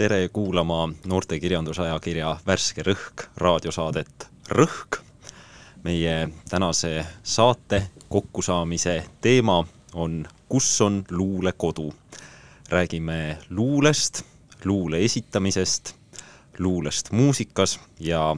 tere 0.00 0.28
kuulama 0.28 0.88
noortekirjandusajakirja 1.06 2.36
Värske 2.46 2.82
Rõhk 2.82 3.26
raadiosaadet 3.36 4.28
Rõhk. 4.48 4.96
meie 5.84 6.28
tänase 6.50 7.06
saate 7.22 7.82
kokkusaamise 8.08 9.04
teema 9.20 9.64
on 9.94 10.26
Kus 10.48 10.80
on 10.80 11.04
luulekodu? 11.10 11.92
Räägime 12.70 13.38
luulest, 13.50 14.22
luule 14.64 15.04
esitamisest, 15.04 15.94
luulest 16.58 17.10
muusikas 17.12 17.80
ja 18.00 18.36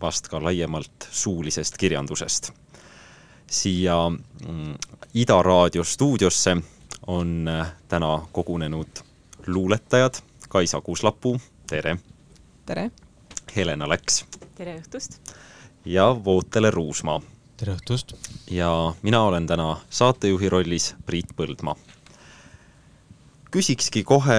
vast 0.00 0.28
ka 0.28 0.44
laiemalt 0.44 1.08
suulisest 1.10 1.76
kirjandusest. 1.76 2.52
siia 3.46 4.10
mm, 4.48 4.74
Ida 5.14 5.42
raadio 5.42 5.84
stuudiosse 5.84 6.56
on 7.06 7.50
täna 7.88 8.26
kogunenud 8.32 9.02
luuletajad 9.46 10.14
Kaisa 10.48 10.80
Kuuslapuu, 10.80 11.40
tere! 11.66 11.96
tere! 12.66 12.90
Helena 13.56 13.88
Läks. 13.88 14.24
tere 14.54 14.78
õhtust! 14.78 15.18
ja 15.84 16.24
Vootele 16.24 16.70
Ruusmaa. 16.70 17.20
tere 17.56 17.74
õhtust! 17.74 18.14
ja 18.50 18.94
mina 19.02 19.22
olen 19.22 19.46
täna 19.46 19.76
saatejuhi 19.90 20.48
rollis 20.48 20.94
Priit 21.06 21.34
Põldmaa. 21.36 21.76
Küsikski 23.52 24.04
kohe 24.04 24.38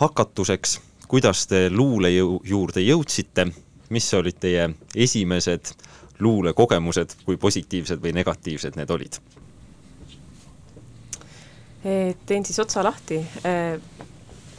hakatuseks, 0.00 0.78
kuidas 1.08 1.46
te 1.50 1.66
luule 1.70 2.10
jõu-, 2.12 2.40
juurde 2.44 2.84
jõudsite, 2.84 3.48
mis 3.90 4.08
olid 4.14 4.38
teie 4.40 4.68
esimesed 4.94 5.74
luulekogemused, 6.20 7.16
kui 7.24 7.36
positiivsed 7.40 8.02
või 8.02 8.14
negatiivsed 8.20 8.76
need 8.80 8.90
olid? 8.90 9.20
teen 11.84 12.46
siis 12.48 12.56
otsa 12.62 12.80
lahti 12.80 13.18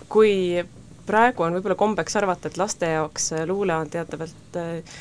kui 0.10 0.64
praegu 1.06 1.46
on 1.46 1.58
võib-olla 1.58 1.78
kombeks 1.78 2.18
arvata, 2.20 2.50
et 2.50 2.58
laste 2.58 2.90
jaoks 2.90 3.32
luule 3.50 3.76
on 3.76 3.90
teatavalt 3.92 4.60
äh, 4.60 4.98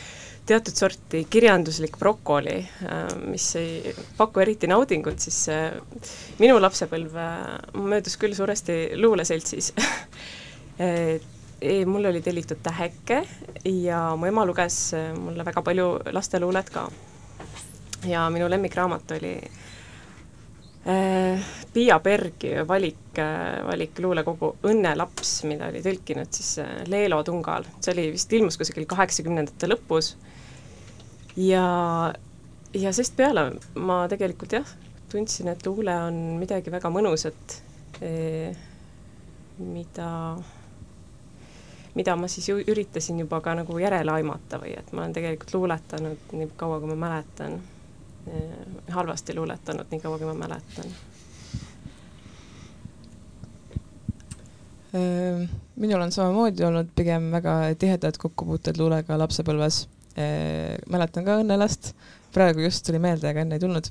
teatud 0.47 0.77
sorti 0.77 1.25
kirjanduslik 1.31 1.99
brokoli, 1.99 2.59
äh, 2.87 3.05
mis 3.27 3.47
ei 3.61 3.95
paku 4.19 4.45
eriti 4.45 4.69
naudingut, 4.71 5.19
siis 5.23 5.47
minu 6.41 6.59
lapsepõlv 6.61 7.19
möödus 7.81 8.19
küll 8.21 8.37
suuresti 8.37 8.79
luuleseltsis 9.01 9.73
e, 10.85 11.21
mul 11.89 12.11
oli 12.11 12.21
tellitud 12.23 12.61
Täheke 12.63 13.23
ja 13.65 14.07
mu 14.19 14.29
ema 14.29 14.45
luges 14.45 14.79
mulle 15.19 15.47
väga 15.47 15.63
palju 15.65 15.91
lasteluulet 16.13 16.73
ka. 16.75 16.89
ja 18.09 18.29
minu 18.31 18.51
lemmikraamat 18.51 19.17
oli 19.17 19.37
Piia 21.73 21.97
Bergi 22.01 22.51
valik, 22.69 23.17
valik 23.67 23.99
luulekogu 24.05 24.51
Õnnelaps, 24.69 25.31
mida 25.49 25.71
oli 25.73 25.81
tõlkinud 25.83 26.29
siis 26.37 26.59
äh, 26.61 26.83
Leelo 26.93 27.23
Tungal, 27.25 27.65
see 27.81 27.95
oli 27.95 28.11
vist 28.13 28.33
ilmus 28.37 28.59
kusagil 28.61 28.85
kaheksakümnendate 28.91 29.71
lõpus. 29.73 30.13
Ja, 31.37 31.67
ja 32.75 32.93
sest 32.93 33.17
peale 33.17 33.47
ma 33.75 34.05
tegelikult 34.11 34.57
jah, 34.59 34.75
tundsin, 35.11 35.49
et 35.53 35.67
luule 35.67 35.95
on 36.09 36.21
midagi 36.41 36.73
väga 36.75 36.91
mõnusat 36.93 37.57
eh,, 38.03 38.57
mida, 39.59 40.11
mida 41.95 42.17
ma 42.19 42.31
siis 42.31 42.49
ju 42.51 42.59
üritasin 42.59 43.23
juba 43.23 43.41
ka 43.45 43.55
nagu 43.61 43.79
järele 43.79 44.19
aimata 44.19 44.59
või 44.63 44.75
et 44.79 44.93
ma 44.93 45.05
olen 45.05 45.17
tegelikult 45.17 45.55
luuletanud 45.55 46.35
nii 46.35 46.53
kaua, 46.59 46.81
kui 46.83 46.95
ma 46.95 47.01
mäletan 47.07 47.59
eh,, 48.29 48.63
halvasti 48.95 49.37
luuletanud 49.39 49.91
nii 49.91 50.07
kaua, 50.07 50.21
kui 50.23 50.31
ma 50.31 50.39
mäletan 50.47 50.97
minul 55.77 56.01
on 56.01 56.13
samamoodi 56.13 56.65
olnud 56.65 56.93
pigem 56.95 57.31
väga 57.33 57.55
tihedad 57.79 58.15
kokkupuuted 58.21 58.79
luulega 58.79 59.19
lapsepõlves. 59.19 59.89
Mäletan 60.15 61.25
ka 61.27 61.39
Õnnelast, 61.43 61.93
praegu 62.35 62.63
just 62.63 62.85
tuli 62.87 63.01
meelde, 63.03 63.27
aga 63.31 63.43
enne 63.43 63.59
ei 63.59 63.63
tulnud. 63.63 63.89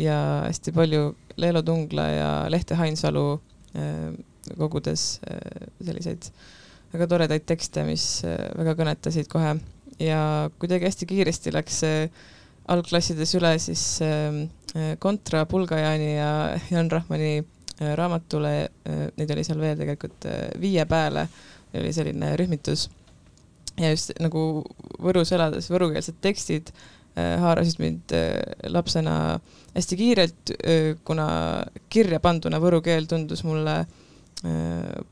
ja 0.00 0.16
hästi 0.46 0.72
palju 0.72 1.12
Leelo 1.36 1.60
Tungla 1.62 2.06
ja 2.08 2.30
Lehte 2.48 2.74
Hainsalu 2.74 3.40
kogudes 4.56 5.20
selliseid 5.84 6.30
väga 6.94 7.06
toredaid 7.06 7.44
tekste, 7.46 7.84
mis 7.84 8.24
väga 8.24 8.74
kõnetasid 8.78 9.28
kohe 9.30 9.52
ja 10.00 10.22
kuidagi 10.58 10.88
hästi 10.88 11.06
kiiresti 11.12 11.52
läks 11.52 11.82
algklassides 12.72 13.36
üle 13.36 13.52
siis 13.60 13.84
kontra 14.98 15.44
Pulgajani 15.46 16.14
ja 16.16 16.32
Jan 16.72 16.90
Rahmani 16.90 17.34
Äh, 17.80 17.96
raamatule, 17.96 18.68
äh, 18.84 19.06
neid 19.16 19.30
oli 19.32 19.42
seal 19.46 19.60
veel 19.62 19.78
tegelikult 19.80 20.26
äh, 20.28 20.50
Viie 20.60 20.84
Pääle, 20.84 21.22
oli 21.80 21.92
selline 21.96 22.34
rühmitus. 22.36 22.90
Ja 23.80 23.92
just 23.94 24.12
nagu 24.20 24.62
Võrus 25.00 25.32
elades 25.32 25.70
võrukeelsed 25.72 26.20
tekstid 26.20 26.72
haarasid 27.16 27.80
mind 27.82 28.12
lapsena 28.70 29.14
hästi 29.74 29.96
kiirelt, 29.98 30.52
kuna 31.06 31.26
kirja 31.90 32.20
panduna 32.22 32.60
võru 32.62 32.78
keel 32.84 33.08
tundus 33.10 33.42
mulle 33.46 33.82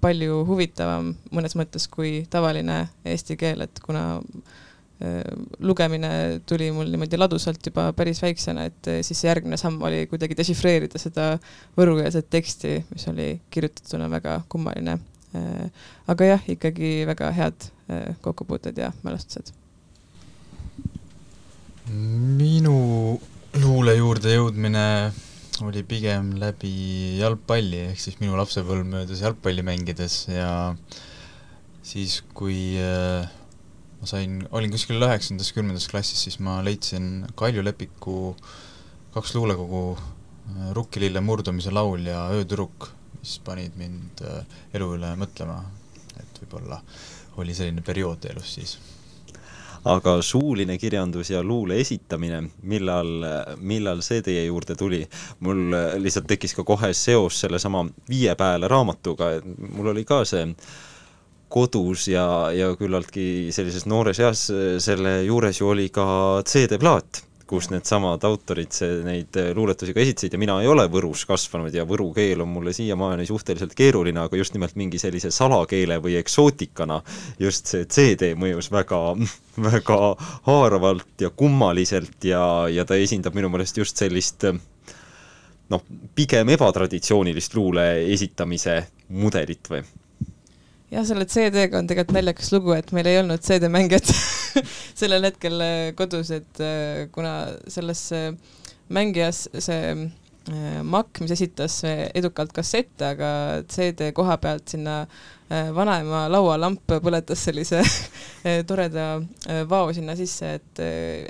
palju 0.01 0.39
huvitavam 0.49 1.11
mõnes 1.35 1.57
mõttes 1.59 1.89
kui 1.91 2.23
tavaline 2.31 2.85
eesti 3.05 3.37
keel, 3.41 3.67
et 3.67 3.81
kuna 3.85 4.23
lugemine 5.63 6.41
tuli 6.49 6.71
mul 6.75 6.89
niimoodi 6.91 7.19
ladusalt 7.21 7.67
juba 7.71 7.91
päris 7.95 8.23
väiksena, 8.23 8.65
et 8.67 8.89
siis 9.07 9.21
järgmine 9.25 9.59
samm 9.61 9.83
oli 9.87 10.07
kuidagi 10.11 10.37
dešifreerida 10.39 10.99
seda 10.99 11.29
võrukeelset 11.79 12.27
teksti, 12.31 12.73
mis 12.91 13.07
oli 13.13 13.29
kirjutatuna 13.51 14.09
väga 14.11 14.41
kummaline. 14.49 14.99
aga 16.09 16.25
jah, 16.25 16.47
ikkagi 16.49 17.05
väga 17.07 17.31
head 17.37 17.69
kokkupuuted 18.21 18.79
ja 18.79 18.93
mälestused. 19.03 19.55
minu 21.89 22.75
luule 23.57 23.95
juurde 23.97 24.35
jõudmine 24.35 24.85
oli 25.65 25.83
pigem 25.89 26.35
läbi 26.39 27.19
jalgpalli, 27.19 27.87
ehk 27.91 28.03
siis 28.03 28.19
minu 28.21 28.37
lapsepõlv 28.39 28.85
möödus 28.93 29.23
jalgpalli 29.25 29.65
mängides 29.67 30.21
ja 30.29 30.51
siis, 31.83 32.21
kui 32.37 32.77
äh, 32.79 33.27
ma 33.99 34.11
sain, 34.11 34.43
olin 34.55 34.73
kuskil 34.75 35.03
üheksandas, 35.03 35.51
kümnendas 35.57 35.89
klassis, 35.91 36.21
siis 36.27 36.39
ma 36.45 36.59
leidsin 36.67 37.27
Kalju 37.39 37.65
Lepiku 37.65 38.19
kaks 39.15 39.35
luulekogu 39.35 39.83
äh, 39.97 40.71
Rukkilille 40.77 41.23
murdumise 41.25 41.73
laul 41.75 42.07
ja 42.07 42.29
Öötüdruk, 42.35 42.91
mis 43.19 43.39
panid 43.45 43.79
mind 43.81 44.23
äh, 44.27 44.59
elu 44.79 44.93
üle 44.99 45.15
mõtlema, 45.19 45.63
et 46.21 46.43
võib-olla 46.45 46.83
oli 47.39 47.55
selline 47.55 47.83
periood 47.87 48.25
elus 48.31 48.55
siis. 48.59 48.79
aga 49.89 50.17
suuline 50.23 50.75
kirjandus 50.79 51.31
ja 51.31 51.43
luule 51.43 51.79
esitamine, 51.81 52.43
millal, 52.63 53.25
millal 53.57 54.03
see 54.03 54.23
teie 54.27 54.45
juurde 54.45 54.75
tuli? 54.77 55.05
mul 55.41 55.73
lihtsalt 56.03 56.27
tekkis 56.29 56.55
ka 56.59 56.65
kohe 56.67 56.93
seos 56.93 57.41
sellesama 57.41 57.87
Viie 58.11 58.35
Pääle 58.35 58.69
raamatuga, 58.69 59.33
et 59.39 59.47
mul 59.47 59.95
oli 59.95 60.05
ka 60.05 60.25
see 60.29 60.45
kodus 61.49 62.09
ja, 62.09 62.51
ja 62.53 62.75
küllaltki 62.77 63.49
sellises 63.55 63.87
noores 63.89 64.21
eas 64.21 64.45
selle 64.85 65.23
juures 65.25 65.61
ju 65.61 65.71
oli 65.73 65.89
ka 65.95 66.07
CD-plaat, 66.45 67.23
kus 67.49 67.71
needsamad 67.73 68.25
autorid 68.29 68.73
see, 68.75 69.01
neid 69.07 69.37
luuletusi 69.57 69.95
ka 69.97 70.03
esitasid 70.03 70.35
ja 70.37 70.41
mina 70.41 70.59
ei 70.63 70.69
ole 70.71 70.85
Võrus 70.93 71.25
kasvanud 71.29 71.75
ja 71.75 71.87
võru 71.89 72.11
keel 72.17 72.45
on 72.45 72.51
mulle 72.53 72.75
siiamaani 72.77 73.27
suhteliselt 73.29 73.75
keeruline, 73.79 74.21
aga 74.21 74.41
just 74.41 74.57
nimelt 74.57 74.77
mingi 74.79 75.01
sellise 75.01 75.33
salakeele 75.35 75.99
või 76.05 76.19
eksootikana 76.21 77.01
just 77.41 77.73
see 77.73 77.87
CD 77.89 78.33
mõjus 78.39 78.71
väga, 78.73 79.01
väga 79.71 80.01
haaravalt 80.49 81.25
ja 81.25 81.31
kummaliselt 81.31 82.29
ja, 82.29 82.43
ja 82.73 82.85
ta 82.89 82.99
esindab 83.01 83.37
minu 83.39 83.51
meelest 83.53 83.81
just 83.81 84.01
sellist 84.01 84.45
noh, 85.69 85.89
pigem 86.15 86.53
ebatraditsioonilist 86.57 87.57
luule 87.57 87.89
esitamise 88.13 88.83
mudelit 89.09 89.73
või 89.73 89.83
jah, 90.93 91.05
selle 91.07 91.27
CD-ga 91.29 91.81
on 91.81 91.89
tegelikult 91.89 92.17
naljakas 92.17 92.53
lugu, 92.55 92.73
et 92.77 92.93
meil 92.97 93.09
ei 93.11 93.19
olnud 93.21 93.43
CD-mängijat 93.45 94.13
sellel 95.01 95.29
hetkel 95.29 95.61
äh, 95.65 95.91
kodus, 95.99 96.33
et 96.35 96.63
äh, 96.65 97.05
kuna 97.15 97.35
selles 97.71 98.09
äh, 98.17 98.33
mängijas 98.89 99.47
see 99.59 100.09
Mac, 100.89 101.19
mis 101.21 101.35
esitas 101.35 101.75
edukalt 101.85 102.55
kassette, 102.57 103.05
aga 103.05 103.31
CD 103.69 104.07
koha 104.17 104.39
pealt 104.41 104.73
sinna 104.73 105.03
vanaema 105.77 106.23
laualamp 106.33 106.95
põletas 107.05 107.43
sellise 107.45 107.83
toreda 108.71 109.19
vao 109.69 109.93
sinna 109.93 110.17
sisse, 110.17 110.55
et, 110.57 110.83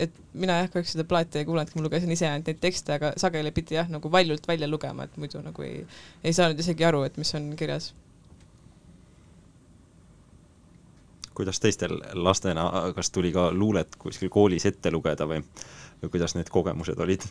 et 0.06 0.14
mina 0.38 0.61
jah, 0.61 0.70
kahjuks 0.70 0.94
seda 0.94 1.08
plaati 1.11 1.43
ei 1.43 1.49
kuulanudki, 1.49 1.81
ma 1.81 1.88
lugesin 1.88 2.14
ise 2.14 2.31
ainult 2.31 2.46
neid 2.46 2.62
tekste, 2.62 2.94
aga 2.94 3.11
sageli 3.19 3.50
pidi 3.56 3.75
jah, 3.75 3.90
nagu 3.90 4.12
valjult 4.12 4.46
välja 4.46 4.70
lugema, 4.70 5.11
et 5.11 5.19
muidu 5.19 5.43
nagu 5.43 5.66
ei, 5.66 5.82
ei 6.22 6.38
saanud 6.38 6.62
isegi 6.62 6.87
aru, 6.87 7.02
et 7.11 7.19
mis 7.19 7.34
on 7.34 7.56
kirjas 7.58 7.90
kuidas 11.38 11.61
teistel 11.62 11.94
lastena, 12.19 12.67
kas 12.94 13.12
tuli 13.14 13.31
ka 13.32 13.52
luulet 13.55 13.94
kuskil 13.99 14.31
koolis 14.32 14.67
ette 14.67 14.90
lugeda 14.90 15.26
või, 15.31 15.38
või 16.02 16.11
kuidas 16.17 16.35
need 16.35 16.50
kogemused 16.50 16.99
olid? 16.99 17.29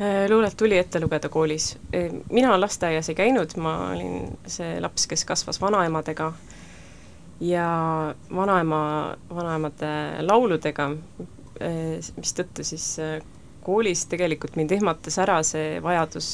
Äh, 0.00 0.26
luulet 0.30 0.56
tuli 0.56 0.78
ette 0.78 1.00
lugeda 1.00 1.28
koolis. 1.32 1.78
Äh, 1.94 2.10
mina 2.30 2.56
lasteaias 2.60 3.08
ei 3.08 3.14
käinud, 3.16 3.54
ma 3.56 3.76
olin 3.94 4.34
see 4.50 4.80
laps, 4.82 5.06
kes 5.08 5.24
kasvas 5.24 5.60
vanaemadega 5.62 6.32
ja 7.40 7.68
vanaema, 8.34 8.80
vanaemade 9.30 9.92
lauludega, 10.26 10.90
äh, 11.62 12.10
mistõttu 12.18 12.66
siis 12.66 12.90
koolis 13.64 14.04
tegelikult 14.10 14.58
mind 14.58 14.74
ehmatas 14.76 15.16
ära 15.22 15.38
see 15.46 15.80
vajadus 15.82 16.28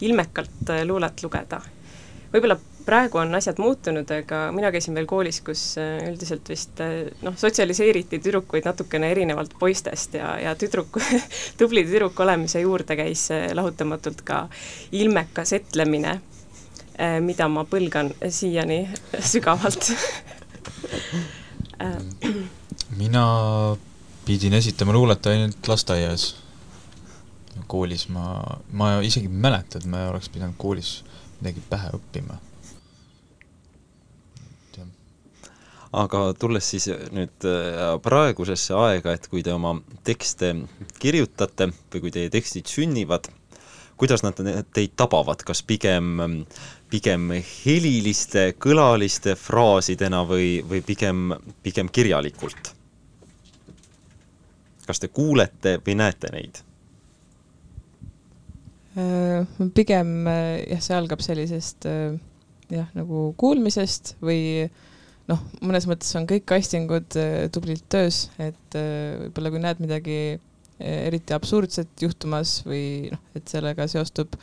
ilmekalt 0.00 0.74
luulet 0.88 1.22
lugeda. 1.22 1.60
võib-olla 2.32 2.58
praegu 2.84 3.18
on 3.18 3.34
asjad 3.34 3.58
muutunud, 3.58 4.10
aga 4.14 4.40
mina 4.54 4.70
käisin 4.72 4.94
veel 4.96 5.06
koolis, 5.08 5.40
kus 5.44 5.62
äh, 5.80 5.98
üldiselt 6.08 6.48
vist 6.50 6.80
äh, 6.84 7.10
noh, 7.24 7.36
sotsialiseeriti 7.38 8.20
tüdrukuid 8.22 8.66
natukene 8.68 9.10
erinevalt 9.14 9.54
poistest 9.60 10.16
ja, 10.18 10.32
ja 10.40 10.54
tüdruku 10.58 11.02
tubli 11.60 11.84
tüdruk 11.86 12.20
olemise 12.20 12.62
juurde 12.64 12.96
käis 12.98 13.28
äh, 13.34 13.48
lahutamatult 13.56 14.24
ka 14.26 14.46
ilmekas 14.92 15.54
etlemine, 15.58 16.20
mida 17.24 17.46
ma 17.48 17.62
põlgan 17.64 18.10
siiani 18.28 18.82
sügavalt. 19.32 19.86
Mina 22.98 23.24
pidin 24.26 24.58
esitama 24.58 24.92
luulet 24.92 25.30
ainult 25.32 25.68
lasteaias. 25.68 26.34
koolis 27.70 28.08
ma, 28.08 28.42
ma 28.72 28.92
isegi 29.00 29.30
ei 29.30 29.40
mäleta, 29.46 29.78
et 29.78 29.86
ma 29.88 30.08
oleks 30.10 30.28
pidanud 30.28 30.58
koolis 30.58 31.04
midagi 31.40 31.62
pähe 31.70 31.94
õppima 31.96 32.36
aga 35.90 36.30
tulles 36.38 36.68
siis 36.70 36.86
nüüd 37.14 37.46
äh, 37.48 37.96
praegusesse 38.02 38.76
aega, 38.78 39.14
et 39.16 39.26
kui 39.30 39.42
te 39.42 39.52
oma 39.54 39.74
tekste 40.06 40.52
kirjutate 41.02 41.70
või 41.90 42.04
kui 42.04 42.12
teie 42.14 42.30
tekstid 42.30 42.70
sünnivad, 42.70 43.26
kuidas 44.00 44.22
nad 44.22 44.38
teid 44.72 44.94
tabavad, 44.96 45.42
kas 45.46 45.64
pigem, 45.66 46.44
pigem 46.90 47.32
heliliste, 47.34 48.52
kõlaliste 48.62 49.34
fraasidena 49.36 50.22
või, 50.28 50.60
või 50.66 50.82
pigem, 50.86 51.32
pigem 51.62 51.90
kirjalikult? 51.92 52.76
kas 54.90 54.98
te 54.98 55.06
kuulete 55.14 55.76
või 55.86 55.94
näete 55.94 56.32
neid? 56.34 56.56
Äh, 58.98 59.46
pigem 59.74 60.26
äh, 60.26 60.64
jah, 60.72 60.80
see 60.82 60.96
algab 60.96 61.22
sellisest 61.22 61.86
jah, 61.86 62.88
nagu 62.96 63.28
kuulmisest 63.38 64.16
või 64.18 64.40
äh, 64.64 64.88
noh, 65.30 65.40
mõnes 65.64 65.86
mõttes 65.90 66.12
on 66.18 66.26
kõik 66.28 66.46
castingud 66.48 67.16
äh, 67.20 67.48
tublilt 67.54 67.86
töös, 67.92 68.24
et 68.42 68.78
äh, 68.78 69.16
võib-olla 69.24 69.52
kui 69.52 69.62
näed 69.62 69.82
midagi 69.82 70.18
äh, 70.34 71.06
eriti 71.08 71.36
absurdset 71.36 72.04
juhtumas 72.04 72.60
või 72.66 73.10
noh, 73.12 73.22
et 73.38 73.50
sellega 73.50 73.86
seostub 73.90 74.36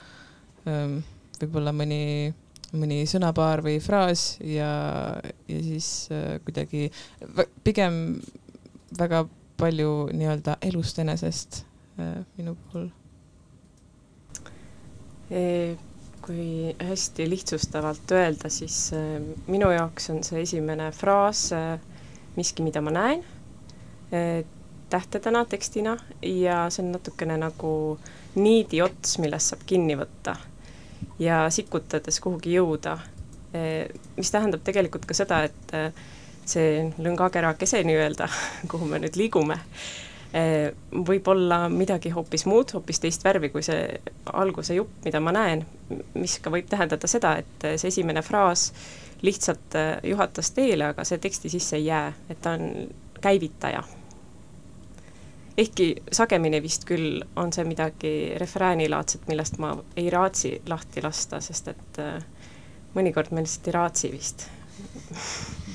ähm, 0.67 0.99
võib-olla 1.41 1.73
mõni, 1.75 2.31
mõni 2.77 3.01
sõnapaar 3.09 3.63
või 3.65 3.77
fraas 3.83 4.29
ja, 4.43 4.69
ja 5.47 5.59
siis 5.63 6.09
kuidagi 6.45 6.89
pigem 7.65 8.17
väga 8.97 9.25
palju 9.57 9.91
nii-öelda 10.13 10.57
elust 10.67 10.99
enesest 11.01 11.63
minu 12.37 12.53
puhul 12.67 12.89
kui 16.27 16.75
hästi 16.89 17.29
lihtsustavalt 17.29 18.11
öelda, 18.11 18.49
siis 18.49 18.91
äh, 18.93 19.21
minu 19.47 19.71
jaoks 19.71 20.09
on 20.11 20.23
see 20.27 20.41
esimene 20.43 20.89
fraas 20.91 21.45
äh, 21.55 21.79
miski, 22.35 22.65
mida 22.65 22.81
ma 22.83 22.91
näen 22.91 23.23
äh, 24.11 24.43
tähtedena, 24.89 25.45
tekstina 25.45 25.97
ja 26.21 26.65
see 26.69 26.83
on 26.83 26.91
natukene 26.97 27.37
nagu 27.39 27.71
niidiots, 28.35 29.17
millest 29.23 29.53
saab 29.53 29.63
kinni 29.65 29.95
võtta 29.99 30.35
ja 31.19 31.45
sikutades 31.49 32.19
kuhugi 32.23 32.53
jõuda. 32.57 32.97
mis 34.17 34.31
tähendab 34.31 34.61
tegelikult 34.63 35.05
ka 35.07 35.15
seda, 35.17 35.39
et 35.47 35.71
see 36.45 36.83
lõngakerakese 37.01 37.79
nii-öelda, 37.87 38.27
kuhu 38.71 38.85
me 38.85 38.99
nüüd 39.01 39.15
liigume 39.17 39.57
võib 41.07 41.27
olla 41.31 41.69
midagi 41.71 42.09
hoopis 42.11 42.43
muud, 42.45 42.73
hoopis 42.75 42.99
teist 42.99 43.23
värvi 43.23 43.47
kui 43.49 43.63
see 43.63 43.85
alguse 44.33 44.75
jupp, 44.75 44.97
mida 45.05 45.21
ma 45.23 45.31
näen, 45.31 45.63
mis 46.19 46.37
ka 46.43 46.51
võib 46.51 46.67
tähendada 46.69 47.07
seda, 47.07 47.37
et 47.39 47.67
see 47.79 47.87
esimene 47.87 48.21
fraas 48.21 48.71
lihtsalt 49.21 49.75
eh, 49.75 49.97
juhatas 50.03 50.51
teele, 50.51 50.91
aga 50.91 51.05
see 51.07 51.17
teksti 51.21 51.49
sisse 51.49 51.77
ei 51.77 51.85
jää, 51.85 52.13
et 52.29 52.41
ta 52.41 52.51
on 52.57 52.89
käivitaja. 53.21 53.83
ehkki 55.57 55.95
sagemini 56.11 56.61
vist 56.61 56.85
küll 56.85 57.23
on 57.35 57.53
see 57.53 57.65
midagi 57.65 58.33
refräänilaadset, 58.37 59.27
millest 59.27 59.57
ma 59.57 59.71
ei 59.95 60.09
raatsi 60.09 60.61
lahti 60.69 61.01
lasta, 61.01 61.41
sest 61.41 61.67
et 61.73 62.01
eh, 62.03 62.21
mõnikord 62.95 63.31
ma 63.31 63.41
lihtsalt 63.41 63.67
ei 63.67 63.77
raatsi 63.79 64.11
vist 64.11 64.47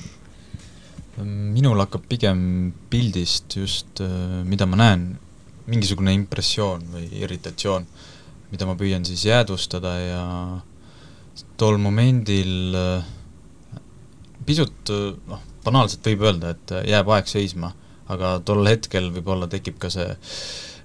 minul 1.21 1.81
hakkab 1.83 2.07
pigem 2.09 2.39
pildist 2.89 3.57
just, 3.57 4.01
äh, 4.01 4.41
mida 4.47 4.65
ma 4.65 4.79
näen, 4.79 5.05
mingisugune 5.69 6.13
impressioon 6.17 6.87
või 6.95 7.07
irritatsioon, 7.21 7.85
mida 8.51 8.67
ma 8.67 8.75
püüan 8.79 9.05
siis 9.07 9.25
jäädvustada 9.29 9.93
ja 10.01 10.23
tol 11.57 11.77
momendil 11.81 12.75
äh, 12.77 13.11
pisut 14.45 14.91
noh, 15.29 15.43
banaalselt 15.63 16.09
võib 16.11 16.25
öelda, 16.27 16.55
et 16.55 16.75
jääb 16.89 17.13
aeg 17.15 17.29
seisma, 17.29 17.71
aga 18.11 18.35
tol 18.45 18.65
hetkel 18.67 19.11
võib-olla 19.13 19.47
tekib 19.51 19.77
ka 19.79 19.93
see 19.93 20.09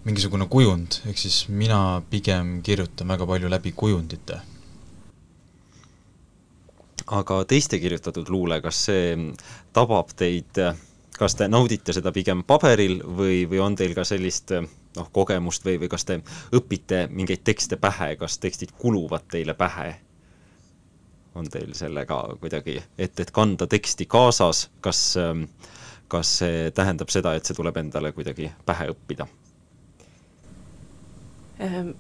mingisugune 0.07 0.47
kujund, 0.49 1.01
ehk 1.11 1.19
siis 1.19 1.49
mina 1.51 2.01
pigem 2.11 2.61
kirjutan 2.65 3.11
väga 3.11 3.27
palju 3.27 3.51
läbi 3.51 3.75
kujundite 3.77 4.39
aga 7.11 7.45
teiste 7.49 7.79
kirjutatud 7.79 8.29
luule, 8.29 8.61
kas 8.61 8.81
see 8.89 9.15
tabab 9.73 10.13
teid, 10.17 10.61
kas 11.19 11.37
te 11.39 11.49
naudite 11.49 11.95
seda 11.97 12.13
pigem 12.13 12.45
paberil 12.47 13.01
või, 13.03 13.45
või 13.49 13.63
on 13.65 13.77
teil 13.79 13.95
ka 13.97 14.05
sellist 14.09 14.53
noh, 14.53 15.09
kogemust 15.13 15.65
või, 15.65 15.79
või 15.83 15.91
kas 15.93 16.05
te 16.09 16.21
õpite 16.57 17.07
mingeid 17.11 17.45
tekste 17.47 17.79
pähe, 17.81 18.15
kas 18.21 18.39
tekstid 18.43 18.77
kuluvad 18.79 19.29
teile 19.31 19.57
pähe? 19.59 19.95
on 21.39 21.47
teil 21.47 21.71
sellega 21.77 22.17
kuidagi, 22.41 22.81
et, 22.99 23.21
et 23.21 23.31
kanda 23.31 23.69
teksti 23.71 24.09
kaasas, 24.11 24.65
kas, 24.83 25.03
kas 26.11 26.31
see 26.41 26.73
tähendab 26.75 27.13
seda, 27.15 27.37
et 27.39 27.47
see 27.47 27.55
tuleb 27.55 27.77
endale 27.79 28.11
kuidagi 28.17 28.49
pähe 28.67 28.89
õppida? 28.91 29.29
Ehm, 31.63 31.93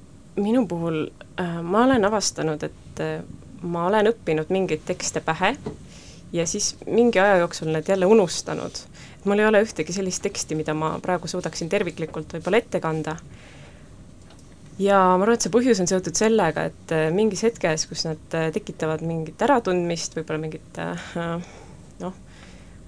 minu 0.42 0.64
puhul 0.66 1.04
äh, 1.38 1.60
ma 1.62 1.84
olen 1.84 2.08
avastanud, 2.08 2.66
et 2.66 3.04
ma 3.62 3.86
olen 3.88 4.12
õppinud 4.12 4.50
mingeid 4.54 4.84
tekste 4.86 5.20
pähe 5.24 5.54
ja 6.32 6.46
siis 6.46 6.76
mingi 6.86 7.20
aja 7.20 7.36
jooksul 7.36 7.72
need 7.72 7.88
jälle 7.88 8.06
unustanud. 8.06 8.72
mul 9.24 9.38
ei 9.38 9.46
ole 9.46 9.62
ühtegi 9.62 9.92
sellist 9.92 10.22
teksti, 10.22 10.54
mida 10.54 10.74
ma 10.74 10.98
praegu 11.02 11.28
suudaksin 11.28 11.68
terviklikult 11.68 12.32
võib-olla 12.32 12.60
ette 12.60 12.80
kanda. 12.80 13.16
ja 14.78 14.98
ma 14.98 15.22
arvan, 15.22 15.34
et 15.34 15.46
see 15.46 15.54
põhjus 15.54 15.80
on 15.80 15.88
seotud 15.90 16.14
sellega, 16.14 16.68
et 16.70 16.94
äh, 16.94 17.08
mingis 17.14 17.42
hetkes, 17.42 17.86
kus 17.90 18.04
nad 18.06 18.36
äh, 18.38 18.50
tekitavad 18.54 19.02
mingit 19.02 19.42
äratundmist, 19.42 20.16
võib-olla 20.16 20.42
mingit 20.44 20.82
äh, 20.82 21.08
noh, 22.04 22.20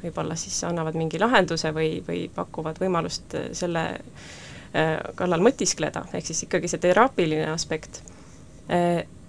võib-olla 0.03 0.37
siis 0.37 0.61
annavad 0.65 0.99
mingi 0.99 1.19
lahenduse 1.19 1.73
või, 1.77 1.99
või 2.07 2.29
pakuvad 2.35 2.79
võimalust 2.81 3.37
selle 3.53 3.89
kallal 5.19 5.43
mõtiskleda, 5.43 6.05
ehk 6.15 6.29
siis 6.29 6.45
ikkagi 6.45 6.69
see 6.71 6.79
teraapiline 6.79 7.49
aspekt 7.51 7.97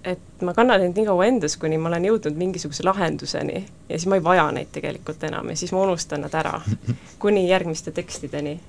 et 0.04 0.42
ma 0.46 0.54
kannan 0.58 0.82
neid 0.82 0.98
nii 0.98 1.06
kaua 1.06 1.28
endas, 1.30 1.56
kuni 1.62 1.78
ma 1.82 1.90
olen 1.92 2.08
jõudnud 2.10 2.38
mingisuguse 2.38 2.86
lahenduseni 2.86 3.60
ja 3.62 3.98
siis 3.98 4.08
ma 4.10 4.18
ei 4.18 4.24
vaja 4.26 4.48
neid 4.56 4.72
tegelikult 4.74 5.24
enam 5.28 5.52
ja 5.52 5.58
siis 5.60 5.74
ma 5.76 5.84
unustan 5.86 6.26
nad 6.26 6.34
ära 6.38 6.56
kuni 7.24 7.48
järgmiste 7.50 7.94
tekstideni. 7.96 8.60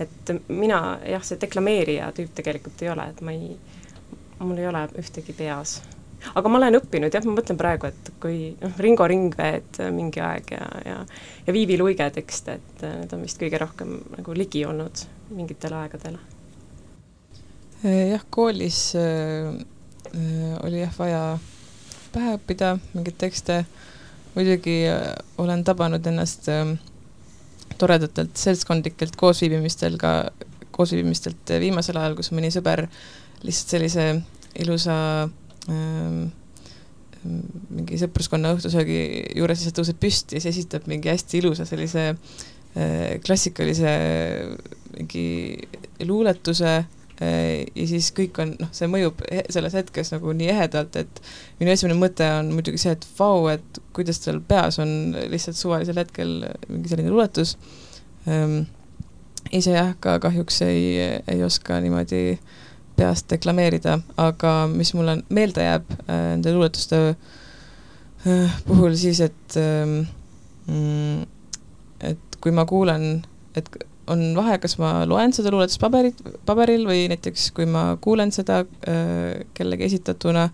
et 0.00 0.34
mina 0.48 0.98
jah, 1.06 1.22
see 1.22 1.38
deklameerija 1.40 2.10
tüüp 2.16 2.34
tegelikult 2.34 2.82
ei 2.82 2.90
ole, 2.90 3.06
et 3.12 3.20
ma 3.20 3.36
ei, 3.36 3.56
mul 4.40 4.58
ei 4.58 4.68
ole 4.68 4.86
ühtegi 4.98 5.36
peas. 5.36 5.80
aga 6.34 6.48
ma 6.48 6.58
olen 6.58 6.80
õppinud 6.80 7.14
jah, 7.14 7.24
ma 7.28 7.36
mõtlen 7.38 7.60
praegu, 7.60 7.92
et 7.92 8.12
kui 8.20 8.40
noh, 8.60 8.74
Ringo 8.78 9.06
Ringveed 9.06 9.82
mingi 9.94 10.24
aeg 10.24 10.54
ja, 10.56 10.66
ja 10.86 10.98
ja 11.46 11.54
Viivi 11.54 11.78
Luige 11.78 12.10
tekste, 12.10 12.58
et 12.58 12.86
need 12.88 13.14
on 13.14 13.22
vist 13.22 13.38
kõige 13.38 13.62
rohkem 13.62 14.00
nagu 14.16 14.34
ligi 14.34 14.66
olnud 14.66 15.06
mingitel 15.30 15.78
aegadel 15.78 16.18
jah, 17.84 18.24
koolis 18.30 18.88
oli 20.64 20.80
jah 20.80 20.94
vaja 20.98 21.22
pähe 22.10 22.34
õppida 22.38 22.74
mingeid 22.94 23.18
tekste, 23.20 23.60
muidugi 24.34 24.82
olen 25.38 25.62
tabanud 25.66 26.06
ennast 26.10 26.48
toredatelt 27.80 28.36
seltskondlikelt 28.36 29.16
koosviibimistel 29.16 29.96
ka, 30.00 30.32
koosviibimistelt 30.74 31.54
viimasel 31.62 32.00
ajal, 32.00 32.16
kus 32.18 32.32
mõni 32.34 32.50
sõber 32.52 32.86
lihtsalt 33.46 33.76
sellise 33.76 34.06
ilusa 34.60 34.96
ähm, 35.70 36.28
mingi 37.70 37.98
sõpruskonna 38.00 38.54
õhtusöögi 38.56 39.00
juures 39.38 39.60
lihtsalt 39.60 39.80
tõuseb 39.80 40.00
püsti 40.00 40.38
ja 40.38 40.44
siis 40.44 40.56
esitab 40.56 40.88
mingi 40.90 41.12
hästi 41.12 41.40
ilusa 41.42 41.66
sellise 41.68 42.10
äh, 42.10 43.18
klassikalise 43.24 43.92
mingi 44.96 45.28
luuletuse 46.08 46.72
äh, 46.80 46.88
ja 47.20 47.84
siis 47.84 48.06
kõik 48.16 48.38
on, 48.40 48.54
noh, 48.62 48.70
see 48.72 48.88
mõjub 48.88 49.18
selles 49.52 49.74
hetkes 49.76 50.14
nagu 50.14 50.32
nii 50.32 50.46
ehedalt, 50.54 50.96
et 50.96 51.22
minu 51.60 51.74
esimene 51.74 51.98
mõte 52.00 52.24
on 52.38 52.48
muidugi 52.56 52.80
see, 52.80 52.94
et 52.96 53.04
vau, 53.18 53.44
et 53.52 53.80
kuidas 53.96 54.22
tal 54.24 54.40
peas 54.40 54.80
on 54.80 55.12
lihtsalt 55.28 55.58
suvalisel 55.58 56.00
hetkel 56.00 56.32
mingi 56.70 56.92
selline 56.92 57.12
luuletus 57.12 57.58
ähm,. 58.24 58.62
ise 59.52 59.76
jah, 59.76 59.92
ka 60.00 60.16
kahjuks 60.22 60.62
ei, 60.64 60.96
ei 61.28 61.44
oska 61.44 61.76
niimoodi 61.84 62.22
äh, 62.32 62.58
peast 63.00 63.30
deklameerida, 63.32 63.98
aga 64.20 64.54
mis 64.70 64.92
mulle 64.96 65.20
meelde 65.32 65.64
jääb 65.64 65.92
äh, 66.04 66.24
nende 66.34 66.52
luuletuste 66.52 66.98
äh, 67.10 68.58
puhul 68.66 68.96
siis, 69.00 69.22
et 69.24 69.56
mm, 70.66 71.22
et 72.10 72.40
kui 72.40 72.52
ma 72.56 72.66
kuulen, 72.68 73.22
et 73.56 73.68
on 74.10 74.26
vahe, 74.36 74.58
kas 74.62 74.76
ma 74.80 75.00
loen 75.08 75.34
seda 75.36 75.52
luuletust 75.54 75.80
paberit, 75.82 76.20
paberil 76.48 76.84
või 76.88 77.06
näiteks 77.12 77.50
kui 77.56 77.68
ma 77.70 77.94
kuulen 78.02 78.34
seda 78.34 78.62
äh, 78.64 79.46
kellegi 79.56 79.88
esitatuna, 79.90 80.48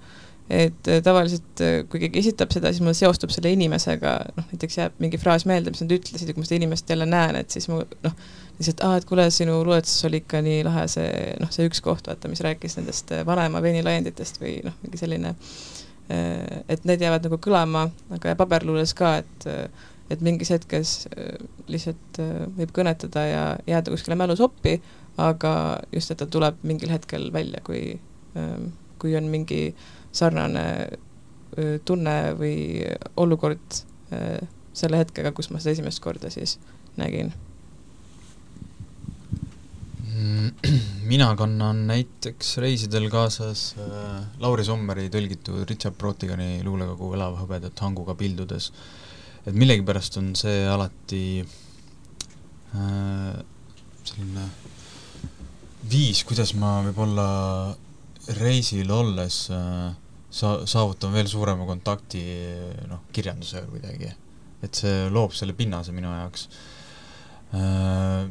et 0.46 0.88
tavaliselt 1.02 1.58
kui 1.90 1.98
keegi 2.04 2.20
esitab 2.20 2.52
seda, 2.54 2.70
siis 2.70 2.84
mul 2.86 2.94
seostub 2.94 3.32
selle 3.34 3.50
inimesega, 3.56 4.12
noh 4.36 4.44
näiteks 4.52 4.76
jääb 4.78 5.00
mingi 5.02 5.18
fraas 5.18 5.42
meelde, 5.48 5.72
mis 5.74 5.82
nad 5.82 5.94
ütlesid 5.96 6.30
ja 6.30 6.36
kui 6.36 6.44
ma 6.44 6.46
seda 6.46 6.60
inimest 6.60 6.92
jälle 6.92 7.08
näen, 7.10 7.40
et 7.40 7.50
siis 7.50 7.66
mu 7.72 7.80
noh, 8.06 8.14
lihtsalt, 8.58 8.82
aa, 8.84 9.00
et 9.00 9.06
kuule, 9.08 9.26
sinu 9.34 9.58
luuletuses 9.64 10.04
oli 10.08 10.20
ikka 10.22 10.40
nii 10.44 10.62
lahe 10.66 10.86
see, 10.90 11.08
noh, 11.42 11.50
see 11.52 11.66
üks 11.68 11.82
koht, 11.84 12.08
vaata, 12.08 12.30
mis 12.32 12.42
rääkis 12.44 12.78
nendest 12.78 13.12
äh, 13.12 13.24
vanaema 13.26 13.60
veinilaienditest 13.64 14.40
või 14.40 14.58
noh, 14.64 14.76
mingi 14.84 15.00
selline, 15.00 15.34
äh, 16.12 16.62
et 16.72 16.86
need 16.88 17.04
jäävad 17.04 17.28
nagu 17.28 17.40
kõlama, 17.42 17.86
aga 18.16 18.36
paberluules 18.38 18.94
ka, 18.96 19.16
et 19.24 19.48
äh, 19.50 19.90
et 20.10 20.22
mingis 20.22 20.52
hetkes 20.54 20.92
lihtsalt 21.70 22.20
võib 22.58 22.74
kõnetada 22.76 23.24
ja 23.26 23.44
jääda 23.66 23.94
kuskile 23.94 24.18
mälusoppi, 24.18 24.76
aga 25.18 25.52
just, 25.94 26.12
et 26.12 26.20
ta 26.20 26.28
tuleb 26.30 26.60
mingil 26.62 26.92
hetkel 26.94 27.30
välja, 27.34 27.62
kui, 27.66 27.96
kui 29.02 29.16
on 29.18 29.26
mingi 29.32 29.74
sarnane 30.14 30.66
tunne 31.88 32.16
või 32.38 32.84
olukord 33.16 33.82
selle 34.76 35.02
hetkega, 35.02 35.32
kus 35.34 35.50
ma 35.50 35.58
seda 35.58 35.74
esimest 35.74 36.04
korda 36.04 36.30
siis 36.30 36.58
nägin 37.00 37.32
mina 41.10 41.28
kannan 41.36 41.82
näiteks 41.88 42.56
reisidel 42.62 43.08
kaasas 43.12 43.74
äh, 43.80 44.22
Lauri 44.40 44.64
Sommeri 44.64 45.08
tõlgitud 45.12 45.64
Richard 45.68 45.96
Brotigani 45.98 46.62
luulekogu 46.64 47.12
Elav 47.16 47.36
hõbedat 47.42 47.82
hanguga 47.84 48.14
pildudes. 48.18 48.70
Et 49.46 49.54
millegipärast 49.54 50.18
on 50.20 50.32
see 50.38 50.64
alati 50.68 51.24
äh, 52.74 53.36
selline 54.06 54.46
viis, 55.86 56.24
kuidas 56.26 56.54
ma 56.58 56.80
võib-olla 56.88 57.26
reisil 58.40 58.90
olles 58.90 59.44
äh, 59.54 59.90
sa-, 60.30 60.62
saavutan 60.66 61.14
veel 61.14 61.30
suurema 61.30 61.66
kontakti 61.68 62.24
noh, 62.90 63.06
kirjandusega 63.14 63.68
kuidagi. 63.70 64.10
et 64.66 64.74
see 64.74 65.06
loob 65.12 65.36
selle 65.36 65.54
pinnase 65.54 65.94
minu 65.94 66.10
jaoks 66.10 66.48
äh, 67.54 68.26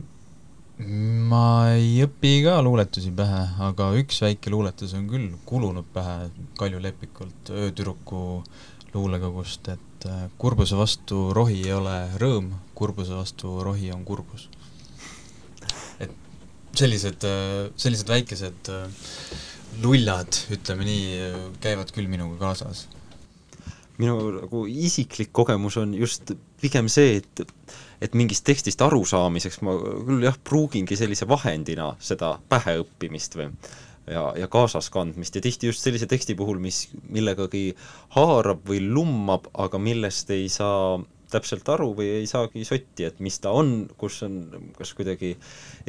ma 1.32 1.72
ei 1.72 2.02
õpi 2.04 2.42
ka 2.44 2.58
luuletusi 2.64 3.14
pähe, 3.16 3.44
aga 3.64 3.92
üks 3.96 4.20
väike 4.26 4.52
luuletus 4.52 4.94
on 4.98 5.06
küll 5.08 5.30
kulunud 5.48 5.88
pähe 5.96 6.30
Kalju 6.60 6.82
Lepikult 6.84 7.52
öötüdruku 7.56 8.44
luulekogust, 8.96 9.70
et 9.72 9.95
äh, 10.10 10.26
kurbuse 10.42 10.78
vastu 10.80 11.30
rohi 11.36 11.62
ei 11.66 11.74
ole 11.76 11.96
rõõm, 12.22 12.52
kurbuse 12.78 13.16
vastu 13.16 13.58
rohi 13.64 13.92
on 13.96 14.06
kurbus. 14.08 14.50
et 16.00 16.12
sellised, 16.76 17.24
äh, 17.24 17.72
sellised 17.76 18.10
väikesed 18.10 18.72
äh, 18.74 18.90
lullad, 19.84 20.42
ütleme 20.56 20.88
nii, 20.88 21.32
käivad 21.64 21.92
küll 21.96 22.08
minuga 22.12 22.38
kaasas. 22.40 22.88
minu 23.98 24.18
nagu 24.42 24.66
isiklik 24.68 25.32
kogemus 25.32 25.78
on 25.80 25.94
just 25.96 26.36
pigem 26.62 26.90
see, 26.92 27.22
et 27.22 27.46
et 28.04 28.14
mingist 28.14 28.44
tekstist 28.48 28.82
arusaamiseks 28.84 29.62
ma 29.64 29.76
küll 29.80 30.26
jah, 30.26 30.36
pruugingi 30.44 30.98
sellise 31.00 31.28
vahendina 31.28 31.94
seda 32.04 32.36
päheõppimist 32.52 33.38
või 33.40 33.48
ja, 34.12 34.24
ja 34.38 34.48
kaasas 34.52 34.90
kandmist 34.94 35.36
ja 35.36 35.44
tihti 35.44 35.72
just 35.72 35.84
sellise 35.86 36.08
teksti 36.10 36.36
puhul, 36.38 36.60
mis 36.62 36.86
millegagi 37.10 37.68
haarab 38.16 38.66
või 38.70 38.82
lummab, 38.86 39.50
aga 39.54 39.82
millest 39.82 40.32
ei 40.36 40.48
saa 40.52 40.98
täpselt 41.32 41.68
aru 41.74 41.92
või 41.98 42.12
ei 42.22 42.28
saagi 42.30 42.64
sotti, 42.68 43.08
et 43.08 43.20
mis 43.24 43.40
ta 43.44 43.54
on, 43.56 43.88
kus 44.00 44.22
on 44.28 44.44
kas 44.78 44.94
kuidagi 44.98 45.34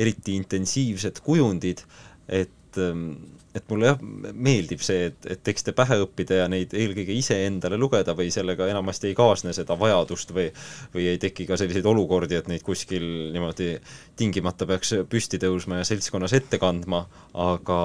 eriti 0.01 0.37
intensiivsed 0.41 1.21
kujundid, 1.27 1.85
et 2.27 2.81
ähm, 2.83 3.36
et 3.57 3.65
mulle 3.71 3.91
jah, 3.91 4.03
meeldib 4.33 4.83
see, 4.85 5.09
et, 5.11 5.29
et 5.33 5.43
tekste 5.47 5.73
pähe 5.77 5.99
õppida 6.05 6.43
ja 6.43 6.49
neid 6.53 6.75
eelkõige 6.77 7.17
iseendale 7.17 7.79
lugeda 7.81 8.15
või 8.19 8.29
sellega 8.35 8.69
enamasti 8.71 9.11
ei 9.11 9.19
kaasne 9.19 9.55
seda 9.57 9.79
vajadust 9.81 10.35
või 10.37 10.51
või 10.95 11.09
ei 11.13 11.21
teki 11.23 11.49
ka 11.49 11.59
selliseid 11.61 11.87
olukordi, 11.89 12.39
et 12.39 12.49
neid 12.51 12.65
kuskil 12.67 13.05
niimoodi 13.35 13.75
tingimata 14.17 14.69
peaks 14.69 14.95
püsti 15.11 15.41
tõusma 15.43 15.81
ja 15.81 15.89
seltskonnas 15.89 16.37
ette 16.37 16.61
kandma, 16.63 17.05
aga 17.33 17.81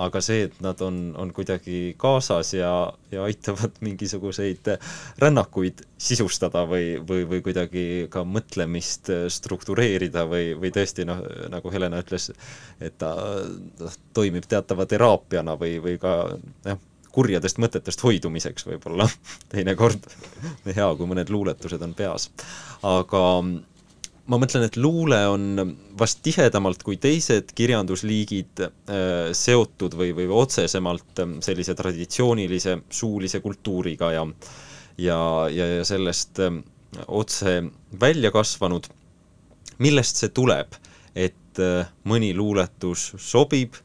aga 0.00 0.22
see, 0.24 0.46
et 0.48 0.58
nad 0.64 0.80
on, 0.84 0.98
on 1.20 1.32
kuidagi 1.36 1.94
kaasas 2.00 2.54
ja, 2.56 2.72
ja 3.12 3.24
aitavad 3.26 3.78
mingisuguseid 3.86 4.72
rännakuid 5.20 5.84
sisustada 6.00 6.64
või, 6.68 6.94
või, 7.06 7.26
või 7.28 7.42
kuidagi 7.44 7.86
ka 8.12 8.24
mõtlemist 8.24 9.12
struktureerida 9.32 10.26
või, 10.30 10.54
või 10.60 10.72
tõesti 10.74 11.06
noh, 11.08 11.20
nagu 11.52 11.72
Helena 11.72 12.00
ütles, 12.04 12.30
et 12.80 12.96
ta 13.00 13.14
noh, 13.80 13.98
toimib 14.16 14.48
teatava 14.48 14.88
teraapiana 14.88 15.58
või, 15.60 15.76
või 15.84 15.98
ka 16.00 16.14
jah, 16.64 16.80
kurjadest 17.10 17.58
mõtetest 17.62 18.02
hoidumiseks 18.04 18.66
võib-olla 18.68 19.08
teinekord 19.52 20.06
hea, 20.68 20.88
kui 20.96 21.10
mõned 21.10 21.32
luuletused 21.32 21.82
on 21.82 21.94
peas. 21.98 22.30
aga 22.86 23.24
ma 24.30 24.38
mõtlen, 24.38 24.64
et 24.68 24.76
luule 24.78 25.18
on 25.30 25.74
vast 25.98 26.20
tihedamalt 26.22 26.84
kui 26.86 26.98
teised 27.02 27.50
kirjandusliigid 27.56 28.62
äh, 28.62 29.30
seotud 29.36 29.96
või, 29.98 30.12
või 30.16 30.28
otsesemalt 30.42 31.22
äh, 31.24 31.36
sellise 31.44 31.74
traditsioonilise 31.78 32.76
suulise 32.88 33.42
kultuuriga 33.42 34.12
ja 34.14 34.26
ja, 35.00 35.18
ja, 35.50 35.66
ja 35.80 35.84
sellest 35.86 36.42
äh, 36.44 36.60
otse 37.08 37.60
välja 38.00 38.30
kasvanud. 38.34 38.86
millest 39.80 40.18
see 40.20 40.28
tuleb, 40.28 40.74
et 41.16 41.58
mõni 42.04 42.34
luuletus 42.36 43.14
sobib 43.16 43.78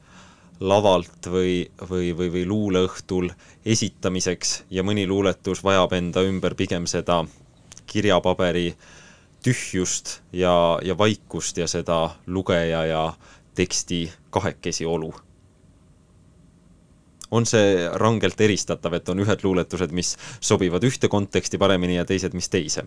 lavalt 0.59 1.29
või, 1.31 1.63
või, 1.89 2.09
või, 2.17 2.27
või 2.33 2.43
luuleõhtul 2.45 3.29
esitamiseks 3.65 4.65
ja 4.69 4.83
mõni 4.83 5.07
luuletus 5.07 5.63
vajab 5.63 5.93
enda 5.95 6.21
ümber 6.27 6.55
pigem 6.55 6.85
seda 6.87 7.23
kirjapaberi 7.87 8.67
äh, 8.73 8.94
tühjust 9.45 10.19
ja, 10.33 10.79
ja 10.81 10.97
vaikust 10.97 11.57
ja 11.57 11.67
seda 11.69 12.09
lugeja 12.27 12.85
ja 12.85 13.13
teksti 13.55 14.11
kahekesi 14.29 14.85
olu. 14.85 15.13
on 17.31 17.43
see 17.45 17.89
rangelt 17.99 18.39
eristatav, 18.41 18.93
et 18.95 19.09
on 19.09 19.19
ühed 19.19 19.41
luuletused, 19.43 19.91
mis 19.91 20.13
sobivad 20.39 20.83
ühte 20.87 21.09
konteksti 21.11 21.57
paremini 21.57 21.97
ja 21.97 22.05
teised, 22.05 22.33
mis 22.37 22.49
teise? 22.49 22.85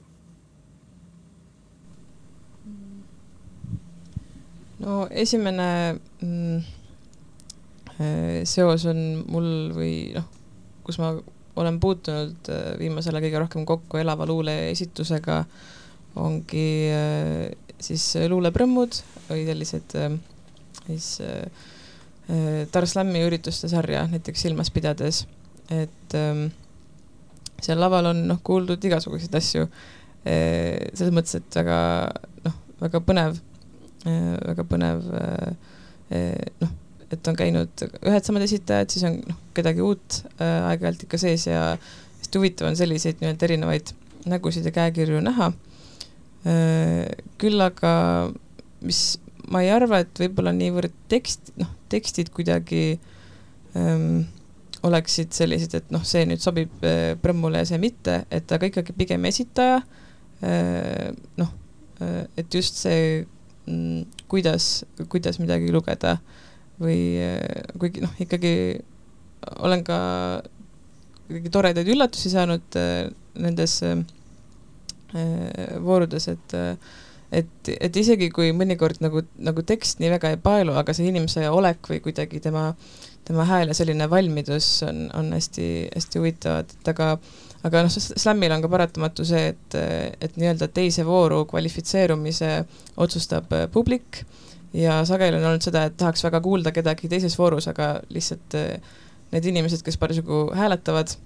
no 4.79 5.07
esimene 5.11 5.99
mm, 6.23 6.63
seos 8.49 8.87
on 8.89 9.03
mul 9.27 9.51
või 9.77 9.95
noh, 10.15 10.31
kus 10.87 10.99
ma 11.03 11.13
olen 11.59 11.81
puutunud 11.83 12.49
äh, 12.55 12.71
viimasel 12.79 13.19
ajal 13.19 13.27
kõige 13.27 13.43
rohkem 13.43 13.67
kokku 13.67 13.99
elava 13.99 14.27
luule 14.31 14.55
esitusega 14.71 15.43
äh, 15.43 15.78
ongi 16.19 16.69
äh, 16.93 17.49
siis 17.81 18.05
luuleprõmmud 18.31 19.01
või 19.29 19.45
sellised 19.49 19.99
äh, 19.99 20.15
siis 20.87 21.19
äh, 21.25 21.67
Tarslammi 22.73 23.23
ürituste 23.25 23.71
sarja 23.73 24.03
näiteks 24.11 24.43
silmas 24.45 24.69
pidades, 24.69 25.23
et 25.73 26.17
ähm, 26.19 26.51
seal 27.65 27.81
laval 27.81 28.11
on 28.11 28.21
noh, 28.29 28.43
kuuldud 28.45 28.83
igasuguseid 28.85 29.33
asju, 29.39 29.65
selles 30.29 31.15
mõttes, 31.17 31.39
et 31.39 31.57
väga 31.57 31.79
noh, 32.45 32.59
väga 32.83 33.01
põnev, 33.01 33.39
väga 34.05 34.67
põnev 34.69 35.09
noh, 36.61 36.75
et 37.13 37.31
on 37.31 37.39
käinud 37.39 37.87
ühed 37.87 38.29
samad 38.29 38.45
esitajad, 38.45 38.93
siis 38.93 39.07
on 39.09 39.17
noh, 39.25 39.39
kedagi 39.57 39.85
uut 39.85 40.21
äh, 40.37 40.69
aeg-ajalt 40.69 41.07
ikka 41.07 41.21
sees 41.21 41.47
ja 41.49 41.63
hästi 41.79 42.41
huvitav 42.41 42.69
on 42.69 42.77
selliseid 42.77 43.23
nii-öelda 43.23 43.49
erinevaid 43.49 43.95
nägusid 44.29 44.69
ja 44.69 44.75
käekirju 44.83 45.23
näha 45.25 45.49
äh,. 45.49 45.68
Küll 46.49 47.61
aga, 47.61 47.93
mis 48.81 49.19
ma 49.53 49.63
ei 49.65 49.71
arva, 49.73 50.03
et 50.05 50.21
võib-olla 50.21 50.53
niivõrd 50.57 50.95
tekst, 51.11 51.53
noh, 51.61 51.71
tekstid 51.93 52.31
kuidagi 52.37 52.99
ähm, 53.77 54.27
oleksid 54.87 55.33
sellised, 55.35 55.75
et 55.75 55.95
noh, 55.95 56.05
see 56.07 56.25
nüüd 56.29 56.43
sobib 56.43 56.85
äh, 56.87 57.15
Prõmmule 57.23 57.63
ja 57.63 57.69
see 57.69 57.81
mitte, 57.83 58.23
et 58.35 58.51
aga 58.55 58.69
ikkagi 58.71 58.95
pigem 58.97 59.27
esitaja 59.29 59.81
äh,, 60.45 61.09
noh 61.41 61.51
äh,, 62.05 62.27
et 62.39 62.55
just 62.55 62.79
see 62.79 63.25
mm,, 63.67 64.05
kuidas, 64.31 64.85
kuidas 65.11 65.41
midagi 65.43 65.73
lugeda 65.75 66.19
või 66.79 67.01
äh, 67.25 67.73
kuigi 67.81 68.05
noh, 68.05 68.15
ikkagi 68.23 68.55
olen 69.65 69.83
ka 69.87 69.99
ikkagi 71.29 71.53
toredaid 71.53 71.91
üllatusi 71.91 72.33
saanud 72.33 72.79
äh, 72.79 73.09
nendes 73.39 73.81
äh, 73.87 73.99
voorudes, 75.85 76.29
et 76.29 76.57
äh, 76.57 76.97
et, 77.33 77.69
et 77.69 77.97
isegi 78.01 78.31
kui 78.33 78.55
mõnikord 78.57 79.03
nagu, 79.05 79.23
nagu 79.45 79.65
tekst 79.67 80.01
nii 80.01 80.15
väga 80.15 80.33
ei 80.33 80.41
paelu, 80.41 80.73
aga 80.81 80.95
see 80.97 81.11
inimese 81.11 81.45
olek 81.53 81.91
või 81.91 82.01
kuidagi 82.05 82.41
tema, 82.45 82.71
tema 83.29 83.45
hääl 83.49 83.69
ja 83.69 83.77
selline 83.77 84.09
valmidus 84.11 84.71
on, 84.89 85.07
on 85.17 85.35
hästi, 85.37 85.67
hästi 85.93 86.23
huvitavad, 86.23 86.73
et 86.81 86.93
aga 86.95 87.11
aga 87.67 87.85
noh, 87.85 87.93
Slamil 87.93 88.55
on 88.55 88.63
ka 88.63 88.71
paratamatu 88.71 89.27
see, 89.27 89.53
et, 89.53 89.79
et 90.23 90.37
nii-öelda 90.39 90.71
teise 90.75 91.05
vooru 91.07 91.43
kvalifitseerumise 91.51 92.53
otsustab 93.03 93.53
äh, 93.57 93.67
publik. 93.73 94.23
Ja 94.77 95.01
sageli 95.09 95.39
on 95.39 95.47
olnud 95.49 95.65
seda, 95.65 95.87
et 95.89 95.97
tahaks 95.99 96.23
väga 96.27 96.43
kuulda 96.45 96.73
kedagi 96.77 97.09
teises 97.11 97.39
voorus, 97.41 97.67
aga 97.71 97.97
lihtsalt 98.15 98.57
äh, 98.59 98.97
need 99.33 99.49
inimesed, 99.51 99.83
kes 99.85 99.99
parasjagu 100.01 100.47
hääletavad, 100.57 101.17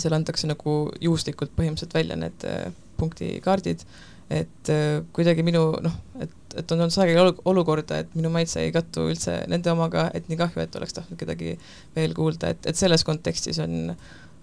seal 0.00 0.16
antakse 0.16 0.48
nagu 0.50 0.78
juhuslikult 1.00 1.54
põhimõtteliselt 1.56 1.94
välja 1.96 2.18
need 2.18 2.48
äh, 2.48 2.66
punktikaardid 2.98 3.84
et 4.30 4.68
äh, 4.68 5.02
kuidagi 5.12 5.44
minu 5.44 5.62
noh, 5.84 5.96
et, 6.20 6.32
et 6.56 6.72
on 6.72 6.84
olnud 6.84 6.94
sageli 6.94 7.20
olukorda, 7.44 8.00
et 8.02 8.14
minu 8.16 8.30
maitse 8.32 8.62
ei 8.62 8.72
kattu 8.72 9.08
üldse 9.10 9.42
nende 9.50 9.72
omaga, 9.72 10.08
et 10.14 10.30
nii 10.30 10.38
kahju, 10.40 10.62
et 10.64 10.78
oleks 10.80 10.96
tahtnud 10.96 11.20
kedagi 11.20 11.56
veel 11.96 12.16
kuulda, 12.16 12.54
et, 12.54 12.64
et 12.70 12.78
selles 12.78 13.04
kontekstis 13.04 13.60
on, 13.64 13.92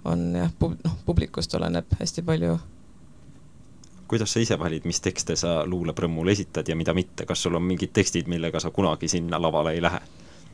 on 0.05 0.27
jah, 0.37 0.53
pub-, 0.59 0.77
noh, 0.85 0.99
publikust 1.07 1.55
oleneb 1.57 1.97
hästi 1.99 2.25
palju. 2.27 2.59
kuidas 4.11 4.33
sa 4.33 4.41
ise 4.43 4.57
valid, 4.59 4.85
mis 4.85 5.01
tekste 5.01 5.35
sa 5.39 5.61
luuleprõmmul 5.65 6.29
esitad 6.29 6.67
ja 6.67 6.75
mida 6.75 6.93
mitte, 6.93 7.25
kas 7.25 7.43
sul 7.43 7.55
on 7.55 7.63
mingid 7.63 7.93
tekstid, 7.95 8.27
millega 8.27 8.59
sa 8.59 8.69
kunagi 8.69 9.07
sinna 9.07 9.41
lavale 9.41 9.73
ei 9.73 9.81
lähe? 9.81 10.01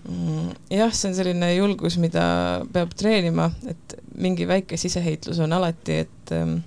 Mm, 0.08 0.54
jah, 0.72 0.94
see 0.96 1.10
on 1.10 1.16
selline 1.18 1.50
julgus, 1.58 1.98
mida 2.00 2.24
peab 2.72 2.94
treenima, 2.96 3.50
et 3.68 3.96
mingi 4.16 4.46
väike 4.48 4.80
siseheitlus 4.80 5.42
on 5.44 5.56
alati, 5.58 5.98
et 6.06 6.32
ähm, 6.36 6.62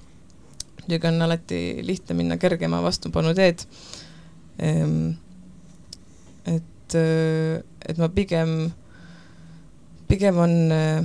muidugi 0.82 1.08
on 1.08 1.24
alati 1.24 1.60
lihtne 1.86 2.16
minna 2.18 2.36
kergema 2.40 2.82
vastupanu 2.84 3.32
teed. 3.38 3.64
Ehm, 4.60 5.14
et, 6.44 6.96
äh, 7.00 7.62
et 7.88 7.98
ma 7.98 8.10
pigem, 8.12 8.72
pigem 10.10 10.36
on, 10.44 10.54
äh, 10.76 11.00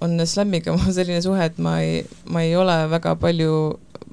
on 0.00 0.18
slammiga 0.26 0.74
mul 0.76 0.90
selline 0.96 1.22
suhe, 1.22 1.46
et 1.46 1.62
ma 1.62 1.78
ei, 1.84 2.02
ma 2.26 2.42
ei 2.42 2.56
ole 2.58 2.74
väga 2.90 3.14
palju, 3.22 3.54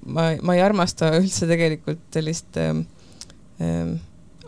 ma, 0.05 0.35
ma 0.37 0.57
ei 0.57 0.61
armasta 0.61 1.15
üldse 1.17 1.49
tegelikult 1.49 2.05
sellist 2.13 2.61
ähm, 2.61 2.85
ähm, 3.57 3.97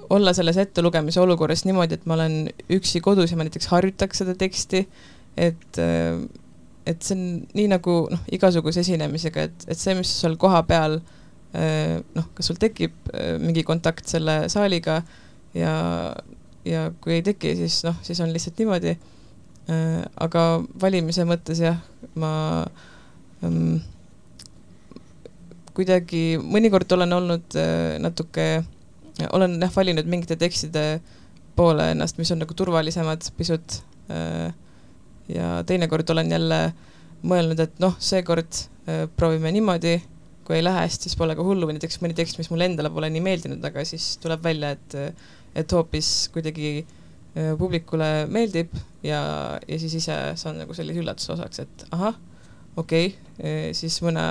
olla 0.10 0.34
selles 0.34 0.58
ettelugemise 0.58 1.22
olukorras 1.22 1.66
niimoodi, 1.66 1.98
et 1.98 2.06
ma 2.10 2.18
olen 2.18 2.38
üksi 2.74 3.02
kodus 3.04 3.32
ja 3.32 3.38
ma 3.38 3.48
näiteks 3.48 3.70
harjutaks 3.72 4.24
seda 4.24 4.36
teksti, 4.40 4.86
et 5.38 5.80
äh, 5.82 6.18
et 6.86 7.00
see 7.00 7.16
on 7.16 7.28
nii 7.56 7.70
nagu 7.72 7.94
noh, 8.12 8.24
igasuguse 8.36 8.82
esinemisega, 8.84 9.48
et, 9.48 9.66
et 9.72 9.80
see, 9.80 9.96
mis 9.96 10.10
sul 10.20 10.36
kohapeal 10.40 10.98
äh, 11.00 12.02
noh, 12.16 12.28
kas 12.36 12.52
sul 12.52 12.60
tekib 12.60 12.96
äh, 13.14 13.38
mingi 13.40 13.64
kontakt 13.68 14.10
selle 14.12 14.44
saaliga 14.52 15.00
ja, 15.56 15.74
ja 16.68 16.90
kui 17.02 17.20
ei 17.20 17.26
teki, 17.26 17.56
siis 17.62 17.80
noh, 17.88 17.96
siis 18.04 18.20
on 18.24 18.34
lihtsalt 18.36 18.60
niimoodi. 18.62 18.98
Aga 19.64 20.42
valimise 20.82 21.24
mõttes 21.24 21.62
jah, 21.64 21.78
ma 22.20 22.32
ähm, 23.48 23.78
kuidagi 25.72 26.36
mõnikord 26.44 26.92
olen 26.92 27.16
olnud 27.16 27.56
natuke, 28.04 28.48
olen 29.34 29.60
jah 29.62 29.76
valinud 29.76 30.10
mingite 30.10 30.38
tekstide 30.40 30.86
poole 31.58 31.92
ennast, 31.94 32.18
mis 32.18 32.32
on 32.34 32.42
nagu 32.42 32.56
turvalisemad 32.58 33.28
pisut 33.38 33.78
äh, 34.12 34.54
ja 35.30 35.60
teinekord 35.68 36.10
olen 36.10 36.32
jälle 36.34 36.60
mõelnud, 37.24 37.62
et 37.64 37.78
noh, 37.84 37.96
seekord 38.04 38.64
äh, 38.90 39.06
proovime 39.18 39.54
niimoodi, 39.54 40.00
kui 40.44 40.58
ei 40.58 40.66
lähe 40.66 40.84
hästi, 40.84 41.08
siis 41.08 41.20
pole 41.20 41.38
ka 41.38 41.46
hullu 41.46 41.70
või 41.70 41.78
näiteks 41.78 42.02
mõni 42.04 42.18
tekst, 42.18 42.40
mis 42.42 42.50
mulle 42.52 42.68
endale 42.68 42.92
pole 42.94 43.12
nii 43.14 43.24
meeldinud, 43.24 43.64
aga 43.64 43.86
siis 43.88 44.16
tuleb 44.24 44.44
välja, 44.44 44.74
et 44.76 45.00
et 45.54 45.70
hoopis 45.70 46.08
kuidagi 46.34 46.70
äh, 46.82 47.54
publikule 47.60 48.26
meeldib 48.34 48.74
ja, 49.06 49.22
ja 49.62 49.80
siis 49.80 50.00
ise 50.02 50.18
saan 50.42 50.58
nagu 50.64 50.74
sellise 50.74 51.04
üllatuse 51.04 51.36
osaks, 51.36 51.62
et 51.62 51.86
ahah, 51.94 52.18
okei 52.76 53.14
okay,, 53.14 53.74
siis 53.78 54.00
mõne 54.02 54.24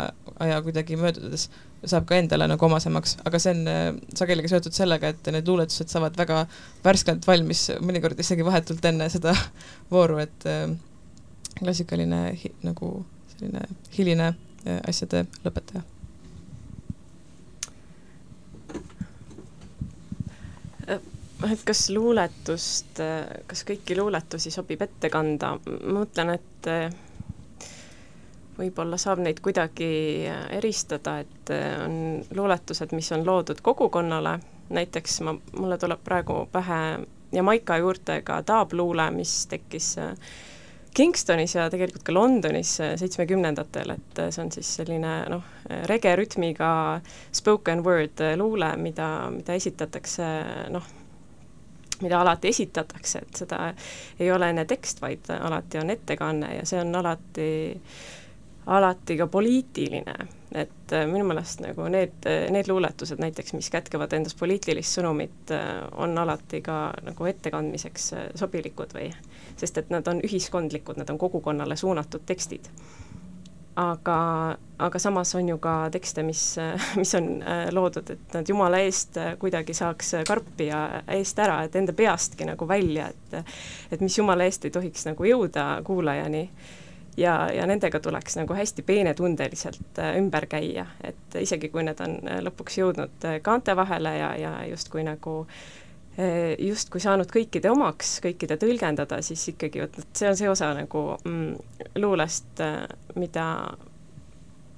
aja 0.42 0.58
kuidagi 0.66 0.98
möödudes 0.98 1.46
saab 1.88 2.06
ka 2.06 2.18
endale 2.20 2.46
nagu 2.50 2.66
omasemaks, 2.66 3.16
aga 3.26 3.40
see 3.42 3.54
on 3.56 3.70
äh, 3.70 3.80
sageli 4.18 4.44
ka 4.44 4.50
seotud 4.52 4.76
sellega, 4.76 5.10
et 5.12 5.30
need 5.34 5.48
luuletused 5.50 5.90
saavad 5.90 6.16
väga 6.18 6.44
värskelt 6.84 7.26
valmis, 7.26 7.68
mõnikord 7.82 8.20
isegi 8.22 8.46
vahetult 8.46 8.84
enne 8.90 9.08
seda 9.12 9.34
vooru, 9.94 10.20
et 10.22 10.46
äh, 10.50 10.68
klassikaline 11.58 12.22
nagu 12.62 12.92
selline 13.34 13.66
hiline 13.96 14.30
äh, 14.32 14.78
asjade 14.88 15.26
lõpetaja. 15.46 15.86
et 21.42 21.62
kas 21.66 21.88
luuletust, 21.90 23.00
kas 23.50 23.64
kõiki 23.66 23.96
luuletusi 23.98 24.50
sobib 24.54 24.84
ette 24.84 25.08
kanda, 25.10 25.56
ma 25.66 25.96
mõtlen, 25.96 26.36
et 26.36 26.68
võib-olla 28.62 28.98
saab 29.00 29.22
neid 29.24 29.40
kuidagi 29.42 29.90
äh, 30.30 30.46
eristada, 30.58 31.18
et 31.24 31.52
äh, 31.54 31.74
on 31.84 32.22
luuletused, 32.36 32.94
mis 32.96 33.10
on 33.14 33.26
loodud 33.26 33.62
kogukonnale, 33.64 34.38
näiteks 34.72 35.20
ma, 35.26 35.36
mulle 35.58 35.78
tuleb 35.80 36.02
praegu 36.04 36.44
pähe 36.52 36.80
Jamaica 37.32 37.78
juurtega 37.80 38.42
taabluule, 38.46 39.10
mis 39.14 39.34
tekkis 39.50 39.94
äh, 40.02 40.14
Kingstonis 40.92 41.54
ja 41.56 41.70
tegelikult 41.72 42.02
ka 42.04 42.12
Londonis 42.12 42.74
seitsmekümnendatel, 43.00 43.94
et 43.94 44.18
see 44.28 44.42
on 44.42 44.50
siis 44.52 44.74
selline 44.76 45.12
noh, 45.32 45.46
rege 45.88 46.12
rütmiga 46.20 46.68
spoken 47.32 47.80
word 47.86 48.20
luule, 48.36 48.68
mida, 48.76 49.06
mida 49.32 49.56
esitatakse 49.56 50.26
noh, 50.74 50.90
mida 52.04 52.20
alati 52.20 52.52
esitatakse, 52.52 53.22
et 53.24 53.40
seda 53.40 53.70
ei 54.20 54.28
ole 54.36 54.52
enne 54.52 54.66
tekst, 54.68 55.00
vaid 55.00 55.32
alati 55.32 55.80
on 55.80 55.94
ettekanne 55.96 56.58
ja 56.58 56.68
see 56.68 56.82
on 56.84 56.92
alati 57.00 57.48
äh, 57.72 58.04
alati 58.66 59.16
ka 59.16 59.26
poliitiline, 59.26 60.14
et 60.54 60.92
äh, 60.92 61.06
minu 61.10 61.26
meelest 61.26 61.62
nagu 61.64 61.86
need, 61.90 62.26
need 62.54 62.68
luuletused 62.70 63.20
näiteks, 63.22 63.54
mis 63.58 63.70
kätkevad 63.72 64.12
endas 64.14 64.36
poliitilist 64.38 64.98
sõnumit, 64.98 65.50
äh, 65.54 65.82
on 65.98 66.14
alati 66.18 66.62
ka 66.62 66.78
nagu 67.02 67.30
ettekandmiseks 67.30 68.10
äh, 68.14 68.26
sobilikud 68.38 68.94
või 68.94 69.10
sest 69.58 69.82
et 69.82 69.90
nad 69.90 70.06
on 70.08 70.22
ühiskondlikud, 70.22 71.00
nad 71.00 71.10
on 71.10 71.18
kogukonnale 71.18 71.76
suunatud 71.76 72.22
tekstid. 72.26 72.70
aga, 73.76 74.16
aga 74.78 74.98
samas 74.98 75.34
on 75.34 75.48
ju 75.48 75.58
ka 75.58 75.88
tekste, 75.90 76.22
mis, 76.22 76.42
mis 77.00 77.14
on 77.14 77.42
loodud, 77.72 78.10
et 78.10 78.34
nad 78.36 78.48
jumala 78.48 78.78
eest 78.84 79.16
kuidagi 79.40 79.74
saaks 79.74 80.14
karpi 80.28 80.66
ja 80.68 81.02
eest 81.08 81.38
ära, 81.38 81.62
et 81.64 81.76
enda 81.76 81.92
peastki 81.92 82.44
nagu 82.44 82.68
välja, 82.68 83.08
et 83.08 83.42
et 83.90 84.00
mis 84.00 84.18
jumala 84.18 84.44
eest 84.44 84.64
ei 84.64 84.70
tohiks 84.70 85.08
nagu 85.08 85.24
jõuda 85.24 85.80
kuulajani 85.84 86.50
ja, 87.16 87.50
ja 87.52 87.66
nendega 87.66 88.00
tuleks 88.00 88.36
nagu 88.36 88.54
hästi 88.54 88.82
peenetundeliselt 88.82 89.98
äh, 89.98 90.16
ümber 90.18 90.46
käia, 90.50 90.86
et 91.04 91.36
isegi 91.40 91.68
kui 91.72 91.84
need 91.84 92.00
on 92.04 92.18
äh, 92.28 92.40
lõpuks 92.46 92.78
jõudnud 92.80 93.28
äh, 93.28 93.38
kaante 93.44 93.76
vahele 93.76 94.16
ja, 94.18 94.34
ja 94.40 94.56
justkui 94.70 95.04
nagu 95.06 95.42
justkui 96.60 97.00
saanud 97.00 97.30
kõikide 97.32 97.70
omaks, 97.72 98.18
kõikide 98.20 98.58
tõlgendada, 98.60 99.22
siis 99.24 99.46
ikkagi 99.48 99.80
vot 99.80 99.94
see 100.12 100.26
on 100.28 100.36
see 100.36 100.50
osa 100.50 100.66
nagu 100.76 101.06
mm, 101.24 101.86
luulest, 102.02 102.60
mida, 103.16 103.46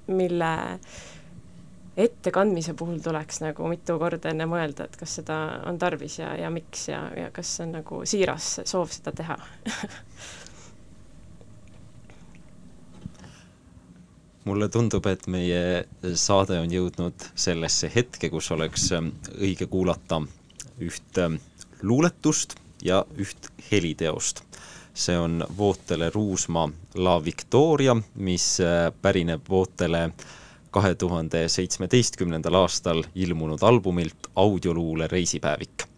mille 0.06 0.52
ettekandmise 1.98 2.76
puhul 2.78 3.02
tuleks 3.02 3.42
nagu 3.42 3.66
mitu 3.66 3.98
korda 3.98 4.30
enne 4.30 4.46
mõelda, 4.46 4.86
et 4.86 4.94
kas 5.00 5.18
seda 5.18 5.40
on 5.66 5.82
tarvis 5.82 6.20
ja, 6.20 6.36
ja 6.38 6.54
miks 6.54 6.86
ja, 6.92 7.02
ja 7.18 7.34
kas 7.34 7.50
on 7.66 7.74
nagu 7.80 8.04
siiras 8.06 8.60
soov 8.62 8.94
seda 8.94 9.10
teha 9.18 9.40
mulle 14.44 14.68
tundub, 14.68 15.06
et 15.06 15.26
meie 15.30 15.84
saade 16.20 16.58
on 16.60 16.72
jõudnud 16.72 17.28
sellesse 17.34 17.90
hetke, 17.94 18.30
kus 18.32 18.50
oleks 18.54 18.90
ähm, 18.96 19.12
õige 19.40 19.68
kuulata 19.70 20.20
üht 20.84 21.20
ähm, 21.20 21.38
luuletust 21.82 22.56
ja 22.84 23.04
üht 23.16 23.50
heliteost. 23.70 24.42
see 24.94 25.16
on 25.18 25.42
Vootele 25.58 26.10
Ruusmaa 26.14 26.68
La 26.94 27.16
Victoria, 27.24 27.96
mis 28.14 28.60
äh, 28.60 28.92
pärineb 29.02 29.48
Vootele 29.48 30.12
kahe 30.70 30.94
tuhande 30.94 31.48
seitsmeteistkümnendal 31.48 32.54
aastal 32.54 33.02
ilmunud 33.14 33.62
albumilt 33.62 34.30
audioluule 34.36 35.06
Reisipäevik 35.06 35.93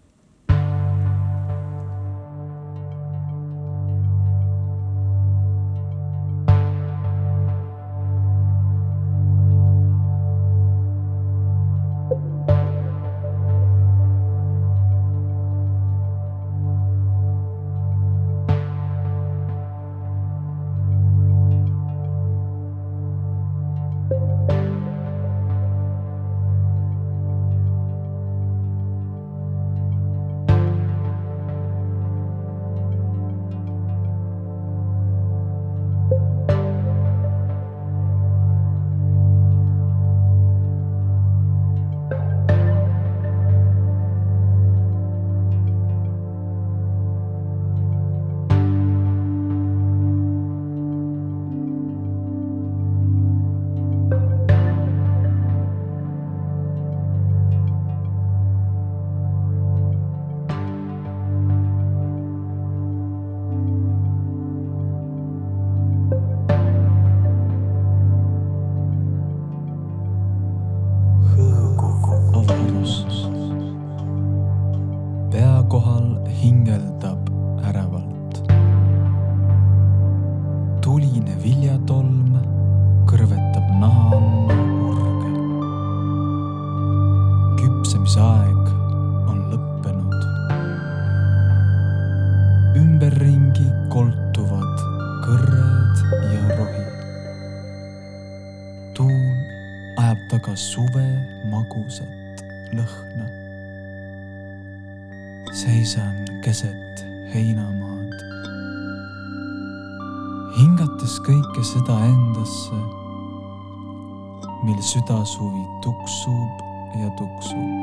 südasuvi 114.97 115.65
tuksub 115.85 116.53
ja 116.97 117.09
tuksub 117.19 117.81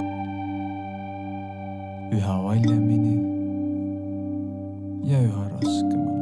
üha 2.18 2.38
valjemini 2.44 3.14
ja 5.12 5.20
üha 5.22 5.44
raskemalt. 5.52 6.13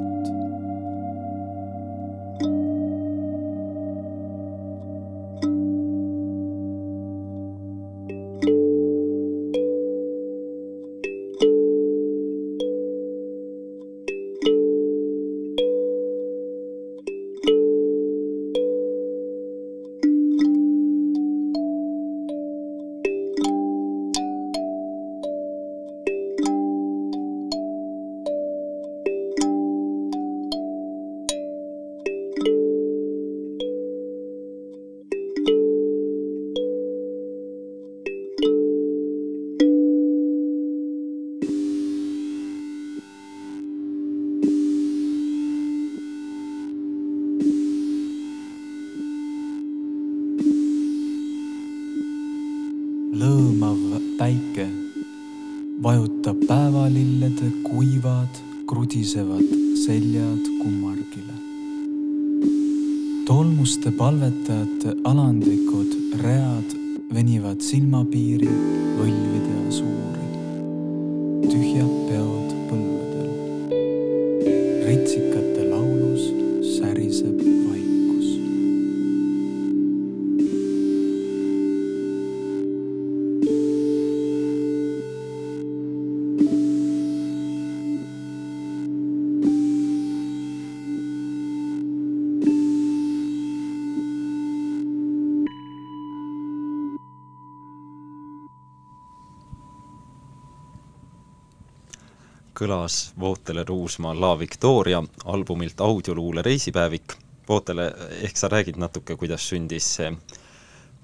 Kõlas 102.82 103.14
Vootele 103.20 103.64
Ruusmaa 103.64 104.16
La 104.20 104.40
Victoria 104.40 105.04
albumilt 105.26 105.82
audioluule 105.82 106.42
Reisipäevik. 106.42 107.14
Vootele, 107.48 107.94
ehk 108.24 108.38
sa 108.38 108.48
räägid 108.48 108.78
natuke, 108.78 109.16
kuidas 109.16 109.46
sündis 109.50 109.86
see 109.98 110.12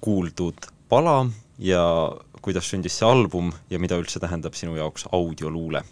kuuldud 0.00 0.66
pala 0.88 1.26
ja 1.58 1.82
kuidas 2.42 2.70
sündis 2.70 2.98
see 2.98 3.06
album 3.06 3.52
ja 3.70 3.78
mida 3.78 3.94
üldse 3.98 4.18
tähendab 4.18 4.54
sinu 4.54 4.74
jaoks 4.76 5.06
audioluule? 5.12 5.82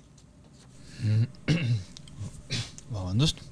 vabandust. 2.94 3.42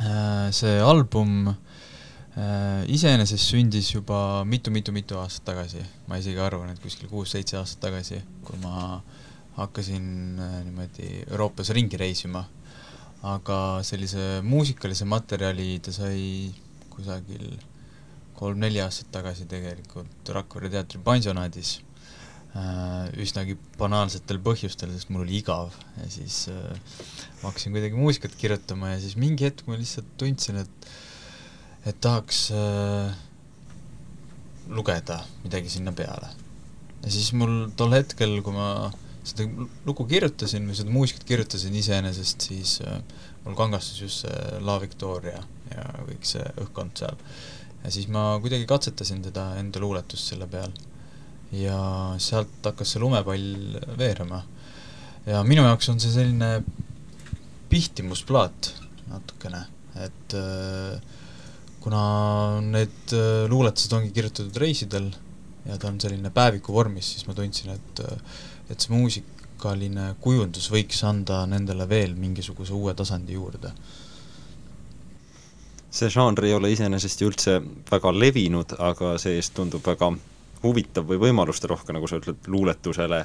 Äh, 0.00 0.50
see 0.52 0.80
album 0.80 1.48
äh, 1.48 2.84
iseenesest 2.88 3.54
sündis 3.54 3.94
juba 3.94 4.44
mitu-mitu-mitu 4.44 5.16
aastat 5.16 5.44
tagasi, 5.54 5.80
ma 6.08 6.18
isegi 6.20 6.40
arvan, 6.40 6.74
et 6.74 6.82
kuskil 6.82 7.08
kuus-seitse 7.08 7.56
aastat 7.56 7.80
tagasi, 7.88 8.20
kui 8.44 8.60
ma 8.60 8.98
äh, 8.98 9.27
hakkasin 9.58 10.38
äh, 10.38 10.60
niimoodi 10.66 11.08
Euroopas 11.26 11.72
ringi 11.76 11.98
reisima, 12.00 12.44
aga 13.26 13.58
sellise 13.86 14.38
muusikalise 14.46 15.08
materjali 15.08 15.72
ta 15.82 15.94
sai 15.94 16.52
kusagil 16.92 17.50
kolm-neli 18.38 18.80
aastat 18.82 19.10
tagasi 19.16 19.48
tegelikult 19.50 20.30
Rakvere 20.34 20.70
teatri 20.70 21.00
pansionaadis 21.02 21.72
äh, 22.54 23.08
üsnagi 23.18 23.58
banaalsetel 23.80 24.38
põhjustel, 24.44 24.92
sest 24.94 25.10
mul 25.10 25.24
oli 25.26 25.40
igav 25.40 25.74
ja 25.98 26.08
siis 26.12 26.44
äh, 26.52 26.98
ma 27.42 27.50
hakkasin 27.50 27.74
kuidagi 27.74 27.98
muusikat 27.98 28.36
kirjutama 28.38 28.94
ja 28.94 29.00
siis 29.02 29.18
mingi 29.18 29.48
hetk 29.48 29.66
ma 29.66 29.78
lihtsalt 29.80 30.10
tundsin, 30.20 30.62
et 30.62 30.90
et 31.88 31.98
tahaks 32.04 32.48
äh, 32.54 33.10
lugeda 34.68 35.22
midagi 35.42 35.70
sinna 35.72 35.92
peale. 35.96 36.30
ja 37.02 37.10
siis 37.10 37.32
mul 37.32 37.72
tol 37.76 37.94
hetkel, 37.96 38.38
kui 38.44 38.54
ma 38.54 38.92
seda 39.30 39.66
lugu 39.86 40.06
kirjutasin 40.08 40.66
või 40.68 40.76
seda 40.78 40.92
muusikat 40.92 41.26
kirjutasin 41.28 41.76
iseenesest, 41.78 42.48
siis 42.50 42.78
äh, 42.86 43.00
mul 43.44 43.56
kangastus 43.58 44.02
just 44.02 44.24
see 44.24 44.60
La 44.64 44.78
Victoria 44.82 45.40
ja 45.72 45.86
kõik 46.08 46.26
see 46.28 46.44
õhkkond 46.64 46.98
seal. 47.00 47.16
ja 47.84 47.92
siis 47.94 48.08
ma 48.12 48.30
kuidagi 48.42 48.66
katsetasin 48.68 49.22
seda 49.24 49.50
enda 49.60 49.82
luuletust 49.82 50.32
selle 50.32 50.48
peal. 50.50 50.72
ja 51.52 51.78
sealt 52.20 52.64
hakkas 52.64 52.94
see 52.94 53.02
lumepall 53.02 53.78
veerema. 53.98 54.42
ja 55.26 55.44
minu 55.44 55.64
jaoks 55.64 55.88
on 55.92 56.00
see 56.00 56.12
selline 56.12 56.62
pihtimusplaat 57.68 58.72
natukene, 59.08 59.62
et 60.04 60.36
äh, 60.36 61.00
kuna 61.80 62.02
need 62.64 63.16
äh, 63.16 63.48
luuletused 63.48 63.92
ongi 63.96 64.12
kirjutatud 64.12 64.56
reisidel 64.60 65.10
ja 65.68 65.76
ta 65.76 65.90
on 65.90 66.00
selline 66.00 66.30
päeviku 66.32 66.72
vormis, 66.72 67.12
siis 67.14 67.26
ma 67.28 67.36
tundsin, 67.36 67.74
et 67.76 68.02
et 68.70 68.80
see 68.80 68.94
muusikaline 68.94 70.14
kujundus 70.20 70.70
võiks 70.72 71.00
anda 71.08 71.44
nendele 71.46 71.88
veel 71.88 72.14
mingisuguse 72.14 72.74
uue 72.76 72.94
tasandi 72.94 73.36
juurde. 73.38 73.72
see 75.90 76.10
žanr 76.12 76.44
ei 76.44 76.54
ole 76.54 76.70
iseenesest 76.72 77.20
ju 77.20 77.30
üldse 77.30 77.60
väga 77.90 78.12
levinud, 78.12 78.74
aga 78.78 79.16
see-eest 79.18 79.54
tundub 79.56 79.86
väga 79.86 80.12
huvitav 80.62 81.06
või 81.08 81.20
võimalusterohke, 81.22 81.94
nagu 81.94 82.08
sa 82.10 82.18
ütled, 82.18 82.44
luuletusele 82.46 83.22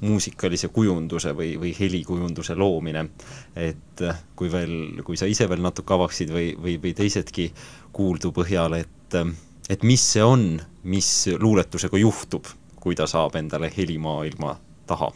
muusikalise 0.00 0.68
kujunduse 0.68 1.32
või, 1.36 1.54
või 1.60 1.72
helikujunduse 1.78 2.54
loomine. 2.54 3.08
et 3.56 4.02
kui 4.36 4.52
veel, 4.52 5.02
kui 5.04 5.16
sa 5.16 5.26
ise 5.26 5.48
veel 5.48 5.62
natuke 5.62 5.94
avaksid 5.94 6.30
või, 6.30 6.54
või, 6.56 6.76
või 6.82 6.94
teisedki 6.94 7.52
kuuldu 7.92 8.32
põhjal, 8.32 8.80
et 8.80 9.16
et 9.68 9.82
mis 9.82 10.02
see 10.12 10.22
on, 10.22 10.60
mis 10.84 11.26
luuletusega 11.38 11.98
juhtub, 11.98 12.46
kui 12.80 12.94
ta 12.94 13.06
saab 13.06 13.34
endale 13.36 13.72
helimaailma 13.76 14.56
taha? 14.88 15.12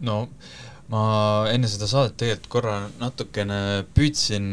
No 0.00 0.18
ma 0.90 1.02
enne 1.50 1.68
seda 1.70 1.88
saadet 1.90 2.14
tegelikult 2.20 2.50
korra 2.50 2.76
natukene 3.00 3.58
püüdsin 3.94 4.46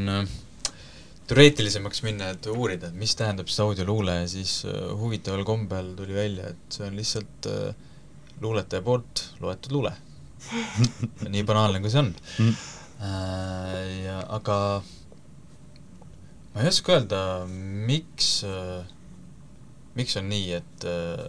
teoreetilisemaks 1.29 2.01
minna, 2.03 2.31
et 2.33 2.49
uurida, 2.51 2.89
et 2.89 2.97
mis 2.99 3.13
tähendab 3.15 3.47
siis 3.49 3.61
audioluule 3.63 4.17
ja 4.17 4.25
siis 4.29 4.57
huvitaval 4.99 5.45
kombel 5.47 5.93
tuli 5.97 6.17
välja, 6.17 6.49
et 6.51 6.75
see 6.75 6.87
on 6.89 6.97
lihtsalt 6.99 7.47
luuletaja 8.43 8.83
poolt 8.83 9.23
loetud 9.43 9.77
luule 9.77 9.93
nii 11.29 11.45
banaalne, 11.47 11.79
kui 11.79 11.93
see 11.93 12.01
on 12.03 12.11
mm.. 12.43 12.57
ja 14.03 14.19
aga 14.35 14.57
ma 16.53 16.61
ei 16.61 16.69
oska 16.69 16.97
öelda, 16.97 17.19
miks, 17.87 18.43
äh, 18.45 18.83
miks 19.97 20.17
on 20.19 20.27
nii, 20.29 20.59
et 20.59 20.85
äh, 20.89 21.23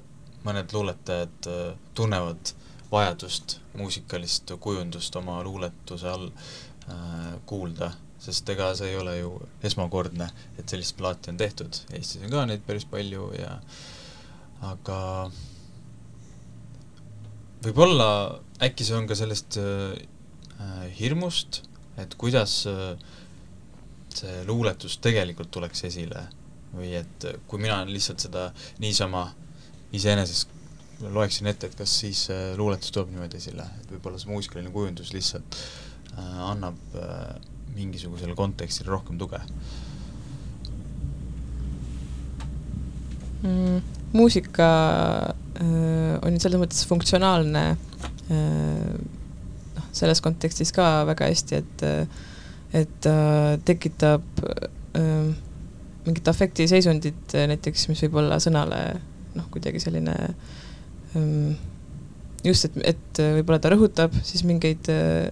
mõned 0.44 0.72
luuletajad 0.76 1.50
äh, 1.50 1.74
tunnevad 1.94 2.54
vajadust 2.92 3.58
muusikalist 3.78 4.52
kujundust 4.60 5.16
oma 5.16 5.40
luuletuse 5.42 6.08
all 6.10 6.28
äh, 6.28 7.34
kuulda, 7.46 7.90
sest 8.22 8.48
ega 8.54 8.70
see 8.78 8.92
ei 8.92 9.00
ole 9.00 9.16
ju 9.18 9.32
esmakordne, 9.66 10.28
et 10.58 10.68
sellist 10.70 10.96
plaati 10.98 11.32
on 11.32 11.40
tehtud, 11.40 11.80
Eestis 11.96 12.22
on 12.22 12.32
ka 12.32 12.46
neid 12.48 12.64
päris 12.66 12.86
palju 12.88 13.30
ja 13.38 13.56
aga 14.64 14.98
võib-olla 17.64 18.08
äkki 18.64 18.86
see 18.86 18.96
on 18.98 19.08
ka 19.10 19.18
sellest 19.18 19.58
äh, 19.60 19.96
hirmust, 21.00 21.64
et 22.00 22.14
kuidas 22.20 22.62
äh, 22.70 22.94
see 24.14 24.42
luuletus 24.48 24.98
tegelikult 25.02 25.52
tuleks 25.54 25.86
esile? 25.90 26.28
Või 26.74 26.90
et 26.98 27.24
kui 27.46 27.60
mina 27.62 27.84
lihtsalt 27.86 28.24
seda 28.24 28.48
niisama 28.82 29.28
iseenesest 29.94 30.52
loeksin 31.14 31.48
ette, 31.50 31.68
et 31.68 31.78
kas 31.78 31.92
siis 32.04 32.26
luuletus 32.58 32.92
tuleb 32.94 33.10
niimoodi 33.12 33.40
esile, 33.40 33.66
et 33.80 33.90
võib-olla 33.92 34.20
see 34.20 34.30
muusikaline 34.30 34.70
kujundus 34.72 35.10
lihtsalt 35.14 35.58
äh, 36.14 36.36
annab 36.50 36.98
äh, 36.98 37.34
mingisugusele 37.74 38.36
kontekstile 38.38 38.92
rohkem 38.94 39.18
tuge 39.18 39.40
mm,? 43.42 43.80
muusika 44.14 44.68
äh, 45.58 46.14
on 46.22 46.38
selles 46.38 46.62
mõttes 46.62 46.86
funktsionaalne 46.88 47.64
äh, 47.74 48.94
noh, 49.74 49.90
selles 49.90 50.22
kontekstis 50.24 50.70
ka 50.74 51.02
väga 51.10 51.32
hästi, 51.32 51.60
et 51.64 51.84
äh, 51.90 52.22
et 52.74 53.06
äh, 53.06 53.56
tekitab 53.64 54.22
äh, 54.42 55.34
mingit 56.04 56.28
afektiseisundit 56.28 57.34
äh, 57.38 57.46
näiteks, 57.52 57.86
mis 57.90 58.02
võib 58.06 58.18
olla 58.24 58.40
sõnale 58.42 58.80
noh, 59.34 59.46
kuidagi 59.54 59.82
selline 59.82 60.14
ähm, 61.16 61.54
just, 62.44 62.68
et, 62.68 62.78
et 62.94 63.22
võib-olla 63.38 63.60
ta 63.62 63.72
rõhutab 63.74 64.14
siis 64.22 64.44
mingeid 64.46 64.90
äh, 64.92 65.28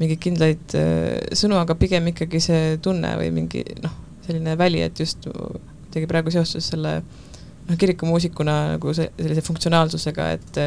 mingeid 0.00 0.22
kindlaid 0.22 0.74
äh, 0.78 1.20
sõnu, 1.36 1.58
aga 1.60 1.76
pigem 1.78 2.10
ikkagi 2.10 2.42
see 2.42 2.74
tunne 2.84 3.14
või 3.20 3.30
mingi 3.34 3.64
noh, 3.84 3.94
selline 4.26 4.56
väli, 4.58 4.82
et 4.84 4.98
just 5.00 5.26
kuidagi 5.28 6.10
praegu 6.10 6.32
seostus 6.34 6.72
selle 6.72 6.98
noh, 7.00 7.76
kirikumuusikuna 7.78 8.56
nagu 8.74 8.94
see, 8.96 9.10
sellise 9.20 9.44
funktsionaalsusega, 9.46 10.30
et 10.38 10.62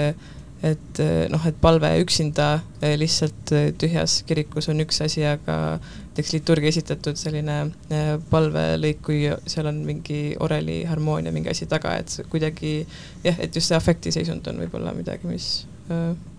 et 0.66 1.00
noh, 1.30 1.44
et 1.46 1.58
palve 1.62 1.90
üksinda 2.02 2.48
eh, 2.82 2.96
lihtsalt 2.98 3.52
eh, 3.54 3.68
tühjas 3.78 4.22
kirikus 4.28 4.70
on 4.72 4.82
üks 4.82 5.02
asi, 5.06 5.22
aga 5.28 5.78
näiteks 5.78 6.34
liturgia 6.34 6.72
esitatud 6.74 7.20
selline 7.20 7.58
eh, 7.94 8.16
palvelõik, 8.32 9.04
kui 9.06 9.20
seal 9.46 9.70
on 9.70 9.84
mingi 9.86 10.22
oreli 10.44 10.80
harmoonia, 10.90 11.34
mingi 11.36 11.54
asi 11.54 11.70
taga, 11.70 11.94
et 12.02 12.16
kuidagi 12.32 12.80
jah, 13.26 13.38
et 13.38 13.54
just 13.54 13.70
see 13.70 13.78
afektiseisund 13.78 14.50
on 14.50 14.64
võib-olla 14.64 14.96
midagi, 14.98 15.30
mis 15.30 15.52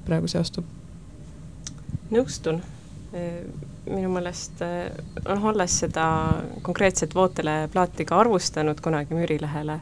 praegu 0.04 0.28
seostub. 0.28 0.66
nõustun. 2.10 2.60
minu 3.88 4.10
meelest 4.12 4.60
on 5.24 5.38
Holles 5.40 5.78
seda 5.80 6.04
konkreetset 6.62 7.14
Vootele 7.14 7.68
plaati 7.72 8.04
ka 8.04 8.18
arvustanud 8.20 8.82
kunagi 8.84 9.16
Müürilehele 9.16 9.78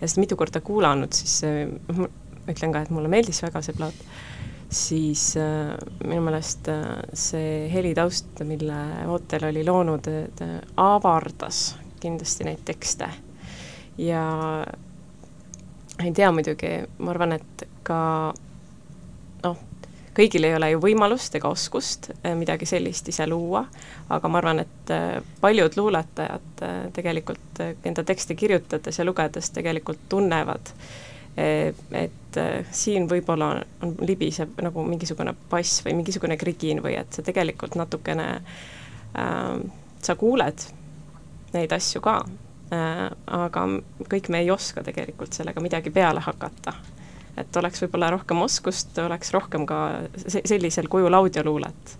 ja 0.00 0.08
seda 0.08 0.20
mitu 0.20 0.36
korda 0.36 0.60
kuulanud, 0.60 1.16
siis 1.16 1.40
ütlen 2.50 2.72
ka, 2.74 2.82
et 2.84 2.94
mulle 2.94 3.10
meeldis 3.12 3.42
väga 3.44 3.62
see 3.64 3.76
plaat, 3.76 4.00
siis 4.72 5.28
äh, 5.40 5.74
minu 6.04 6.24
meelest 6.26 6.70
äh, 6.72 6.88
see 7.14 7.66
helitaust, 7.72 8.42
mille 8.48 8.80
Ootel 9.12 9.48
oli 9.50 9.64
loonud, 9.66 10.10
äh, 10.10 10.56
avardas 10.82 11.76
kindasti 12.00 12.48
neid 12.48 12.64
tekste. 12.66 13.08
ja 13.98 14.24
ei 16.04 16.12
tea 16.12 16.32
muidugi, 16.32 16.72
ma 16.98 17.14
arvan, 17.14 17.32
et 17.38 17.62
ka 17.86 17.98
noh, 19.44 19.62
kõigil 20.16 20.46
ei 20.48 20.54
ole 20.56 20.70
ju 20.72 20.80
võimalust 20.82 21.34
ega 21.38 21.50
oskust 21.52 22.10
äh, 22.16 22.32
midagi 22.38 22.68
sellist 22.68 23.08
ise 23.12 23.26
luua, 23.28 23.64
aga 24.12 24.30
ma 24.30 24.40
arvan, 24.40 24.62
et 24.64 24.92
äh, 24.94 25.18
paljud 25.42 25.76
luuletajad 25.78 26.64
äh, 26.64 26.78
tegelikult 26.96 27.60
enda 27.60 28.04
tekste 28.06 28.36
kirjutades 28.38 29.00
ja 29.00 29.06
lugedes 29.06 29.52
tegelikult 29.56 30.08
tunnevad, 30.12 30.72
et 31.36 32.38
siin 32.72 33.08
võib-olla 33.08 33.50
on, 33.84 33.94
libiseb 34.08 34.60
nagu 34.64 34.84
mingisugune 34.86 35.34
pass 35.50 35.82
või 35.84 35.96
mingisugune 35.98 36.38
krigin 36.40 36.80
või 36.84 36.96
et 37.00 37.12
sa 37.12 37.24
tegelikult 37.24 37.76
natukene 37.76 38.28
äh,, 38.36 39.52
sa 40.02 40.16
kuuled 40.16 40.66
neid 41.52 41.72
asju 41.76 42.00
ka 42.04 42.18
äh,, 42.72 43.06
aga 43.38 43.66
kõik 44.08 44.30
me 44.32 44.44
ei 44.44 44.50
oska 44.52 44.84
tegelikult 44.86 45.36
sellega 45.36 45.60
midagi 45.64 45.92
peale 45.92 46.24
hakata. 46.24 46.74
et 47.36 47.56
oleks 47.56 47.84
võib-olla 47.84 48.10
rohkem 48.16 48.40
oskust, 48.42 48.96
oleks 48.98 49.32
rohkem 49.36 49.66
ka 49.68 49.80
sellisel 50.16 50.88
kujul 50.88 51.14
audioluulet. 51.14 51.96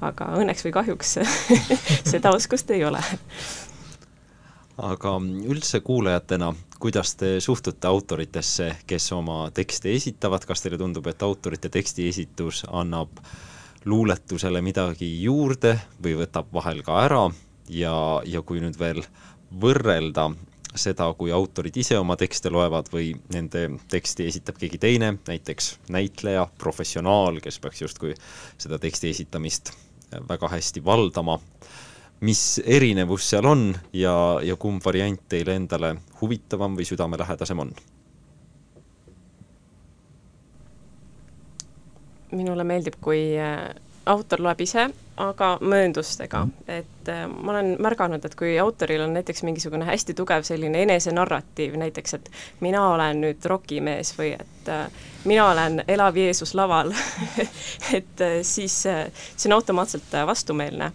aga 0.00 0.32
õnneks 0.40 0.64
või 0.64 0.76
kahjuks 0.80 1.18
seda 2.12 2.32
oskust 2.32 2.70
ei 2.70 2.84
ole 2.84 3.04
aga 4.78 5.16
üldse 5.50 5.80
kuulajatena, 5.80 6.52
kuidas 6.78 7.14
te 7.18 7.40
suhtute 7.40 7.88
autoritesse, 7.88 8.70
kes 8.86 9.12
oma 9.12 9.50
tekste 9.54 9.92
esitavad, 9.94 10.44
kas 10.46 10.62
teile 10.62 10.78
tundub, 10.78 11.06
et 11.10 11.22
autorite 11.22 11.70
teksti 11.72 12.08
esitus 12.08 12.64
annab 12.70 13.20
luuletusele 13.88 14.62
midagi 14.62 15.08
juurde 15.22 15.76
või 16.02 16.16
võtab 16.22 16.52
vahel 16.54 16.82
ka 16.86 17.00
ära? 17.04 17.24
Ja, 17.68 17.94
ja 18.24 18.42
kui 18.42 18.62
nüüd 18.62 18.78
veel 18.80 19.02
võrrelda 19.60 20.30
seda, 20.78 21.08
kui 21.18 21.32
autorid 21.34 21.76
ise 21.80 21.98
oma 21.98 22.16
tekste 22.20 22.52
loevad 22.52 22.88
või 22.92 23.10
nende 23.32 23.66
teksti 23.90 24.28
esitab 24.28 24.60
keegi 24.60 24.78
teine, 24.80 25.14
näiteks 25.26 25.74
näitleja, 25.92 26.46
professionaal, 26.60 27.40
kes 27.44 27.58
peaks 27.60 27.82
justkui 27.82 28.14
seda 28.60 28.78
teksti 28.80 29.10
esitamist 29.10 29.72
väga 30.28 30.48
hästi 30.48 30.84
valdama 30.84 31.38
mis 32.20 32.60
erinevus 32.64 33.30
seal 33.30 33.46
on 33.46 33.70
ja, 33.92 34.14
ja 34.42 34.56
kumb 34.56 34.82
variant 34.84 35.20
teile 35.28 35.54
endale 35.58 35.94
huvitavam 36.20 36.76
või 36.78 36.88
südamelähedasem 36.88 37.66
on? 37.66 37.72
minule 42.28 42.64
meeldib, 42.64 42.98
kui 43.00 43.38
äh, 43.40 43.70
autor 44.06 44.42
loeb 44.44 44.60
ise 44.60 44.90
aga 45.18 45.48
mööndustega, 45.64 46.42
et 46.70 47.08
äh, 47.10 47.22
ma 47.28 47.54
olen 47.54 47.70
märganud, 47.82 48.24
et 48.24 48.34
kui 48.38 48.52
autoril 48.60 49.02
on 49.06 49.14
näiteks 49.16 49.42
mingisugune 49.46 49.86
hästi 49.88 50.14
tugev 50.18 50.44
selline 50.46 50.82
enesenarratiiv, 50.84 51.78
näiteks 51.80 52.18
et 52.18 52.30
mina 52.60 52.84
olen 52.92 53.22
nüüd 53.24 53.48
rokimees 53.50 54.12
või 54.18 54.34
et 54.36 54.70
äh, 54.72 54.86
mina 55.24 55.48
olen 55.50 55.82
elav 55.88 56.16
Jeesus 56.20 56.54
laval 56.58 56.92
et 57.98 58.26
siis 58.46 58.82
see 58.84 59.48
on 59.48 59.56
automaatselt 59.58 60.14
vastumeelne 60.26 60.92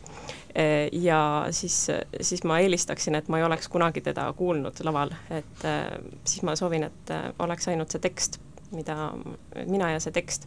ja 0.92 1.48
siis, 1.52 1.88
siis 2.22 2.44
ma 2.46 2.60
eelistaksin, 2.62 3.16
et 3.16 3.28
ma 3.28 3.40
ei 3.40 3.46
oleks 3.48 3.68
kunagi 3.74 4.04
teda 4.06 4.28
kuulnud 4.38 4.78
laval, 4.86 5.10
et 5.34 5.66
siis 6.26 6.44
ma 6.46 6.54
soovin, 6.56 6.84
et 6.86 7.14
oleks 7.42 7.68
ainult 7.72 7.96
see 7.96 8.04
tekst, 8.04 8.38
mida, 8.72 9.10
mina 9.66 9.90
ja 9.96 10.04
see 10.04 10.14
tekst 10.14 10.46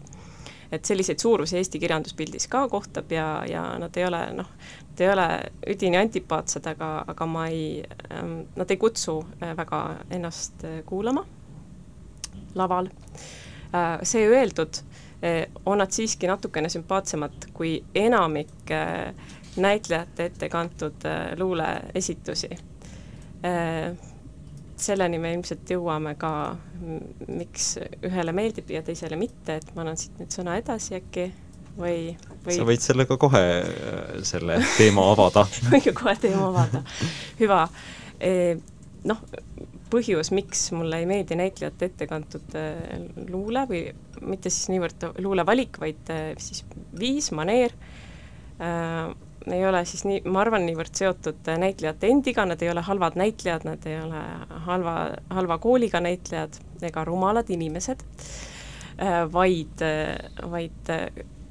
et 0.73 0.85
selliseid 0.85 1.19
suurusi 1.19 1.57
Eesti 1.57 1.79
kirjanduspildis 1.79 2.49
ka 2.51 2.66
kohtab 2.69 3.12
ja, 3.12 3.45
ja 3.49 3.62
nad 3.79 3.97
ei 3.97 4.07
ole 4.07 4.21
noh, 4.35 4.49
nad 4.90 5.01
ei 5.01 5.11
ole 5.12 5.29
üdini 5.75 5.99
antipaatsed, 6.01 6.66
aga, 6.66 6.90
aga 7.07 7.27
ma 7.31 7.47
ei 7.53 7.85
ähm,, 8.11 8.40
nad 8.57 8.71
ei 8.71 8.81
kutsu 8.81 9.21
äh, 9.42 9.55
väga 9.57 9.83
ennast 10.11 10.64
äh, 10.64 10.81
kuulama 10.87 11.27
laval 12.55 12.90
äh,. 12.90 13.99
see 14.03 14.27
öeldud 14.29 14.83
äh,, 15.23 15.47
on 15.66 15.79
nad 15.79 15.95
siiski 15.95 16.27
natukene 16.27 16.69
sümpaatsemad 16.73 17.51
kui 17.55 17.79
enamik 17.95 18.71
äh, 18.71 19.14
näitlejate 19.62 20.31
ette 20.31 20.49
kantud 20.49 21.05
äh, 21.05 21.33
luuleesitusi. 21.38 22.51
Äh, 23.45 23.97
selleni 24.77 25.19
me 25.19 25.33
ilmselt 25.33 25.71
jõuame 25.73 26.14
ka, 26.21 26.31
miks 27.33 27.77
ühele 28.05 28.35
meeldib 28.37 28.71
ja 28.75 28.83
teisele 28.85 29.16
mitte, 29.16 29.57
et 29.61 29.71
ma 29.75 29.85
annan 29.85 29.97
siit 30.01 30.19
nüüd 30.21 30.35
sõna 30.35 30.59
edasi 30.61 30.99
äkki 30.99 31.31
või, 31.79 32.12
või 32.45 32.59
sa 32.59 32.66
võid 32.69 32.85
sellega 32.85 33.16
kohe 33.21 33.45
äh, 33.62 34.16
selle 34.27 34.61
teema 34.77 35.09
avada. 35.14 35.47
Võin 35.73 35.92
kohe 35.97 36.16
teema 36.21 36.51
avada, 36.51 36.85
hüva. 37.40 37.66
E,. 38.21 38.57
Noh, 39.07 39.21
põhjus, 39.92 40.33
miks 40.35 40.64
mulle 40.75 40.99
ei 40.99 41.05
meeldi 41.07 41.37
näitlejate 41.38 41.87
ette 41.87 42.09
kantud 42.11 42.57
luule 43.31 43.61
või 43.71 43.83
mitte 44.27 44.51
siis 44.51 44.66
niivõrd 44.73 45.05
luulevalik, 45.23 45.79
vaid 45.79 46.11
siis 46.42 46.64
viis, 46.99 47.29
maneer 47.31 47.71
ei 49.52 49.66
ole 49.66 49.85
siis 49.87 50.04
nii, 50.09 50.22
ma 50.30 50.40
arvan, 50.42 50.66
niivõrd 50.66 50.94
seotud 50.98 51.50
näitlejate 51.62 52.11
endiga, 52.11 52.46
nad 52.48 52.62
ei 52.62 52.70
ole 52.72 52.82
halvad 52.87 53.18
näitlejad, 53.20 53.66
nad 53.68 53.87
ei 53.87 54.00
ole 54.00 54.22
halva, 54.66 54.96
halva 55.30 55.59
kooliga 55.62 56.00
näitlejad 56.02 56.59
ega 56.87 57.04
rumalad 57.06 57.50
inimesed, 57.54 58.02
äh, 58.98 59.20
vaid, 59.32 59.85
vaid 60.50 60.92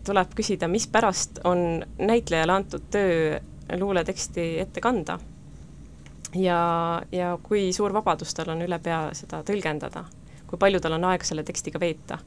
tuleb 0.05 0.35
küsida, 0.37 0.69
mispärast 0.71 1.39
on 1.43 1.85
näitlejale 1.97 2.53
antud 2.53 2.91
töö 2.91 3.39
luuleteksti 3.79 4.59
ette 4.59 4.81
kanda. 4.81 5.19
ja, 6.35 7.01
ja 7.11 7.37
kui 7.43 7.71
suur 7.73 7.93
vabadus 7.93 8.33
tal 8.35 8.51
on 8.51 8.61
üle 8.61 8.79
pea 8.83 9.09
seda 9.15 9.39
tõlgendada 9.47 10.03
kui 10.45 10.59
palju 10.61 10.81
tal 10.83 10.95
on 10.97 11.05
aega 11.09 11.25
selle 11.27 11.43
tekstiga 11.43 11.79
veeta. 11.81 12.19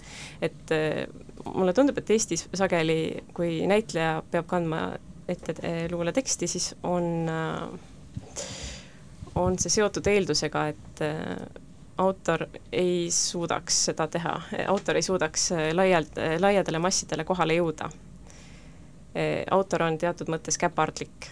et 0.42 0.72
äh, 0.74 1.06
mulle 1.54 1.72
tundub, 1.72 1.98
et 1.98 2.10
Eestis 2.10 2.48
sageli, 2.54 3.24
kui 3.34 3.66
näitleja 3.66 4.22
peab 4.30 4.48
kandma 4.50 4.98
ette 5.28 5.88
luuleteksti, 5.90 6.46
siis 6.46 6.74
on, 6.82 7.28
äh, 7.28 7.68
on 9.34 9.58
see 9.58 9.72
seotud 9.72 10.06
eeldusega, 10.08 10.66
et 10.72 11.02
äh, 11.04 11.36
autor 11.98 12.46
ei 12.72 13.08
suudaks 13.12 13.84
seda 13.90 14.08
teha, 14.08 14.34
autor 14.68 14.96
ei 14.96 15.04
suudaks 15.04 15.50
äh, 15.52 15.70
laialt, 15.76 16.20
laiadele 16.40 16.80
massidele 16.82 17.24
kohale 17.28 17.58
jõuda. 17.60 17.90
autor 19.50 19.82
on 19.82 19.96
teatud 19.98 20.28
mõttes 20.30 20.58
käpardlik. 20.60 21.26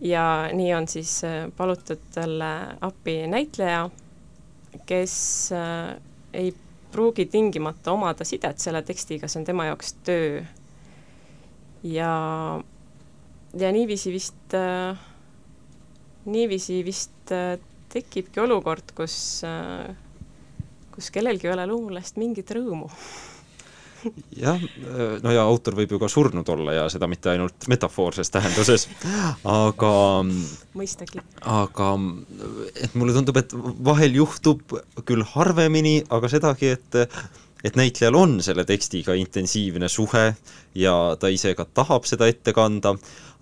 ja 0.00 0.48
nii 0.52 0.74
on 0.74 0.86
siis 0.88 1.22
palutud 1.56 2.00
talle 2.14 2.50
appi 2.80 3.26
näitleja, 3.26 3.88
kes 4.86 5.50
ei 6.32 6.54
pruugi 6.92 7.26
tingimata 7.26 7.92
omada 7.92 8.24
sidet 8.24 8.58
selle 8.58 8.82
tekstiga, 8.82 9.28
see 9.28 9.40
on 9.40 9.44
tema 9.44 9.64
jaoks 9.64 9.92
töö. 10.04 10.44
ja 11.82 12.12
ja 13.60 13.72
niiviisi 13.74 14.12
vist 14.14 14.56
äh,, 14.56 14.96
niiviisi 16.24 16.80
vist 16.86 17.34
äh, 17.34 17.58
tekibki 17.92 18.42
olukord, 18.42 18.94
kus 18.96 19.16
äh,, 19.46 19.92
kus 20.94 21.10
kellelgi 21.14 21.48
ei 21.48 21.54
ole 21.54 21.68
luulest 21.70 22.18
mingit 22.20 22.50
rõõmu 22.54 22.90
jah, 24.44 24.60
no 25.24 25.32
ja 25.32 25.44
autor 25.44 25.76
võib 25.78 25.94
ju 25.94 26.00
ka 26.02 26.08
surnud 26.12 26.48
olla 26.52 26.76
ja 26.76 26.84
seda 26.92 27.08
mitte 27.10 27.32
ainult 27.32 27.68
metafoorses 27.70 28.30
tähenduses, 28.32 28.88
aga 29.48 29.94
mõistagi. 30.76 31.22
aga 31.40 31.88
et 32.74 32.98
mulle 32.98 33.16
tundub, 33.16 33.40
et 33.40 33.54
vahel 33.88 34.20
juhtub 34.20 34.76
küll 35.08 35.24
harvemini, 35.34 36.02
aga 36.14 36.30
sedagi, 36.32 36.74
et 36.76 37.00
et 37.64 37.78
näitlejal 37.80 38.16
on 38.18 38.34
selle 38.44 38.66
tekstiga 38.68 39.14
intensiivne 39.16 39.88
suhe 39.88 40.24
ja 40.76 40.94
ta 41.16 41.30
ise 41.32 41.54
ka 41.56 41.64
tahab 41.64 42.04
seda 42.04 42.28
ette 42.28 42.52
kanda, 42.52 42.92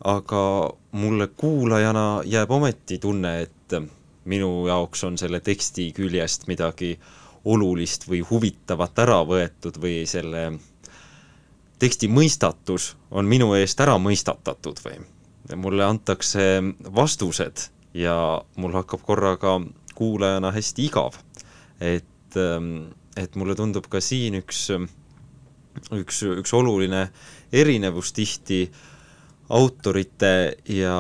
aga 0.05 0.71
mulle 0.93 1.27
kuulajana 1.27 2.23
jääb 2.25 2.51
ometi 2.51 2.99
tunne, 2.99 3.41
et 3.43 3.75
minu 4.25 4.67
jaoks 4.67 5.05
on 5.05 5.19
selle 5.19 5.41
teksti 5.41 5.93
küljest 5.97 6.47
midagi 6.47 6.97
olulist 7.45 8.07
või 8.09 8.23
huvitavat 8.27 8.99
ära 9.03 9.23
võetud 9.27 9.79
või 9.83 10.03
selle 10.07 10.53
teksti 11.83 12.09
mõistatus 12.09 12.93
on 13.11 13.27
minu 13.27 13.55
eest 13.59 13.81
ära 13.83 13.97
mõistatatud 13.99 14.79
või 14.85 15.01
mulle 15.59 15.85
antakse 15.85 16.63
vastused 16.95 17.67
ja 17.95 18.15
mul 18.57 18.75
hakkab 18.79 19.03
korraga 19.03 19.59
kuulajana 19.95 20.53
hästi 20.55 20.87
igav. 20.87 21.19
et, 21.81 22.39
et 23.17 23.35
mulle 23.37 23.55
tundub 23.55 23.87
ka 23.91 24.01
siin 24.01 24.39
üks, 24.39 24.71
üks, 25.93 26.23
üks 26.23 26.55
oluline 26.55 27.09
erinevus 27.53 28.13
tihti 28.13 28.63
äh, 28.71 28.92
autorite 29.53 30.57
ja, 30.69 30.97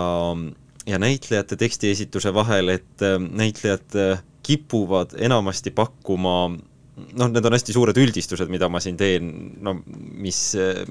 ja 0.86 0.98
näitlejate 0.98 1.56
tekstiesituse 1.56 2.34
vahel, 2.34 2.68
et 2.68 3.04
äh, 3.04 3.16
näitlejad 3.20 3.96
äh, 3.96 4.22
kipuvad 4.42 5.16
enamasti 5.18 5.70
pakkuma 5.70 6.36
noh, 6.52 7.28
need 7.32 7.46
on 7.48 7.56
hästi 7.56 7.72
suured 7.72 7.96
üldistused, 7.96 8.50
mida 8.52 8.68
ma 8.68 8.80
siin 8.82 8.98
teen, 9.00 9.30
no 9.64 9.76
mis, 9.96 10.40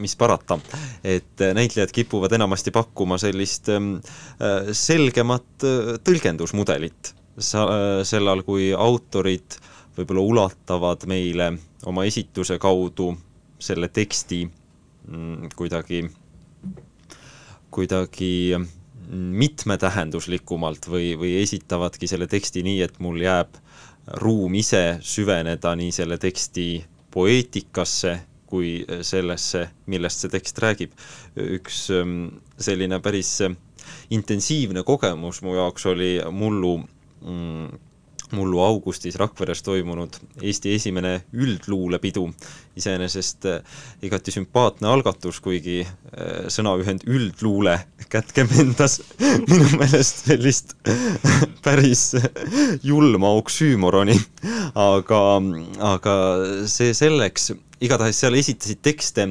mis 0.01 0.15
parata. 0.17 0.57
et 1.03 1.43
äh, 1.43 1.53
näitlejad 1.57 1.93
kipuvad 1.93 2.33
enamasti 2.37 2.73
pakkuma 2.73 3.19
sellist 3.21 3.69
ähm, 3.69 3.97
selgemat 4.71 5.67
tõlgendusmudelit, 6.07 7.13
sellal 7.41 8.41
kui 8.47 8.71
autorid 8.75 9.59
võib-olla 9.97 10.23
ulatavad 10.23 11.05
meile 11.09 11.51
oma 11.87 12.03
esituse 12.07 12.57
kaudu 12.61 13.11
selle 13.61 13.87
teksti 13.93 14.41
mm, 14.47 15.53
kuidagi 15.55 16.03
kuidagi 17.71 18.57
mitmetähenduslikumalt 19.11 20.87
või, 20.87 21.13
või 21.19 21.35
esitavadki 21.41 22.07
selle 22.07 22.27
teksti 22.31 22.63
nii, 22.63 22.81
et 22.85 22.99
mul 23.03 23.19
jääb 23.23 23.57
ruum 24.21 24.55
ise 24.57 24.99
süveneda 25.03 25.73
nii 25.75 25.91
selle 25.95 26.17
teksti 26.21 26.67
poeetikasse 27.11 28.17
kui 28.51 28.81
sellesse, 29.07 29.65
millest 29.87 30.23
see 30.23 30.31
tekst 30.31 30.57
räägib. 30.59 30.95
üks 31.39 31.85
ähm, 31.95 32.41
selline 32.59 32.99
päris 32.99 33.37
intensiivne 34.11 34.83
kogemus 34.83 35.41
mu 35.41 35.55
jaoks 35.55 35.85
oli 35.91 36.17
mullu 36.31 36.73
mm, 36.81 37.69
mullu 38.35 38.61
augustis 38.63 39.17
Rakveres 39.19 39.63
toimunud 39.65 40.17
Eesti 40.41 40.75
esimene 40.75 41.21
üldluulepidu. 41.33 42.29
iseenesest 42.75 43.45
äh, 43.45 43.59
igati 44.01 44.31
sümpaatne 44.31 44.87
algatus, 44.87 45.41
kuigi 45.43 45.81
äh, 45.83 46.45
sõnaühend 46.47 47.03
üldluule 47.03 47.77
kätkem 48.09 48.47
endas 48.59 49.01
minu 49.49 49.67
meelest 49.75 50.25
sellist 50.27 50.75
päris 51.65 52.15
julma 52.83 53.33
oksüümoroni. 53.41 54.15
aga, 54.75 55.21
aga 55.91 56.15
see 56.71 56.95
selleks, 56.95 57.51
igatahes 57.81 58.23
seal 58.23 58.37
esitasid 58.39 58.81
tekste 58.81 59.27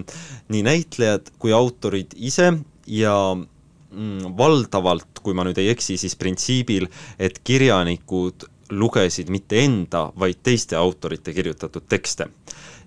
nii 0.51 0.63
näitlejad 0.67 1.33
kui 1.39 1.55
autorid 1.57 2.13
ise 2.17 2.53
ja 2.91 3.17
mm, 3.35 4.37
valdavalt, 4.39 5.23
kui 5.23 5.37
ma 5.37 5.45
nüüd 5.47 5.59
ei 5.63 5.71
eksi, 5.73 5.97
siis 6.01 6.17
printsiibil, 6.19 6.89
et 7.19 7.41
kirjanikud 7.45 8.49
lugesid 8.71 9.31
mitte 9.31 9.61
enda, 9.65 10.09
vaid 10.19 10.41
teiste 10.43 10.77
autorite 10.77 11.33
kirjutatud 11.33 11.89
tekste. 11.89 12.29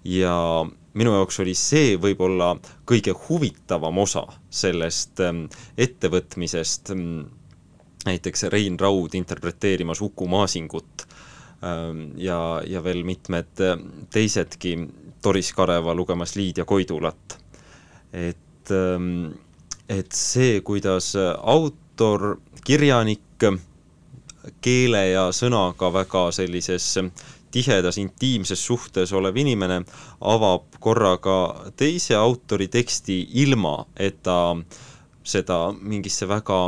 ja 0.03 0.65
minu 0.93 1.13
jaoks 1.15 1.39
oli 1.39 1.53
see 1.55 1.95
võib-olla 1.97 2.53
kõige 2.89 3.13
huvitavam 3.27 3.97
osa 4.03 4.25
sellest 4.49 5.21
ähm, 5.23 5.45
ettevõtmisest, 5.77 6.91
ähm, 6.91 7.23
näiteks 8.05 8.49
Rein 8.51 8.79
Raud 8.79 9.15
interpreteerimas 9.15 10.01
Uku 10.01 10.27
Maasingut 10.27 11.05
ähm, 11.63 12.11
ja, 12.19 12.61
ja 12.67 12.83
veel 12.83 13.03
mitmed 13.07 13.63
äh, 13.63 13.79
teisedki, 14.11 14.75
Doris 15.23 15.53
Kareva 15.55 15.95
lugemas 15.95 16.35
Liidia 16.35 16.65
Koidulat. 16.65 17.39
et 18.13 18.39
et 19.89 20.11
see, 20.15 20.61
kuidas 20.63 21.09
autor, 21.19 22.37
kirjanik, 22.63 23.43
keele 24.61 25.07
ja 25.09 25.27
sõnaga 25.35 25.91
väga 25.93 26.27
sellises 26.35 26.87
tihedas 27.53 27.99
intiimses 28.01 28.65
suhtes 28.65 29.13
olev 29.13 29.37
inimene 29.37 29.83
avab 30.33 30.79
korraga 30.81 31.37
teise 31.77 32.15
autori 32.17 32.67
teksti 32.67 33.19
ilma, 33.43 33.75
et 33.95 34.23
ta 34.25 34.55
seda 35.23 35.59
mingisse 35.79 36.27
väga 36.27 36.59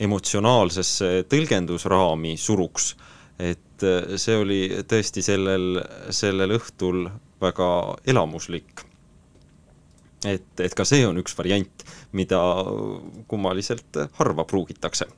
emotsionaalsesse 0.00 1.26
tõlgendusraami 1.30 2.36
suruks. 2.40 2.94
et 3.40 3.84
see 4.20 4.36
oli 4.36 4.60
tõesti 4.84 5.22
sellel, 5.24 5.80
sellel 6.12 6.56
õhtul 6.58 7.06
väga 7.40 7.96
elamuslik. 8.06 8.84
et, 10.24 10.60
et 10.60 10.74
ka 10.74 10.84
see 10.84 11.06
on 11.06 11.20
üks 11.20 11.36
variant, 11.36 11.84
mida 12.12 12.40
kummaliselt 13.28 13.96
harva 14.18 14.44
pruugitakse 14.44 15.08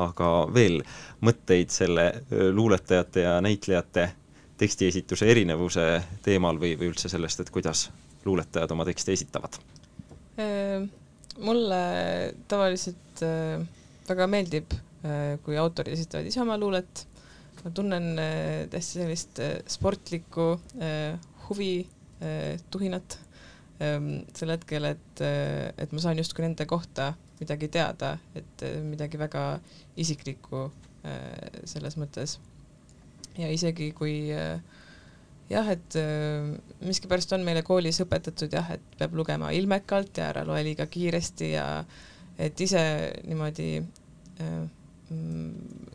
aga 0.00 0.30
veel 0.54 0.80
mõtteid 1.24 1.70
selle 1.72 2.06
luuletajate 2.30 3.24
ja 3.26 3.38
näitlejate 3.44 4.08
tekstiesituse 4.58 5.28
erinevuse 5.30 5.86
teemal 6.22 6.58
või, 6.60 6.74
või 6.78 6.92
üldse 6.92 7.10
sellest, 7.10 7.42
et 7.42 7.50
kuidas 7.54 7.88
luuletajad 8.24 8.74
oma 8.74 8.86
tekste 8.88 9.14
esitavad? 9.14 9.60
mulle 11.44 11.76
tavaliselt 12.50 13.20
väga 14.08 14.26
meeldib, 14.30 14.72
kui 15.46 15.58
autorid 15.58 15.94
esitavad 15.94 16.26
ise 16.26 16.40
oma 16.42 16.56
luulet, 16.58 17.04
ma 17.62 17.70
tunnen 17.74 18.08
täiesti 18.70 18.98
sellist 18.98 19.38
sportlikku 19.76 20.48
huvi, 21.48 21.86
tuhinat 22.70 23.18
sel 23.78 24.54
hetkel, 24.54 24.90
et, 24.90 25.22
et 25.22 25.94
ma 25.94 26.02
saan 26.02 26.18
justkui 26.18 26.46
nende 26.46 26.66
kohta 26.70 27.12
midagi 27.44 27.68
teada, 27.72 28.16
et 28.34 28.64
äh, 28.64 28.80
midagi 28.82 29.20
väga 29.20 29.44
isiklikku 30.00 30.64
äh, 31.04 31.60
selles 31.68 31.98
mõttes. 32.00 32.38
ja 33.38 33.50
isegi 33.50 33.90
kui 33.92 34.30
äh, 34.32 34.60
jah, 35.50 35.68
et 35.68 35.96
miskipärast 36.86 37.34
on 37.36 37.44
meile 37.44 37.64
koolis 37.66 38.00
õpetatud 38.04 38.52
jah, 38.54 38.70
et 38.74 38.84
peab 38.98 39.14
lugema 39.18 39.50
ilmekalt 39.52 40.16
ja 40.18 40.30
ära 40.32 40.44
loe 40.46 40.62
liiga 40.64 40.86
kiiresti 40.86 41.50
ja 41.52 41.66
et 42.38 42.60
ise 42.60 42.80
niimoodi 43.26 43.68
mm, 43.82 44.62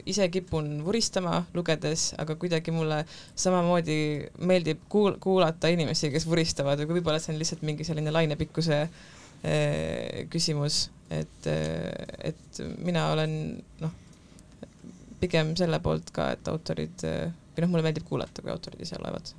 ise 0.06 0.28
kipun 0.32 0.84
vuristama 0.86 1.41
lugedes, 1.56 2.12
aga 2.22 2.36
kuidagi 2.39 2.72
mulle 2.76 3.02
samamoodi 3.36 3.97
meeldib 4.45 4.86
kuul-, 4.91 5.18
kuulata 5.24 5.72
inimesi, 5.74 6.12
kes 6.14 6.28
vuristavad, 6.30 6.80
aga 6.84 6.93
võib-olla 6.93 7.20
see 7.24 7.34
on 7.34 7.41
lihtsalt 7.41 7.66
mingi 7.68 7.88
selline 7.88 8.14
lainepikkuse 8.14 8.84
küsimus 10.30 10.90
et, 11.10 11.50
et 12.24 12.62
mina 12.86 13.10
olen 13.14 13.36
noh, 13.82 13.94
pigem 15.20 15.54
selle 15.60 15.82
poolt 15.84 16.14
ka, 16.16 16.32
et 16.36 16.50
autorid, 16.52 17.04
või 17.04 17.66
noh, 17.66 17.72
mulle 17.72 17.86
meeldib 17.90 18.08
kuulata, 18.08 18.44
kui 18.44 18.54
autorid 18.54 18.86
ise 18.86 19.00
loevad 19.02 19.34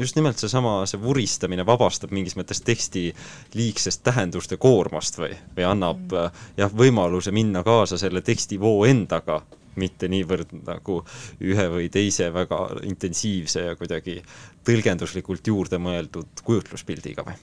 just 0.00 0.16
nimelt 0.16 0.40
seesama, 0.40 0.78
see 0.88 0.96
vuristamine 0.96 1.64
vabastab 1.68 2.12
mingis 2.16 2.38
mõttes 2.40 2.62
teksti 2.64 3.10
liigsest 3.52 4.00
tähenduste 4.06 4.56
koormast 4.56 5.18
või, 5.20 5.34
või 5.56 5.66
annab 5.68 6.06
mm. 6.08 6.38
jah, 6.56 6.72
võimaluse 6.72 7.34
minna 7.36 7.60
kaasa 7.66 7.98
selle 8.00 8.22
tekstivoo 8.24 8.86
endaga, 8.88 9.42
mitte 9.76 10.08
niivõrd 10.08 10.54
nagu 10.64 11.02
ühe 11.44 11.66
või 11.68 11.90
teise 11.92 12.30
väga 12.32 12.62
intensiivse 12.88 13.66
ja 13.66 13.76
kuidagi 13.76 14.16
tõlgenduslikult 14.64 15.52
juurde 15.52 15.76
mõeldud 15.82 16.40
kujutluspildiga 16.46 17.26
või? 17.28 17.36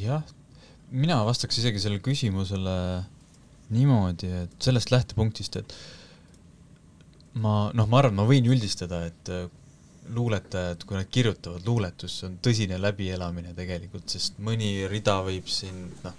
jah, 0.00 0.24
mina 0.90 1.20
vastaks 1.26 1.58
isegi 1.60 1.80
sellele 1.82 2.02
küsimusele 2.04 2.76
niimoodi, 3.74 4.30
et 4.44 4.56
sellest 4.62 4.92
lähtepunktist, 4.92 5.56
et 5.60 5.74
ma, 7.40 7.70
noh, 7.74 7.88
ma 7.88 8.00
arvan, 8.00 8.18
ma 8.18 8.26
võin 8.28 8.46
üldistada, 8.50 9.04
et 9.08 9.30
äh, 9.32 9.46
luuletajad, 10.14 10.84
kui 10.84 10.98
nad 10.98 11.08
kirjutavad 11.10 11.64
luuletust, 11.66 12.20
see 12.20 12.28
on 12.28 12.36
tõsine 12.44 12.78
läbielamine 12.80 13.54
tegelikult, 13.56 14.06
sest 14.12 14.36
mõni 14.44 14.84
rida 14.90 15.16
võib 15.24 15.48
siin 15.50 15.86
noh, 16.04 16.18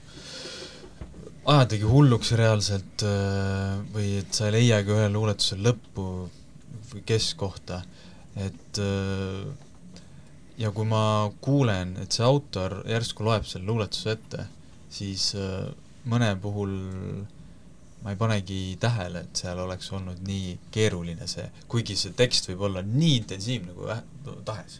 ajadagi 1.53 1.85
hulluks 1.85 2.33
reaalselt 2.39 3.05
äh, 3.05 3.75
või 3.93 4.15
et 4.23 4.33
sa 4.33 4.49
ei 4.49 4.57
leiagi 4.57 4.95
ühel 4.95 5.13
luuletusel 5.13 5.61
lõppu 5.67 6.07
või 6.91 7.05
keskkohta, 7.05 7.83
et 8.41 8.81
äh, 8.81 9.45
ja 10.57 10.71
kui 10.73 10.87
ma 10.89 11.29
kuulen, 11.43 11.95
et 12.01 12.15
see 12.15 12.25
autor 12.25 12.79
järsku 12.89 13.25
loeb 13.27 13.45
selle 13.47 13.67
luuletuse 13.69 14.15
ette, 14.15 14.47
siis 14.95 15.31
äh, 15.39 15.65
mõne 16.09 16.31
puhul 16.41 16.75
ma 18.05 18.13
ei 18.13 18.19
panegi 18.19 18.59
tähele, 18.77 19.23
et 19.25 19.39
seal 19.41 19.59
oleks 19.63 19.87
olnud 19.97 20.19
nii 20.27 20.51
keeruline 20.73 21.25
see, 21.29 21.47
kuigi 21.71 21.95
see 21.97 22.13
tekst 22.17 22.51
võib 22.51 22.67
olla 22.67 22.83
nii 22.85 23.15
intensiivne 23.23 23.73
kui 23.73 23.89
tahes. 24.45 24.79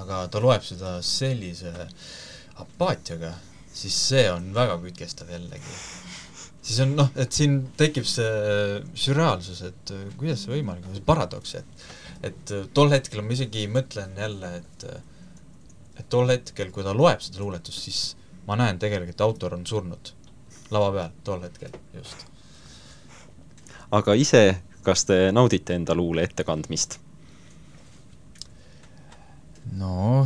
aga 0.00 0.26
ta 0.30 0.40
loeb 0.40 0.62
seda 0.62 1.00
sellise 1.02 1.72
apaatiaga, 2.62 3.32
siis 3.74 3.96
see 4.10 4.28
on 4.30 4.52
väga 4.54 4.76
kütkestav 4.84 5.32
jällegi. 5.34 5.74
siis 6.62 6.78
on 6.84 6.94
noh, 7.00 7.10
et 7.16 7.32
siin 7.32 7.58
tekib 7.76 8.06
see 8.06 8.30
sürreaalsus, 8.94 9.64
et 9.66 9.94
äh, 9.96 10.06
kuidas 10.14 10.46
see 10.46 10.54
võimalik 10.54 10.86
on, 10.86 10.94
see 10.94 11.10
paradoks, 11.10 11.56
et 11.58 11.86
et 12.30 12.54
äh, 12.54 12.70
tol 12.74 12.94
hetkel 12.94 13.26
ma 13.26 13.34
isegi 13.34 13.66
mõtlen 13.66 14.14
jälle, 14.22 14.54
et 14.62 14.86
et 15.96 16.08
tol 16.12 16.30
hetkel, 16.30 16.70
kui 16.70 16.86
ta 16.86 16.94
loeb 16.94 17.22
seda 17.24 17.42
luuletust, 17.42 17.88
siis 17.88 18.00
ma 18.46 18.56
näen 18.56 18.78
tegelikult, 18.78 19.20
autor 19.20 19.56
on 19.58 19.66
surnud 19.66 20.12
lava 20.74 20.92
peal 20.94 21.10
tol 21.26 21.42
hetkel 21.46 21.74
just. 21.94 22.26
aga 23.94 24.14
ise, 24.18 24.42
kas 24.86 25.06
te 25.08 25.18
naudite 25.34 25.76
enda 25.78 25.94
luule 25.98 26.24
ettekandmist? 26.26 26.98
no 29.76 30.24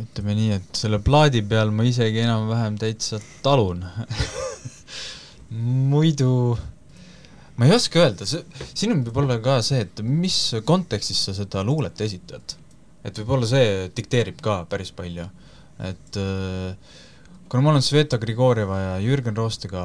ütleme 0.00 0.36
nii, 0.38 0.50
et 0.58 0.82
selle 0.82 1.00
plaadi 1.04 1.42
peal 1.46 1.72
ma 1.74 1.86
isegi 1.86 2.22
enam-vähem 2.24 2.78
täitsa 2.80 3.20
talun 3.44 3.84
muidu 5.92 6.32
ma 7.60 7.66
ei 7.68 7.74
oska 7.76 8.00
öelda, 8.00 8.26
see, 8.28 8.40
siin 8.72 8.94
on 8.94 9.04
võib-olla 9.04 9.36
ka 9.44 9.58
see, 9.66 9.82
et 9.84 10.00
mis 10.06 10.38
kontekstis 10.64 11.26
sa 11.26 11.34
seda 11.36 11.64
luulet 11.66 12.00
esitad. 12.06 12.56
et 13.04 13.18
võib-olla 13.20 13.48
see 13.48 13.90
dikteerib 13.96 14.40
ka 14.44 14.62
päris 14.70 14.94
palju, 14.96 15.26
et 15.90 16.18
äh, 16.20 16.96
kuna 17.50 17.62
ma 17.62 17.70
olen 17.70 17.82
Sveta 17.82 18.18
Grigorjeva 18.22 18.78
ja 18.78 18.90
Jürgen 19.02 19.34
Roostega 19.34 19.84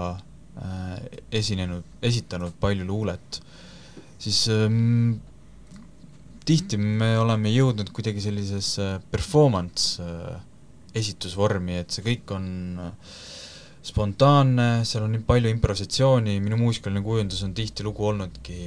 äh, 0.61 0.97
esinenud, 1.33 1.85
esitanud 2.05 2.53
palju 2.61 2.85
luulet, 2.85 3.39
siis 4.21 4.43
ähm, 4.53 5.15
tihti 6.45 6.77
me 6.77 7.15
oleme 7.17 7.49
jõudnud 7.49 7.89
kuidagi 7.95 8.21
sellisesse 8.21 8.99
performance 9.09 9.97
äh, 10.05 10.37
esitusvormi, 11.01 11.79
et 11.81 11.95
see 11.95 12.05
kõik 12.05 12.35
on 12.37 12.45
äh, 12.85 13.17
spontaanne, 13.85 14.69
seal 14.85 15.07
on 15.07 15.17
nii 15.17 15.25
palju 15.25 15.49
improvisatsiooni, 15.55 16.37
minu 16.45 16.61
muusikaline 16.61 17.01
kujundus 17.05 17.41
on 17.49 17.57
tihtilugu 17.57 18.11
olnudki 18.11 18.59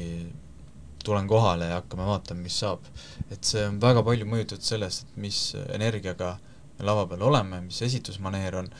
tulen 1.07 1.31
kohale 1.31 1.71
ja 1.71 1.79
hakkame 1.79 2.03
vaatama, 2.11 2.43
mis 2.43 2.59
saab. 2.65 2.83
et 3.31 3.47
see 3.47 3.63
on 3.63 3.79
väga 3.79 4.03
palju 4.03 4.27
mõjutatud 4.27 4.67
sellest, 4.75 5.07
et 5.07 5.23
mis 5.23 5.43
energiaga 5.71 6.35
äh, 6.35 6.48
lava 6.87 7.07
peal 7.11 7.25
oleme, 7.31 7.63
mis 7.67 7.81
esitusmaneer 7.87 8.59
on, 8.61 8.71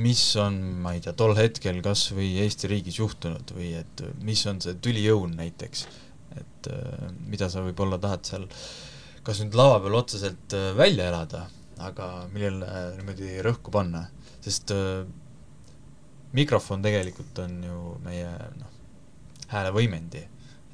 mis 0.00 0.22
on, 0.40 0.56
ma 0.82 0.94
ei 0.96 1.02
tea, 1.04 1.14
tol 1.16 1.36
hetkel 1.38 1.80
kas 1.84 2.08
või 2.16 2.34
Eesti 2.44 2.70
riigis 2.72 2.98
juhtunud 3.00 3.52
või 3.56 3.72
et 3.78 4.04
mis 4.24 4.42
on 4.50 4.60
see 4.64 4.76
tüliõun 4.84 5.36
näiteks, 5.38 5.86
et 6.36 6.70
äh, 6.72 7.08
mida 7.28 7.48
sa 7.52 7.64
võib-olla 7.64 8.00
tahad 8.02 8.28
seal 8.28 8.48
kas 9.26 9.40
nüüd 9.42 9.56
lava 9.58 9.80
peal 9.82 9.98
otseselt 9.98 10.54
äh, 10.54 10.70
välja 10.78 11.08
elada, 11.10 11.46
aga 11.82 12.26
millele 12.32 12.68
niimoodi 13.00 13.36
rõhku 13.44 13.72
panna, 13.74 14.04
sest 14.44 14.70
äh, 14.74 15.02
mikrofon 16.36 16.84
tegelikult 16.84 17.38
on 17.42 17.58
ju 17.64 17.80
meie 18.04 18.30
noh, 18.60 18.72
häälevõimendi, 19.50 20.22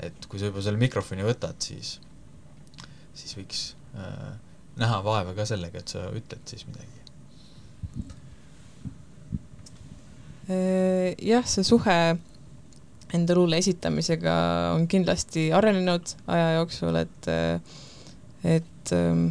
et 0.03 0.27
kui 0.29 0.41
sa 0.41 0.51
juba 0.51 0.65
selle 0.65 0.81
mikrofoni 0.81 1.25
võtad, 1.25 1.59
siis, 1.65 1.97
siis 3.17 3.37
võiks 3.39 3.63
äh, 3.97 4.33
näha 4.81 5.03
vaeva 5.05 5.35
ka 5.37 5.47
sellega, 5.49 5.83
et 5.83 5.93
sa 5.93 6.09
ütled 6.15 6.43
siis 6.49 6.65
midagi? 6.69 7.03
Äh, 10.51 11.13
jah, 11.23 11.45
see 11.47 11.65
suhe 11.67 11.97
enda 13.13 13.37
luule 13.37 13.59
esitamisega 13.61 14.35
on 14.73 14.87
kindlasti 14.91 15.51
arenenud 15.55 16.15
aja 16.33 16.55
jooksul, 16.57 16.97
et, 17.03 17.29
et 18.49 18.93
ähm, 18.97 19.27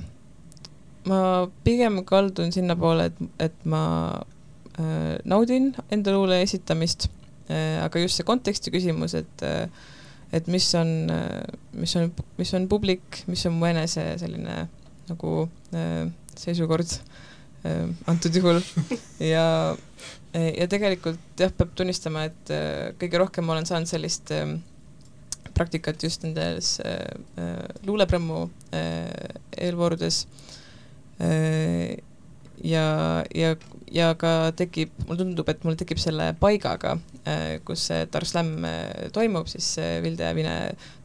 ma 1.10 1.22
pigem 1.66 2.04
kaldun 2.08 2.54
sinnapoole, 2.54 3.10
et, 3.10 3.24
et 3.48 3.66
ma 3.66 3.84
äh, 4.78 5.18
naudin 5.26 5.72
enda 5.92 6.14
luule 6.14 6.44
esitamist, 6.46 7.10
äh, 7.50 7.82
aga 7.82 8.06
just 8.06 8.22
see 8.22 8.28
konteksti 8.28 8.74
küsimus, 8.74 9.18
et 9.18 9.48
et 10.32 10.46
mis 10.48 10.64
on, 10.80 11.10
mis 11.76 11.94
on, 12.00 12.06
mis 12.38 12.54
on 12.56 12.70
publik, 12.72 13.18
mis 13.28 13.42
on 13.50 13.58
mu 13.58 13.66
enese 13.68 14.06
selline 14.22 14.62
nagu 15.12 15.36
äh, 15.76 16.08
seisukord 16.40 16.98
äh, 17.68 17.88
antud 18.10 18.36
juhul. 18.36 18.64
Ja 19.34 19.76
ja 20.34 20.68
tegelikult 20.72 21.20
jah, 21.40 21.52
peab 21.56 21.74
tunnistama, 21.76 22.26
et 22.30 22.52
äh, 22.54 22.92
kõige 23.00 23.20
rohkem 23.20 23.48
ma 23.48 23.58
olen 23.58 23.68
saanud 23.68 23.90
sellist 23.90 24.32
äh, 24.32 24.56
praktikat 25.58 26.04
just 26.04 26.24
nendes 26.24 26.78
äh, 26.86 27.12
luuleprõmmu 27.88 28.46
eelvoorudes 28.72 30.24
ja, 32.64 32.86
ja, 33.36 33.56
ja 33.92 34.12
ka 34.20 34.52
tekib, 34.58 34.94
mulle 35.08 35.20
tundub, 35.24 35.50
et 35.52 35.66
mul 35.68 35.78
tekib 35.80 36.00
selle 36.02 36.32
paigaga, 36.40 36.96
kus 37.68 37.88
see 37.90 38.06
Tarslam 38.12 38.54
toimub, 39.16 39.50
siis 39.52 39.74
Vilde 40.04 40.26
ja 40.26 40.38
Vine 40.38 40.56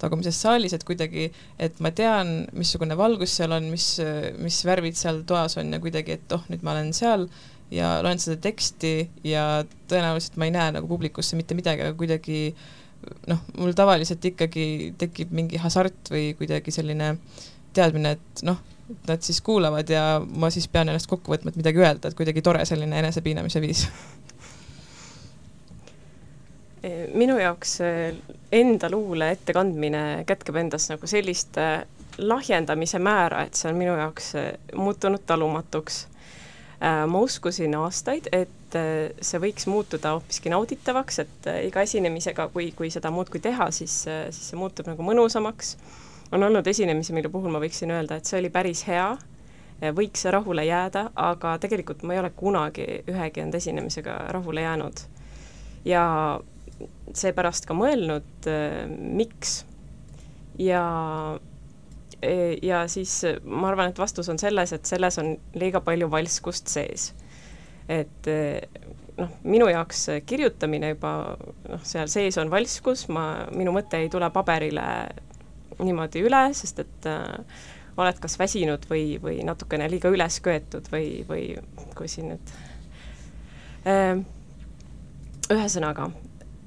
tagumises 0.01 0.39
saalis, 0.43 0.77
et 0.77 0.87
kuidagi, 0.87 1.29
et 1.59 1.83
ma 1.85 1.93
tean, 1.97 2.47
missugune 2.57 2.97
valgus 2.99 3.35
seal 3.41 3.57
on, 3.57 3.69
mis, 3.73 3.91
mis 4.43 4.63
värvid 4.69 4.99
seal 4.99 5.25
toas 5.29 5.59
on 5.61 5.75
ja 5.75 5.83
kuidagi, 5.83 6.21
et 6.21 6.37
oh, 6.37 6.47
nüüd 6.53 6.65
ma 6.67 6.77
olen 6.77 6.93
seal 6.97 7.29
ja 7.73 7.97
loen 8.05 8.21
seda 8.23 8.39
teksti 8.45 8.95
ja 9.27 9.65
tõenäoliselt 9.91 10.39
ma 10.39 10.47
ei 10.47 10.55
näe 10.55 10.75
nagu 10.77 10.89
publikusse 10.91 11.39
mitte 11.39 11.57
midagi, 11.59 11.83
aga 11.83 11.97
kuidagi 11.99 12.41
noh, 13.31 13.43
mul 13.59 13.75
tavaliselt 13.77 14.25
ikkagi 14.31 14.95
tekib 14.99 15.35
mingi 15.35 15.61
hasart 15.63 16.11
või 16.13 16.31
kuidagi 16.39 16.75
selline 16.75 17.17
teadmine, 17.77 18.17
et 18.17 18.47
noh, 18.47 18.61
nad 19.09 19.23
siis 19.23 19.41
kuulavad 19.41 19.91
ja 19.91 20.21
ma 20.27 20.51
siis 20.55 20.69
pean 20.69 20.89
ennast 20.89 21.11
kokku 21.11 21.35
võtma, 21.35 21.51
et 21.51 21.59
midagi 21.59 21.83
öelda, 21.83 22.09
et 22.09 22.19
kuidagi 22.19 22.43
tore 22.43 22.65
selline 22.69 22.99
enesepiinamise 23.03 23.63
viis 23.65 23.87
minu 27.19 27.35
jaoks 27.41 27.81
enda 28.55 28.91
luule 28.93 29.33
ettekandmine 29.35 30.03
kätkeb 30.29 30.61
endas 30.61 30.87
nagu 30.93 31.09
sellist 31.11 31.59
lahjendamise 32.19 33.01
määra, 33.03 33.43
et 33.43 33.59
see 33.59 33.73
on 33.73 33.81
minu 33.81 33.97
jaoks 33.99 34.29
muutunud 34.79 35.25
talumatuks 35.27 36.05
Äh, 36.83 37.07
ma 37.09 37.21
uskusin 37.25 37.73
aastaid, 37.79 38.27
et 38.37 38.75
äh, 38.77 39.15
see 39.25 39.39
võiks 39.41 39.65
muutuda 39.71 40.11
hoopiski 40.13 40.51
nauditavaks, 40.53 41.23
et 41.23 41.47
äh, 41.49 41.63
iga 41.71 41.81
esinemisega, 41.87 42.51
kui, 42.53 42.67
kui 42.77 42.91
seda 42.93 43.09
muudkui 43.15 43.41
teha, 43.41 43.71
siis, 43.73 43.95
siis 44.05 44.51
see 44.51 44.59
muutub 44.61 44.91
nagu 44.91 45.07
mõnusamaks. 45.07 45.77
On 46.33 46.43
olnud 46.43 46.67
esinemisi, 46.67 47.13
mille 47.13 47.29
puhul 47.29 47.53
ma 47.53 47.61
võiksin 47.63 47.93
öelda, 47.95 48.19
et 48.19 48.29
see 48.29 48.41
oli 48.41 48.51
päris 48.51 48.83
hea, 48.89 49.09
võiks 49.97 50.25
rahule 50.33 50.65
jääda, 50.65 51.11
aga 51.15 51.57
tegelikult 51.63 52.03
ma 52.03 52.17
ei 52.17 52.21
ole 52.23 52.31
kunagi 52.37 52.87
ühegi 53.11 53.43
enda 53.45 53.61
esinemisega 53.61 54.17
rahule 54.35 54.65
jäänud. 54.65 55.05
ja 55.85 56.05
seepärast 57.15 57.67
ka 57.67 57.75
mõelnud, 57.75 58.49
miks. 58.99 59.65
ja 60.59 60.83
ja 62.63 62.87
siis 62.89 63.21
ma 63.45 63.69
arvan, 63.69 63.91
et 63.93 63.99
vastus 63.99 64.29
on 64.33 64.39
selles, 64.39 64.73
et 64.73 64.85
selles 64.89 65.19
on 65.19 65.37
liiga 65.55 65.81
palju 65.81 66.11
valskust 66.11 66.73
sees. 66.73 67.13
et 67.89 68.29
noh, 69.17 69.31
minu 69.45 69.69
jaoks 69.69 70.07
kirjutamine 70.27 70.95
juba 70.95 71.37
noh, 71.69 71.85
seal 71.85 72.09
sees 72.09 72.39
on 72.39 72.51
valskus, 72.51 73.07
ma, 73.13 73.47
minu 73.53 73.73
mõte 73.77 74.01
ei 74.01 74.09
tule 74.13 74.31
paberile 74.33 74.87
niimoodi 75.83 76.23
üle, 76.27 76.43
sest 76.57 76.83
et 76.85 77.11
äh, 77.11 77.65
oled 77.97 78.21
kas 78.21 78.37
väsinud 78.41 78.87
või, 78.91 79.17
või 79.23 79.41
natukene 79.47 79.89
liiga 79.91 80.11
üles 80.13 80.41
köetud 80.45 80.89
või, 80.93 81.25
või 81.29 81.45
kui 81.97 82.11
siin 82.13 82.35
nüüd 82.35 82.57
äh,. 83.89 84.19
ühesõnaga, 85.53 86.11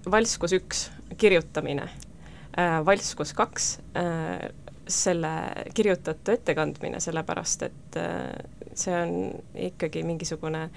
valskus 0.09 0.55
üks, 0.57 0.87
kirjutamine 1.19 1.89
äh,, 1.89 2.79
valskus 2.85 3.35
kaks 3.37 3.75
äh,, 3.99 4.49
selle 4.89 5.33
kirjutatu 5.73 6.33
ettekandmine, 6.33 7.01
sellepärast 7.03 7.67
et 7.67 7.99
äh, 7.99 8.31
see 8.73 8.95
on 8.95 9.13
ikkagi 9.69 10.01
mingisugune 10.07 10.63
äh, 10.65 10.71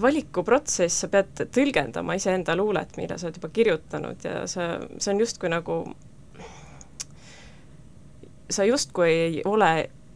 valikuprotsess, 0.00 1.04
sa 1.04 1.10
pead 1.12 1.44
tõlgendama 1.54 2.16
iseenda 2.18 2.56
luulet, 2.58 2.96
mida 3.00 3.18
sa 3.18 3.28
oled 3.28 3.38
juba 3.40 3.50
kirjutanud 3.54 4.26
ja 4.26 4.42
sa, 4.50 4.74
see 4.98 5.14
on 5.14 5.22
justkui 5.24 5.52
nagu, 5.52 5.80
sa 8.54 8.66
justkui 8.68 9.10
ei 9.10 9.42
ole 9.44 9.72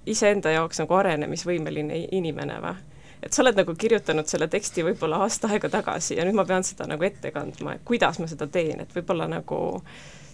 iseenda 0.08 0.52
jaoks 0.54 0.80
nagu 0.82 0.94
arenemisvõimeline 0.98 2.04
inimene 2.16 2.60
või? 2.64 2.76
et 3.22 3.34
sa 3.34 3.42
oled 3.42 3.56
nagu 3.58 3.74
kirjutanud 3.74 4.30
selle 4.30 4.46
teksti 4.48 4.84
võib-olla 4.86 5.24
aasta 5.24 5.50
aega 5.50 5.68
tagasi 5.72 6.14
ja 6.14 6.26
nüüd 6.26 6.38
ma 6.38 6.44
pean 6.46 6.62
seda 6.66 6.86
nagu 6.86 7.02
ette 7.04 7.32
kandma, 7.34 7.74
et 7.74 7.82
kuidas 7.84 8.20
ma 8.22 8.28
seda 8.30 8.46
teen, 8.46 8.84
et 8.84 8.94
võib-olla 8.94 9.26
nagu 9.30 9.58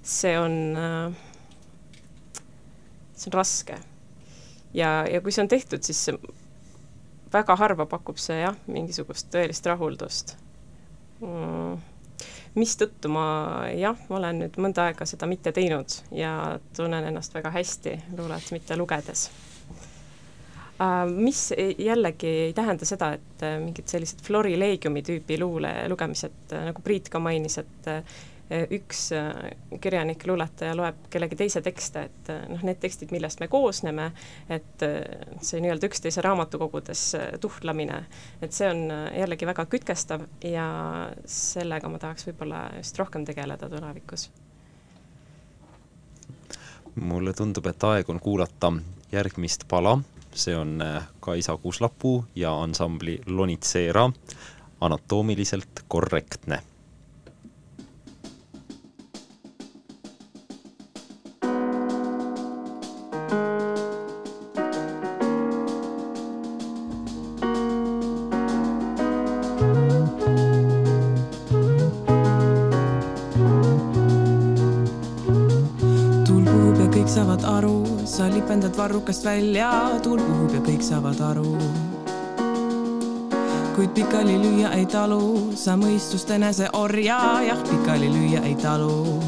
see 0.05 0.35
on 0.37 0.59
äh, 0.77 1.23
see 3.17 3.31
on 3.33 3.39
raske. 3.39 3.79
ja, 4.75 4.93
ja 5.09 5.23
kui 5.25 5.33
see 5.33 5.47
on 5.47 5.49
tehtud, 5.49 5.83
siis 5.83 6.11
väga 7.33 7.57
harva 7.57 7.89
pakub 7.89 8.21
see 8.21 8.43
jah, 8.43 8.61
mingisugust 8.69 9.33
tõelist 9.33 9.73
rahuldust 9.73 10.37
mm 11.25 11.94
mistõttu 12.55 13.11
ma 13.11 13.27
jah, 13.75 13.99
ma 14.09 14.21
olen 14.21 14.45
nüüd 14.45 14.59
mõnda 14.63 14.89
aega 14.89 15.07
seda 15.09 15.27
mitte 15.31 15.53
teinud 15.55 15.97
ja 16.15 16.59
tunnen 16.77 17.09
ennast 17.11 17.35
väga 17.35 17.51
hästi 17.55 17.97
luulet 18.17 18.53
mitte 18.55 18.77
lugedes 18.79 19.29
uh,. 20.79 21.11
mis 21.11 21.49
jällegi 21.79 22.31
ei 22.49 22.53
tähenda 22.55 22.87
seda, 22.89 23.13
et 23.19 23.43
uh, 23.43 23.57
mingid 23.65 23.91
sellised 23.91 24.23
florileegiumi 24.27 25.03
tüüpi 25.07 25.39
luule 25.43 25.75
lugemised 25.91 26.55
uh,, 26.55 26.69
nagu 26.71 26.85
Priit 26.85 27.11
ka 27.11 27.23
mainis, 27.23 27.59
et 27.63 27.91
üks 28.51 29.07
eh, 29.13 29.79
kirjanik, 29.81 30.27
luuletaja 30.27 30.75
loeb 30.77 31.07
kellegi 31.11 31.37
teise 31.39 31.63
tekste, 31.65 32.05
et 32.09 32.31
eh, 32.33 32.43
noh, 32.51 32.61
need 32.67 32.79
tekstid, 32.83 33.13
millest 33.15 33.41
me 33.41 33.49
koosneme, 33.49 34.11
et 34.53 34.85
see 35.41 35.63
nii-öelda 35.65 35.89
üksteise 35.89 36.23
raamatukogudes 36.25 37.05
tuhlamine, 37.41 38.03
et 38.45 38.53
see 38.53 38.69
on 38.69 38.85
jällegi 39.17 39.49
väga 39.49 39.65
kütkestav 39.73 40.27
ja 40.45 40.67
sellega 41.25 41.89
ma 41.89 42.01
tahaks 42.03 42.29
võib-olla 42.29 42.67
just 42.77 42.99
rohkem 43.01 43.25
tegeleda 43.25 43.71
tulevikus. 43.71 44.31
mulle 46.95 47.33
tundub, 47.35 47.67
et 47.67 47.85
aeg 47.85 48.11
on 48.13 48.21
kuulata 48.23 48.71
järgmist 49.13 49.65
pala, 49.69 49.97
see 50.35 50.55
on 50.57 50.79
Kaisa 51.21 51.57
Kuuslapuu 51.57 52.25
ja 52.37 52.53
ansambli 52.63 53.21
Lonitseera. 53.27 54.11
Anatoomiliselt 54.81 55.85
korrektne 55.89 56.61
varrukast 78.85 79.25
välja, 79.25 79.71
tuul 80.03 80.21
puhub 80.21 80.53
ja 80.53 80.61
kõik 80.61 80.83
saavad 80.85 81.21
aru. 81.25 81.57
kuid 83.75 83.91
pikali 83.97 84.35
lüüa 84.39 84.75
ei 84.77 84.85
talu, 84.87 85.55
sa 85.57 85.73
mõistust 85.81 86.29
enese 86.31 86.69
orja, 86.77 87.17
jah, 87.47 87.63
pikali 87.65 88.11
lüüa 88.13 88.43
ei 88.45 88.53
talu. 88.61 89.23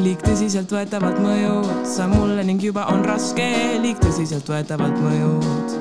liig 0.00 0.24
tõsiseltvõetavalt 0.24 1.20
mõjud, 1.20 1.84
sa 1.84 2.08
mulle 2.08 2.46
ning 2.48 2.64
juba 2.64 2.86
on 2.88 3.04
raske, 3.04 3.50
liig 3.84 4.00
tõsiseltvõetavalt 4.00 5.04
mõjud 5.04 5.76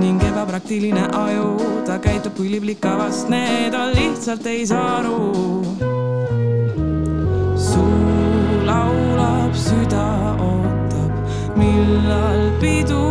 ning 0.00 0.22
ebapraktiline 0.24 1.06
aju, 1.12 1.54
ta 1.86 2.00
käitub 2.02 2.34
kui 2.34 2.50
liblikavastne, 2.50 3.68
ta 3.70 3.86
lihtsalt 3.94 4.46
ei 4.46 4.66
saa 4.66 4.96
aru 4.98 5.59
millal 12.10 12.58
pidu 12.60 13.02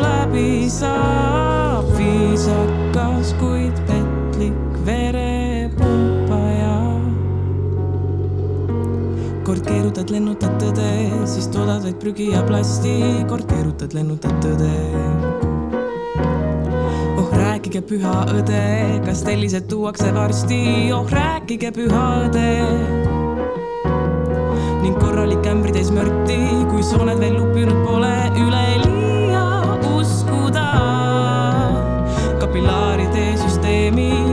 läbi 0.00 0.68
saab, 0.70 1.84
viisakas, 1.96 3.34
kuid 3.40 3.76
petlik 3.88 4.78
verepumpaja. 4.86 6.76
kord 9.46 9.62
keerutad, 9.62 10.10
lennutad 10.10 10.56
tõde, 10.58 10.88
siis 11.28 11.46
toodad 11.52 11.84
vaid 11.84 12.00
prügi 12.00 12.32
ja 12.32 12.42
plasti, 12.42 12.96
kord 13.28 13.46
keerutad, 13.50 13.92
lennutad 13.94 14.40
tõde. 14.42 14.72
Oh 17.20 17.30
rääkige 17.30 17.84
püha 17.86 18.24
õde, 18.32 18.64
kas 19.06 19.22
tellised 19.26 19.68
tuuakse 19.70 20.10
varsti, 20.16 20.90
oh 20.96 21.06
rääkige 21.12 21.70
püha 21.76 22.08
õde 22.24 23.15
ning 24.86 24.98
korralik 25.02 25.46
ämbritäis 25.50 25.88
mörti, 25.90 26.36
kui 26.70 26.82
sooned 26.86 27.18
veel 27.18 27.34
lupinud 27.40 27.80
pole, 27.86 28.12
üleliia 28.38 29.42
uskuda. 29.96 30.66
kapillaaride 32.38 33.24
süsteemi 33.40 34.25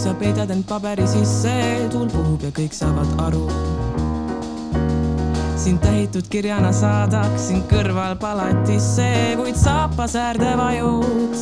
sa 0.00 0.14
peidad 0.16 0.50
end 0.50 0.64
paberi 0.64 1.04
sisse, 1.04 1.52
tuul 1.92 2.08
puhub 2.08 2.40
ja 2.40 2.48
kõik 2.56 2.72
saavad 2.72 3.10
aru. 3.20 3.44
sind 5.60 5.76
tähitud 5.84 6.24
kirjana 6.32 6.70
saadaksin 6.72 7.60
kõrval 7.68 8.16
palatisse, 8.16 9.36
kuid 9.36 9.58
saapasäärde 9.60 10.54
vajud. 10.56 11.36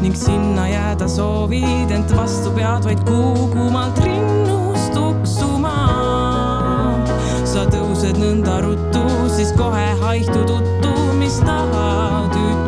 ning 0.00 0.16
sinna 0.16 0.64
jääda 0.68 1.08
soovid, 1.08 1.92
ent 1.92 2.16
vastu 2.16 2.54
pead 2.56 2.88
vaid 2.88 3.04
kuumalt 3.04 4.00
rinnust 4.04 4.96
tuksuma. 4.96 5.76
sa 7.44 7.68
tõused 7.68 8.16
nõnda 8.16 8.62
ruttu, 8.64 9.04
siis 9.36 9.52
kohe 9.52 9.92
haihtud 10.00 10.56
uttu, 10.56 10.96
mis 11.20 11.36
tahad 11.44 12.32
ütelda 12.32 12.67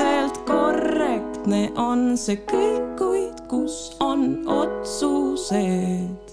anatoomiliselt 0.00 0.44
korrektne 0.46 1.72
on 1.76 2.16
see 2.20 2.36
kõik, 2.50 2.84
kuid 2.98 3.40
kus 3.48 3.96
on 4.00 4.44
otsused? 4.48 6.25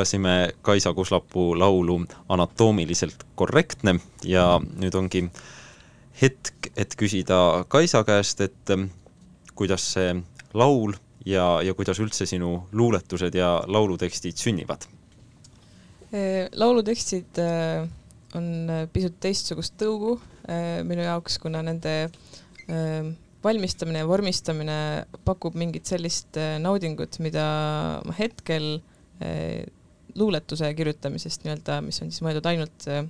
Kuulasime 0.00 0.48
Kaisa 0.62 0.94
Kuslapuu 0.94 1.58
laulu 1.58 2.06
Anatoomiliselt 2.28 3.26
korrektne 3.34 4.00
ja 4.24 4.60
nüüd 4.80 4.94
ongi 4.96 5.26
hetk, 6.22 6.70
et 6.72 6.94
küsida 6.96 7.66
Kaisa 7.68 8.00
käest, 8.08 8.40
et 8.40 8.70
ähm, 8.72 8.86
kuidas 9.54 9.84
see 9.92 10.14
laul 10.56 10.94
ja, 11.26 11.60
ja 11.60 11.74
kuidas 11.76 12.00
üldse 12.00 12.24
sinu 12.24 12.62
luuletused 12.72 13.36
ja 13.36 13.58
laulutekstid 13.66 14.40
sünnivad? 14.40 14.86
laulutekstid 16.56 17.38
äh, 17.38 17.84
on 18.34 18.70
äh, 18.70 18.86
pisut 18.92 19.18
teistsugust 19.20 19.76
tõugu 19.76 20.14
äh, 20.48 20.80
minu 20.80 21.04
jaoks, 21.04 21.36
kuna 21.44 21.60
nende 21.62 21.92
äh, 22.06 23.12
valmistamine 23.44 24.00
ja 24.00 24.08
vormistamine 24.08 24.78
pakub 25.28 25.60
mingit 25.60 25.92
sellist 25.92 26.40
äh, 26.40 26.56
naudingut, 26.58 27.20
mida 27.20 27.44
ma 28.00 28.16
hetkel 28.16 28.80
äh, 29.20 29.68
luuletuse 30.18 30.72
kirjutamisest 30.74 31.44
nii-öelda, 31.44 31.80
mis 31.86 32.00
on 32.02 32.12
siis 32.12 32.24
mõeldud 32.24 32.46
ainult 32.50 32.88
äh, 32.90 33.04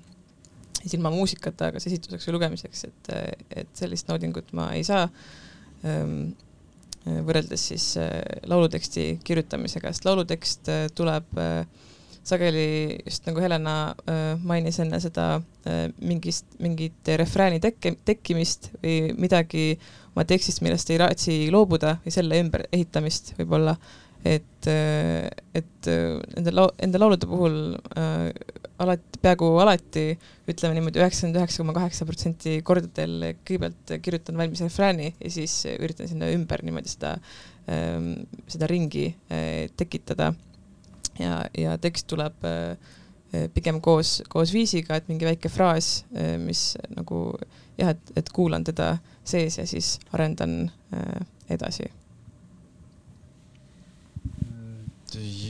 siis 0.81 0.95
ilma 0.97 1.13
muusikata, 1.15 1.73
kas 1.75 1.87
esituseks 1.91 2.29
või 2.29 2.39
lugemiseks, 2.39 2.85
et, 2.89 3.13
et 3.63 3.75
sellist 3.77 4.09
naudingut 4.09 4.53
ma 4.57 4.71
ei 4.77 4.85
saa 4.87 5.07
ähm, 5.85 6.33
võrreldes 7.05 7.69
siis 7.73 7.93
äh, 8.01 8.19
lauluteksti 8.49 9.13
kirjutamisega, 9.25 9.93
sest 9.93 10.09
laulutekst 10.09 10.73
äh, 10.73 10.85
tuleb 10.97 11.41
äh, 11.41 11.65
sageli 12.31 12.99
just 13.07 13.27
nagu 13.27 13.41
Helena 13.41 13.77
äh, 14.05 14.35
mainis 14.45 14.81
enne 14.83 15.01
seda 15.01 15.27
äh, 15.65 15.87
mingist, 16.01 16.47
mingit 16.61 17.09
refrääni 17.21 17.61
tekke, 17.63 17.95
tekkimist 18.05 18.71
või 18.83 19.15
midagi 19.19 19.65
oma 20.13 20.27
tekstist, 20.29 20.63
millest 20.65 20.91
ei 20.93 21.01
raatsi 21.01 21.41
loobuda 21.53 21.97
või 22.05 22.15
selle 22.15 22.41
ümber 22.43 22.67
ehitamist 22.73 23.35
võib-olla, 23.39 23.77
et, 24.25 24.67
äh, 24.69 25.29
et 25.57 25.89
äh, 25.89 26.19
nende 26.37 26.53
lau-, 26.53 26.73
nende 26.81 27.01
laulude 27.01 27.29
puhul 27.31 27.57
äh, 27.97 28.29
alati, 28.83 29.21
peaaegu 29.23 29.49
alati 29.63 30.05
ütleme 30.51 30.77
niimoodi 30.77 31.01
üheksakümmend 31.01 31.41
üheksa 31.41 31.63
koma 31.63 31.77
kaheksa 31.77 32.07
protsenti 32.09 32.59
kordadel 32.67 33.33
kõigepealt 33.47 33.95
kirjutan 34.05 34.41
valmis 34.41 34.63
refrääni 34.65 35.13
ja 35.15 35.33
siis 35.33 35.63
üritan 35.73 36.11
sinna 36.11 36.31
ümber 36.35 36.65
niimoodi 36.67 36.93
seda, 36.93 37.15
seda 38.51 38.69
ringi 38.71 39.07
tekitada 39.79 40.33
ja, 41.21 41.45
ja 41.57 41.77
tekst 41.81 42.09
tuleb 42.11 42.49
äh, 42.49 42.75
pigem 43.55 43.79
koos, 43.85 44.19
koos 44.33 44.51
viisiga, 44.51 44.97
et 44.99 45.07
mingi 45.07 45.29
väike 45.29 45.47
fraas, 45.53 46.01
mis 46.43 46.73
nagu 46.97 47.21
jah, 47.79 47.93
et, 47.95 48.13
et 48.19 48.33
kuulan 48.35 48.65
teda 48.67 48.97
sees 49.23 49.61
ja 49.61 49.67
siis 49.71 49.99
arendan 50.13 50.65
äh, 50.95 51.27
edasi. 51.51 51.87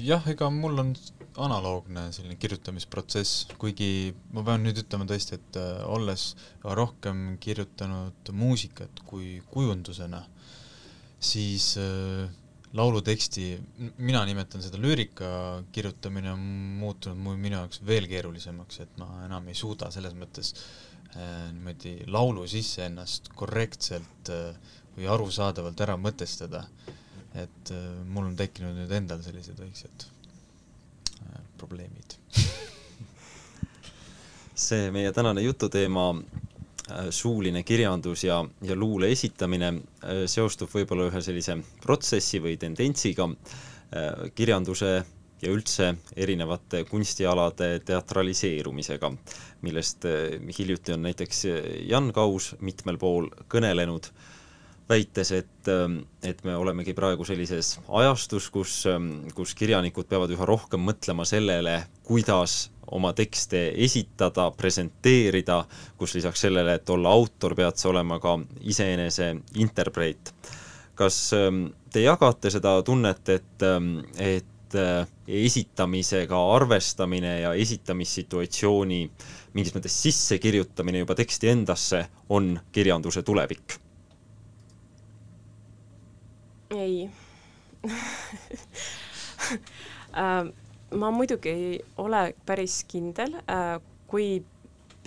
Jah, 0.05 0.25
ega 0.31 0.49
mul 0.53 0.81
on 0.83 0.93
analoogne 1.41 2.09
selline 2.15 2.37
kirjutamisprotsess, 2.41 3.47
kuigi 3.61 4.13
ma 4.35 4.45
pean 4.47 4.65
nüüd 4.65 4.81
ütlema 4.83 5.07
tõesti, 5.09 5.39
et 5.39 5.59
äh, 5.61 5.81
olles 5.89 6.33
rohkem 6.65 7.37
kirjutanud 7.43 8.33
muusikat 8.37 9.03
kui 9.09 9.39
kujundusena, 9.53 10.23
siis 11.21 11.73
äh, 11.81 12.27
lauluteksti, 12.77 13.47
mina 13.99 14.23
nimetan 14.29 14.63
seda 14.63 14.79
lüürika 14.81 15.31
kirjutamine 15.75 16.33
on 16.35 16.45
muutunud 16.83 17.19
mu, 17.19 17.35
minu 17.39 17.59
jaoks 17.59 17.83
veel 17.87 18.09
keerulisemaks, 18.11 18.83
et 18.85 19.01
ma 19.01 19.25
enam 19.27 19.49
ei 19.51 19.59
suuda 19.59 19.91
selles 19.95 20.17
mõttes 20.19 20.55
äh, 20.55 21.51
niimoodi 21.55 21.97
laulu 22.11 22.47
sisse 22.51 22.87
ennast 22.89 23.33
korrektselt 23.39 24.35
või 24.97 25.07
arusaadavalt 25.11 25.81
ära 25.87 25.97
mõtestada. 25.99 26.67
Et 27.39 27.71
äh, 27.71 27.77
mul 28.11 28.27
on 28.31 28.37
tekkinud 28.39 28.75
nüüd 28.75 28.91
endal 28.95 29.21
sellised 29.23 29.59
väiksed 29.61 30.07
äh, 30.07 31.43
probleemid 31.61 32.17
see 34.67 34.91
meie 34.95 35.13
tänane 35.15 35.45
jututeema 35.45 36.09
äh, 36.17 37.09
suuline 37.15 37.63
kirjandus 37.67 38.25
ja, 38.27 38.41
ja 38.67 38.77
luule 38.77 39.13
esitamine 39.15 39.77
seostub 40.31 40.73
võib-olla 40.75 41.07
ühe 41.11 41.23
sellise 41.23 41.61
protsessi 41.85 42.43
või 42.43 42.57
tendentsiga. 42.59 43.29
kirjanduse 44.39 44.91
ja 45.43 45.51
üldse 45.51 45.89
erinevate 46.15 46.85
kunstialade 46.87 47.81
teatraliseerumisega, 47.83 49.11
millest 49.67 50.07
hiljuti 50.59 50.95
on 50.95 51.03
näiteks 51.09 51.41
Jan 51.91 52.13
Kaus 52.15 52.53
mitmel 52.63 53.01
pool 53.03 53.27
kõnelenud 53.51 54.07
väites, 54.91 55.31
et, 55.33 55.69
ähm, 55.71 56.01
et 56.27 56.43
me 56.45 56.57
olemegi 56.59 56.95
praegu 56.97 57.25
sellises 57.27 57.77
ajastus, 57.89 58.51
kus, 58.51 58.75
ähm, 58.91 59.29
kus 59.37 59.55
kirjanikud 59.59 60.09
peavad 60.11 60.33
üha 60.35 60.47
rohkem 60.49 60.83
mõtlema 60.87 61.27
sellele, 61.29 61.77
kuidas 62.07 62.71
oma 62.91 63.13
tekste 63.15 63.69
esitada, 63.87 64.49
presenteerida, 64.57 65.63
kus 65.99 66.17
lisaks 66.19 66.47
sellele, 66.47 66.75
et 66.81 66.91
olla 66.91 67.13
autor, 67.15 67.55
pead 67.59 67.79
sa 67.79 67.91
olema 67.93 68.19
ka 68.23 68.39
iseenese 68.61 69.35
interpreet. 69.63 70.35
kas 71.01 71.33
ähm, 71.33 71.71
te 71.93 72.03
jagate 72.03 72.51
seda 72.53 72.75
tunnet, 72.85 73.29
et, 73.33 73.63
et 74.21 74.75
äh, 74.77 75.07
esitamisega 75.27 76.41
arvestamine 76.57 77.39
ja 77.41 77.55
esitamissituatsiooni 77.55 79.01
mingis 79.55 79.75
mõttes 79.75 79.97
sissekirjutamine 80.03 81.01
juba 81.01 81.17
teksti 81.17 81.55
endasse 81.55 82.03
on 82.29 82.59
kirjanduse 82.73 83.23
tulevik? 83.23 83.81
Ei. 86.71 87.11
Äh, 90.11 90.45
ma 90.99 91.09
muidugi 91.15 91.49
ei 91.51 91.79
ole 92.03 92.35
päris 92.47 92.81
kindel, 92.91 93.33
äh, 93.51 93.77
kui 94.11 94.43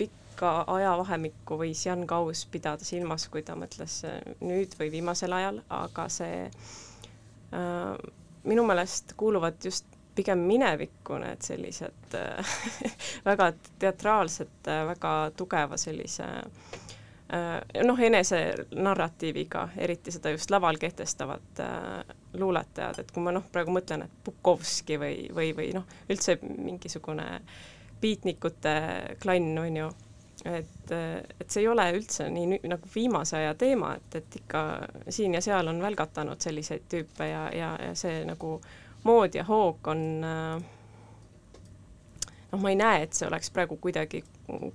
pikka 0.00 0.50
ajavahemikku 0.72 1.58
võis 1.60 1.82
Jan 1.86 2.06
Kaus 2.08 2.42
pidada 2.52 2.84
silmas, 2.84 3.26
kui 3.32 3.42
ta 3.44 3.52
mõtles 3.56 3.98
äh, 4.08 4.18
nüüd 4.40 4.76
või 4.80 4.88
viimasel 4.96 5.32
ajal, 5.36 5.60
aga 5.72 6.06
see 6.12 6.48
minu 8.48 8.64
meelest 8.66 9.12
kuuluvad 9.20 9.60
just 9.64 9.86
pigem 10.16 10.40
minevikku 10.48 11.20
need 11.22 11.44
sellised 11.44 12.16
väga 13.28 13.52
teatraalsed, 13.84 14.56
väga 14.90 15.12
tugeva 15.38 15.78
sellise 15.80 16.26
äh, 16.26 16.74
Äh, 16.74 16.83
noh, 17.84 18.00
enesenarratiiviga, 18.00 19.68
eriti 19.80 20.12
seda 20.12 20.30
just 20.34 20.50
laval 20.52 20.76
kehtestavad 20.78 21.60
äh, 21.64 22.16
luuletajad, 22.36 23.00
et 23.00 23.12
kui 23.14 23.24
ma 23.24 23.32
noh, 23.32 23.46
praegu 23.52 23.72
mõtlen, 23.74 24.04
et 24.04 24.18
Bukovski 24.26 24.98
või, 25.00 25.28
või, 25.34 25.52
või 25.56 25.70
noh, 25.76 25.86
üldse 26.12 26.36
mingisugune 26.42 27.26
biitnikute 28.00 28.74
klann, 29.22 29.54
on 29.58 29.80
ju, 29.80 29.88
et, 30.44 30.92
et 30.92 31.48
see 31.48 31.62
ei 31.62 31.68
ole 31.72 31.86
üldse 31.96 32.28
nii 32.28 32.60
nagu 32.68 32.90
viimase 32.94 33.38
aja 33.40 33.54
teema, 33.58 33.94
et, 33.96 34.20
et 34.20 34.38
ikka 34.42 34.64
siin 35.08 35.38
ja 35.38 35.42
seal 35.44 35.72
on 35.72 35.80
välgatanud 35.82 36.40
selliseid 36.44 36.84
tüüpe 36.90 37.30
ja, 37.30 37.46
ja, 37.56 37.74
ja 37.80 37.94
see 37.96 38.20
nagu 38.28 38.58
mood 39.04 39.34
ja 39.36 39.44
hoog 39.48 39.88
on 39.94 40.04
äh, 40.28 40.66
noh, 42.52 42.60
ma 42.60 42.70
ei 42.70 42.78
näe, 42.78 43.02
et 43.06 43.16
see 43.16 43.28
oleks 43.28 43.50
praegu 43.54 43.78
kuidagi 43.80 44.22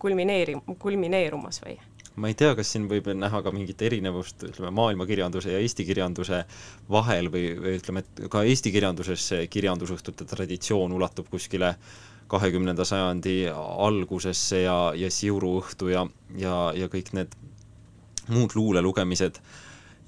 kulmineeri-, 0.01 0.57
kulmineerumas 0.79 1.61
või 1.65 1.77
ma 2.15 2.29
ei 2.29 2.35
tea, 2.37 2.53
kas 2.57 2.73
siin 2.73 2.87
võib 2.89 3.07
näha 3.15 3.41
ka 3.45 3.51
mingit 3.55 3.81
erinevust, 3.85 4.43
ütleme, 4.49 4.71
maailmakirjanduse 4.75 5.53
ja 5.53 5.61
eesti 5.63 5.85
kirjanduse 5.87 6.43
vahel 6.91 7.29
või, 7.33 7.53
või 7.59 7.77
ütleme, 7.79 8.03
et 8.03 8.23
ka 8.31 8.43
eesti 8.47 8.73
kirjanduses 8.75 9.27
see 9.31 9.47
kirjandusõhtute 9.51 10.27
traditsioon 10.29 10.95
ulatub 10.95 11.29
kuskile 11.31 11.75
kahekümnenda 12.29 12.85
sajandi 12.85 13.37
algusesse 13.53 14.63
ja, 14.65 14.77
ja 14.95 15.09
Siuruõhtu 15.11 15.89
ja, 15.89 16.05
ja, 16.37 16.57
ja 16.77 16.89
kõik 16.91 17.13
need 17.17 17.33
muud 18.29 18.53
luulelugemised. 18.55 19.39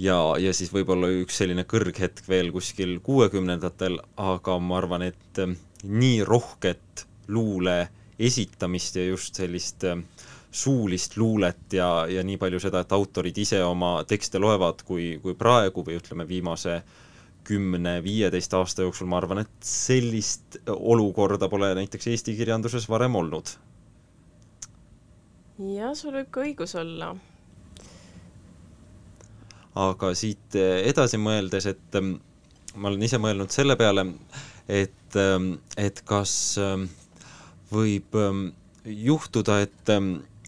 Ja, 0.02 0.18
ja 0.42 0.54
siis 0.54 0.72
võib-olla 0.74 1.10
üks 1.22 1.38
selline 1.38 1.66
kõrghetk 1.70 2.26
veel 2.30 2.50
kuskil 2.54 2.96
kuuekümnendatel, 3.06 4.00
aga 4.18 4.58
ma 4.62 4.80
arvan, 4.80 5.06
et 5.06 5.42
nii 5.86 6.22
rohket 6.26 7.06
luule 7.30 7.90
esitamist 8.22 8.98
ja 8.98 9.06
just 9.06 9.38
sellist 9.38 9.86
äh, 9.86 10.02
suulist 10.52 11.16
luulet 11.18 11.74
ja, 11.74 12.06
ja 12.12 12.24
nii 12.28 12.38
palju 12.38 12.60
seda, 12.60 12.84
et 12.84 12.92
autorid 12.92 13.38
ise 13.40 13.62
oma 13.64 14.02
tekste 14.08 14.40
loevad, 14.42 14.84
kui, 14.88 15.16
kui 15.24 15.36
praegu 15.40 15.86
või 15.88 15.96
ütleme, 16.02 16.28
viimase 16.28 16.82
kümne-viieteist 17.48 18.54
aasta 18.54 18.86
jooksul 18.86 19.10
ma 19.10 19.18
arvan, 19.22 19.42
et 19.46 19.66
sellist 19.66 20.60
olukorda 20.68 21.50
pole 21.50 21.72
näiteks 21.80 22.12
eesti 22.12 22.36
kirjanduses 22.38 22.88
varem 22.92 23.16
olnud. 23.16 23.56
jah, 25.72 25.96
sul 25.96 26.20
võib 26.20 26.30
ka 26.32 26.44
õigus 26.44 26.76
olla. 26.76 27.14
aga 29.76 30.14
siit 30.20 30.60
edasi 30.60 31.18
mõeldes, 31.18 31.70
et 31.72 31.96
ähm, 31.96 32.18
ma 32.76 32.92
olen 32.92 33.08
ise 33.08 33.18
mõelnud 33.24 33.56
selle 33.56 33.80
peale, 33.80 34.06
et, 34.68 35.16
ähm, 35.16 35.54
et 35.78 36.04
kas 36.06 36.58
ähm, 36.60 36.90
võib 37.72 38.20
juhtuda, 38.86 39.62
et 39.64 39.90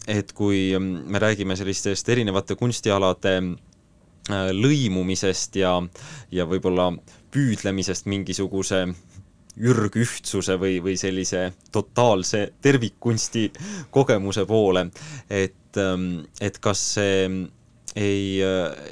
et 0.08 0.32
kui 0.32 0.72
mm, 0.78 1.04
me 1.06 1.18
räägime 1.18 1.56
sellistest 1.56 2.08
erinevate 2.08 2.56
kunstialade 2.60 3.34
äh, 3.40 4.50
lõimumisest 4.52 5.56
ja, 5.60 5.74
ja 6.32 6.46
võib-olla 6.48 6.90
püüdlemisest 7.34 8.06
mingisuguse 8.10 8.86
ürgühtsuse 9.54 10.56
või, 10.58 10.80
või 10.82 10.96
sellise 10.98 11.52
totaalse 11.72 12.48
tervikkunsti 12.62 13.50
kogemuse 13.94 14.44
poole, 14.50 14.88
et, 15.30 15.78
ähm, 15.78 16.24
et 16.40 16.58
kas 16.58 16.82
see 16.96 17.28
ei, 17.94 18.40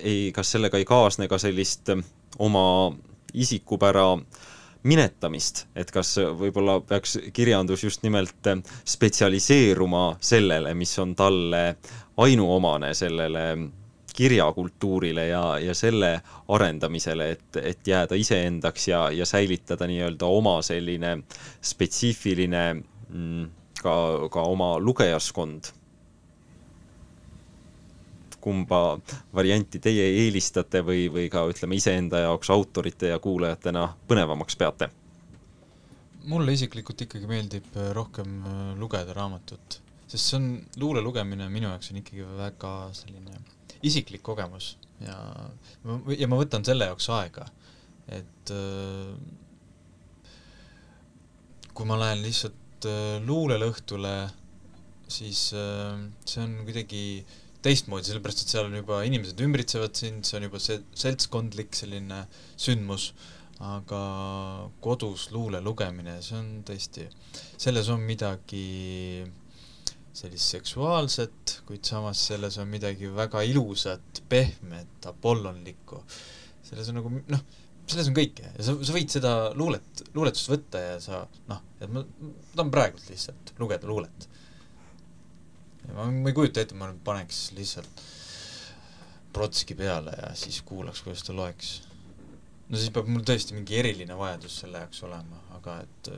ei, 0.03 0.31
kas 0.35 0.55
sellega 0.55 0.79
ei 0.79 0.87
kaasne 0.87 1.27
ka 1.29 1.39
sellist 1.43 1.91
oma 2.39 2.65
isikupära 3.35 4.13
äh, 4.15 4.52
minetamist, 4.83 5.67
et 5.77 5.91
kas 5.95 6.17
võib-olla 6.39 6.81
peaks 6.87 7.19
kirjandus 7.33 7.85
just 7.85 8.03
nimelt 8.03 8.49
spetsialiseeruma 8.85 10.17
sellele, 10.21 10.75
mis 10.75 10.97
on 10.99 11.15
talle 11.19 11.63
ainuomane, 12.23 12.95
sellele 12.95 13.47
kirjakultuurile 14.13 15.27
ja, 15.27 15.59
ja 15.59 15.75
selle 15.75 16.21
arendamisele, 16.49 17.31
et, 17.31 17.57
et 17.63 17.87
jääda 17.89 18.19
iseendaks 18.19 18.89
ja, 18.89 19.07
ja 19.11 19.27
säilitada 19.27 19.89
nii-öelda 19.89 20.29
oma 20.29 20.59
selline 20.63 21.17
spetsiifiline 21.63 22.65
mm, 22.75 23.47
ka, 23.81 23.95
ka 24.33 24.45
oma 24.53 24.75
lugejaskond 24.81 25.73
kumba 28.43 28.99
varianti 29.35 29.79
teie 29.83 30.09
eelistate 30.25 30.83
või, 30.87 31.07
või 31.13 31.29
ka 31.33 31.45
ütleme, 31.51 31.79
iseenda 31.79 32.25
jaoks 32.27 32.51
autorite 32.51 33.13
ja 33.13 33.21
kuulajatena 33.23 33.87
põnevamaks 34.11 34.59
peate? 34.59 34.91
mulle 36.31 36.55
isiklikult 36.55 37.03
ikkagi 37.07 37.29
meeldib 37.31 37.77
äh, 37.77 37.91
rohkem 37.97 38.37
äh, 38.47 38.61
lugeda 38.79 39.15
raamatut, 39.17 39.79
sest 40.07 40.29
see 40.29 40.39
on, 40.39 40.49
luule 40.79 41.03
lugemine 41.05 41.49
minu 41.51 41.71
jaoks 41.71 41.91
on 41.93 42.01
ikkagi 42.03 42.27
väga 42.39 42.73
selline 42.97 43.41
isiklik 43.83 44.23
kogemus 44.23 44.77
ja, 45.03 45.17
ja 46.15 46.29
ma 46.31 46.39
võtan 46.39 46.65
selle 46.67 46.87
jaoks 46.91 47.09
aega, 47.15 47.47
et 48.07 48.55
äh, 48.55 49.15
kui 51.73 51.89
ma 51.89 51.99
lähen 51.99 52.23
lihtsalt 52.23 52.87
luulele 53.23 53.69
õhtule, 53.71 54.13
siis 55.07 55.41
see 55.53 56.41
on 56.43 56.57
kuidagi 56.67 57.03
teistmoodi, 57.63 58.09
sellepärast 58.09 58.43
et 58.45 58.53
seal 58.55 58.67
on 58.69 58.75
juba 58.81 59.03
inimesed 59.07 59.39
ümbritsevad 59.45 59.95
sind, 59.99 60.27
see 60.27 60.39
on 60.39 60.49
juba 60.49 60.61
see 60.63 60.81
seltskondlik 60.99 61.77
selline 61.79 62.25
sündmus, 62.61 63.13
aga 63.63 64.03
kodus 64.83 65.29
luule 65.35 65.63
lugemine, 65.63 66.17
see 66.25 66.39
on 66.39 66.51
tõesti, 66.67 67.07
selles 67.63 67.91
on 67.95 68.03
midagi 68.07 68.67
sellist 70.13 70.57
seksuaalset, 70.57 71.59
kuid 71.69 71.87
samas 71.89 72.21
selles 72.29 72.59
on 72.61 72.69
midagi 72.69 73.09
väga 73.15 73.45
ilusat, 73.49 74.25
pehmet, 74.29 74.99
apollonlikku. 75.09 76.03
selles 76.67 76.91
on 76.91 76.99
nagu 77.01 77.13
noh, 77.33 77.47
selles 77.87 78.11
on 78.11 78.17
kõike 78.17 78.51
ja 78.51 78.67
sa, 78.67 78.75
sa 78.75 78.97
võid 78.97 79.15
seda 79.15 79.33
luulet, 79.59 80.05
luuletust 80.17 80.51
võtta 80.51 80.83
ja 80.83 80.99
sa 81.03 81.23
noh, 81.49 81.63
et 81.81 81.91
ma, 81.93 82.05
tahan 82.55 82.75
praegult 82.75 83.09
lihtsalt 83.11 83.55
lugeda 83.61 83.89
luulet 83.89 84.29
ma, 85.97 86.09
ma 86.11 86.33
ei 86.33 86.37
kujuta 86.37 86.63
ette, 86.65 86.77
ma 86.79 86.91
paneks 87.05 87.51
lihtsalt 87.57 88.05
protski 89.33 89.77
peale 89.79 90.13
ja 90.19 90.35
siis 90.37 90.61
kuulaks, 90.69 91.03
kuidas 91.05 91.25
ta 91.25 91.37
loeks. 91.37 91.73
no 92.69 92.79
siis 92.79 92.93
peab 92.93 93.09
mul 93.09 93.25
tõesti 93.27 93.57
mingi 93.57 93.79
eriline 93.81 94.17
vajadus 94.19 94.61
selle 94.63 94.83
jaoks 94.85 95.03
olema, 95.09 95.41
aga 95.59 95.81
et 95.87 96.13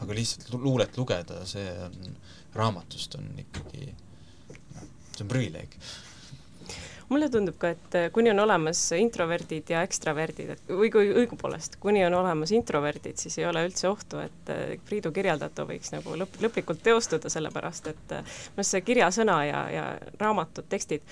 aga 0.00 0.16
lihtsalt 0.16 0.54
luulet 0.56 0.96
lugeda, 0.96 1.42
see 1.48 1.66
on, 1.84 2.14
raamatust 2.56 3.16
on 3.18 3.28
ikkagi, 3.44 3.90
noh, 4.76 4.86
see 5.12 5.24
on 5.26 5.32
privileeg 5.32 5.76
mulle 7.10 7.28
tundub 7.30 7.56
ka, 7.60 7.72
et 7.74 7.96
äh, 7.98 8.08
kuni 8.14 8.30
on 8.32 8.42
olemas 8.44 8.80
introverdid 8.96 9.70
ja 9.72 9.82
ekstraverdid, 9.86 10.52
et 10.54 10.70
või 10.70 10.90
kui 10.94 11.10
õigupoolest, 11.22 11.78
kuni 11.82 12.04
on 12.06 12.14
olemas 12.20 12.52
introverdid, 12.56 13.18
siis 13.20 13.38
ei 13.40 13.48
ole 13.50 13.64
üldse 13.66 13.88
ohtu, 13.90 14.20
et 14.22 14.52
äh, 14.54 14.76
Priidu 14.86 15.12
kirjeldatu 15.14 15.66
võiks 15.68 15.92
nagu 15.94 16.14
lõp-, 16.18 16.38
lõplikult 16.42 16.82
teostuda, 16.86 17.32
sellepärast 17.32 17.90
et 17.92 18.14
noh, 18.20 18.66
see 18.66 18.82
kirjasõna 18.86 19.40
ja, 19.48 19.64
ja 19.74 19.84
raamatud, 20.20 20.68
tekstid, 20.70 21.02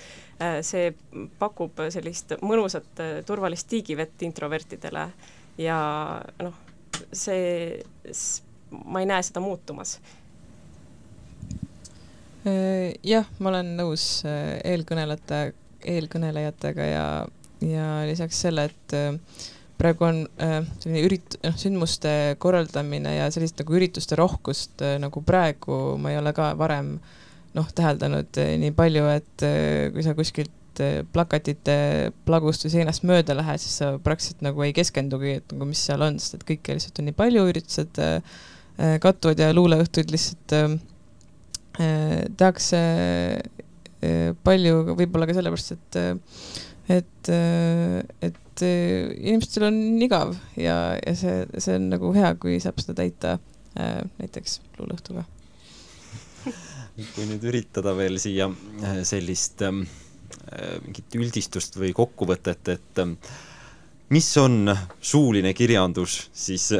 see 0.63 0.93
pakub 1.39 1.81
sellist 1.91 2.37
mõnusat 2.39 3.01
turvalist 3.27 3.67
tiigivett 3.67 4.23
introvertidele 4.23 5.09
ja 5.59 5.79
noh, 6.39 6.55
see, 7.11 7.81
ma 8.71 9.03
ei 9.03 9.09
näe 9.09 9.25
seda 9.25 9.43
muutumas. 9.43 9.97
Äh, 12.47 12.95
jah, 13.03 13.27
ma 13.43 13.51
olen 13.51 13.73
nõus 13.79 14.21
äh, 14.27 14.59
eelkõnelejate, 14.67 15.51
eelkõnelejatega 15.87 16.89
ja, 16.89 17.05
ja 17.65 17.87
lisaks 18.09 18.41
selle, 18.45 18.67
et 18.69 18.95
äh, 18.97 19.47
praegu 19.79 20.07
on 20.07 20.21
selline 20.41 21.05
ürit-, 21.07 21.37
noh, 21.45 21.55
sündmuste 21.59 22.11
korraldamine 22.43 23.15
ja 23.15 23.29
sellist 23.31 23.59
nagu 23.61 23.77
ürituste 23.79 24.17
rohkust 24.19 24.83
nagu 24.99 25.23
praegu 25.23 25.95
ma 26.01 26.11
ei 26.11 26.19
ole 26.19 26.33
ka 26.35 26.51
varem 26.59 26.97
noh, 27.55 27.69
täheldanud 27.75 28.41
nii 28.59 28.73
palju, 28.75 29.05
et 29.13 29.45
kui 29.95 30.03
sa 30.03 30.11
kuskilt 30.17 30.83
plakatite 31.13 31.77
plagust 32.27 32.67
või 32.67 32.73
seinast 32.75 33.07
mööda 33.07 33.37
lähed, 33.39 33.63
siis 33.63 33.79
sa 33.79 33.93
praktiliselt 34.03 34.43
nagu 34.43 34.67
ei 34.67 34.75
keskendugi, 34.75 35.37
et 35.39 35.55
nagu 35.55 35.67
mis 35.71 35.79
seal 35.87 36.03
on, 36.03 36.19
sest 36.19 36.37
et 36.37 36.45
kõike 36.51 36.75
lihtsalt 36.75 36.99
on 36.99 37.09
nii 37.09 37.17
palju, 37.23 37.47
üritused 37.53 38.03
kattuvad 39.03 39.39
ja 39.39 39.49
luuleõhtuid 39.55 40.11
lihtsalt 40.11 40.55
äh, 40.59 40.77
Äh, 41.79 42.25
tehakse 42.35 42.75
äh, 42.75 43.43
palju 44.43 44.95
võib-olla 44.95 45.27
ka 45.27 45.35
sellepärast, 45.35 45.75
et 45.75 45.97
et, 46.89 47.29
äh, 47.29 47.99
et 48.25 48.63
inimestel 48.63 49.67
on 49.69 49.77
igav 50.01 50.33
ja, 50.59 50.97
ja 50.97 51.13
see, 51.15 51.45
see 51.61 51.77
on 51.79 51.89
nagu 51.93 52.11
hea, 52.15 52.33
kui 52.41 52.57
saab 52.63 52.81
seda 52.81 52.97
täita 52.97 53.37
näiteks 53.79 54.57
luuleõhtuga. 54.79 55.23
kui 57.13 57.27
nüüd 57.29 57.45
üritada 57.47 57.93
veel 57.95 58.17
siia 58.19 58.49
sellist 59.07 59.61
mingit 59.63 61.15
üldistust 61.15 61.77
või 61.79 61.93
kokkuvõtet, 61.95 62.73
et 62.73 63.03
mis 64.11 64.29
on 64.41 64.73
suuline 64.99 65.53
kirjandus, 65.55 66.25
siis 66.33 66.71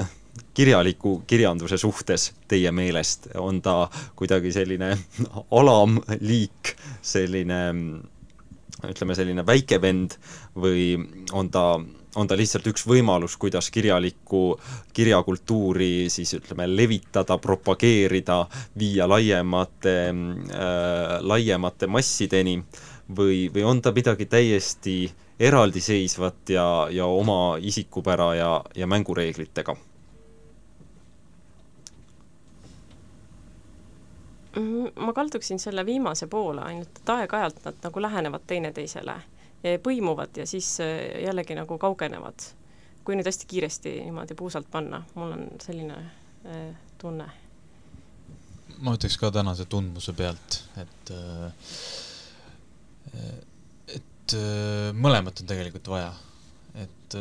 kirjaliku 0.53 1.21
kirjanduse 1.27 1.77
suhtes 1.77 2.31
teie 2.47 2.71
meelest, 2.71 3.29
on 3.37 3.61
ta 3.61 3.89
kuidagi 4.15 4.51
selline 4.53 4.93
alamliik, 5.59 6.75
selline 7.01 7.59
ütleme, 8.87 9.15
selline 9.15 9.43
väike 9.45 9.79
vend 9.81 10.15
või 10.59 10.93
on 11.35 11.49
ta, 11.51 11.63
on 12.15 12.29
ta 12.29 12.37
lihtsalt 12.39 12.67
üks 12.71 12.85
võimalus, 12.87 13.35
kuidas 13.39 13.69
kirjalikku, 13.73 14.43
kirjakultuuri 14.95 16.07
siis 16.11 16.33
ütleme, 16.37 16.67
levitada, 16.71 17.37
propageerida, 17.41 18.45
viia 18.79 19.09
laiemate 19.09 19.97
äh,, 20.09 21.17
laiemate 21.21 21.91
massideni? 21.91 22.59
Või, 23.09 23.47
või 23.49 23.63
on 23.65 23.79
ta 23.81 23.89
midagi 23.89 24.27
täiesti 24.29 25.07
eraldiseisvat 25.41 26.51
ja, 26.53 26.65
ja 26.93 27.07
oma 27.09 27.57
isikupära 27.57 28.27
ja, 28.37 28.51
ja 28.77 28.85
mängureeglitega 28.85 29.73
ma 34.95 35.13
kalduksin 35.13 35.59
selle 35.59 35.85
viimase 35.85 36.27
poole, 36.27 36.61
ainult 36.61 37.01
et 37.01 37.09
aeg-ajalt 37.13 37.61
nad 37.65 37.83
nagu 37.85 38.01
lähenevad 38.01 38.45
teineteisele, 38.47 39.15
põimuvad 39.83 40.39
ja 40.39 40.45
siis 40.47 40.79
äh, 40.81 41.21
jällegi 41.25 41.57
nagu 41.57 41.77
kaugenevad. 41.77 42.55
kui 43.03 43.15
nüüd 43.17 43.25
hästi 43.25 43.47
kiiresti 43.49 43.91
niimoodi 44.03 44.35
puusalt 44.37 44.67
panna, 44.71 44.99
mul 45.15 45.31
on 45.33 45.45
selline 45.61 45.95
äh, 46.45 46.75
tunne. 46.97 47.29
ma 48.79 48.93
ütleks 48.95 49.17
ka 49.19 49.31
tänase 49.31 49.65
tundmuse 49.65 50.13
pealt, 50.13 50.63
et 50.77 51.11
äh, 51.11 51.53
et 53.95 54.33
äh, 54.37 54.91
mõlemat 54.93 55.41
on 55.41 55.47
tegelikult 55.47 55.87
vaja. 55.87 56.13
et 56.75 57.15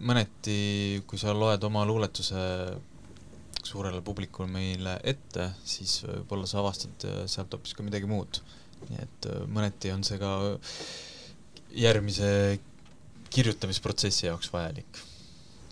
mõneti, 0.00 1.02
kui 1.06 1.18
sa 1.18 1.32
loed 1.32 1.62
oma 1.64 1.84
luuletuse 1.86 2.40
suurele 3.68 4.02
publikule 4.04 4.48
meile 4.50 4.98
ette, 5.06 5.48
siis 5.66 6.00
võib-olla 6.04 6.48
sa 6.48 6.60
avastad 6.60 7.06
äh, 7.08 7.24
sealt 7.30 7.54
hoopis 7.54 7.74
ka 7.76 7.86
midagi 7.86 8.08
muud. 8.10 8.40
nii 8.90 9.00
et 9.00 9.28
äh, 9.30 9.44
mõneti 9.48 9.92
on 9.94 10.04
see 10.04 10.18
ka 10.20 10.30
järgmise 11.74 12.28
kirjutamisprotsessi 13.34 14.28
jaoks 14.28 14.52
vajalik. 14.52 15.00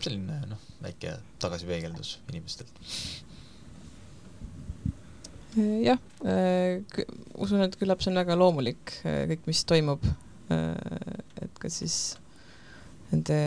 selline 0.03 0.41
noh, 0.49 0.63
väike 0.83 1.15
tagasipeegeldus 1.39 2.17
inimestelt. 2.31 2.81
jah, 5.85 6.01
äh, 6.25 6.81
usun, 7.35 7.61
et 7.67 7.77
küllap 7.79 8.01
see 8.01 8.11
on 8.11 8.19
väga 8.23 8.37
loomulik, 8.39 8.97
kõik, 9.03 9.45
mis 9.47 9.63
toimub. 9.69 10.05
et 10.53 11.59
kas 11.61 11.77
siis 11.81 11.97
nende 13.13 13.37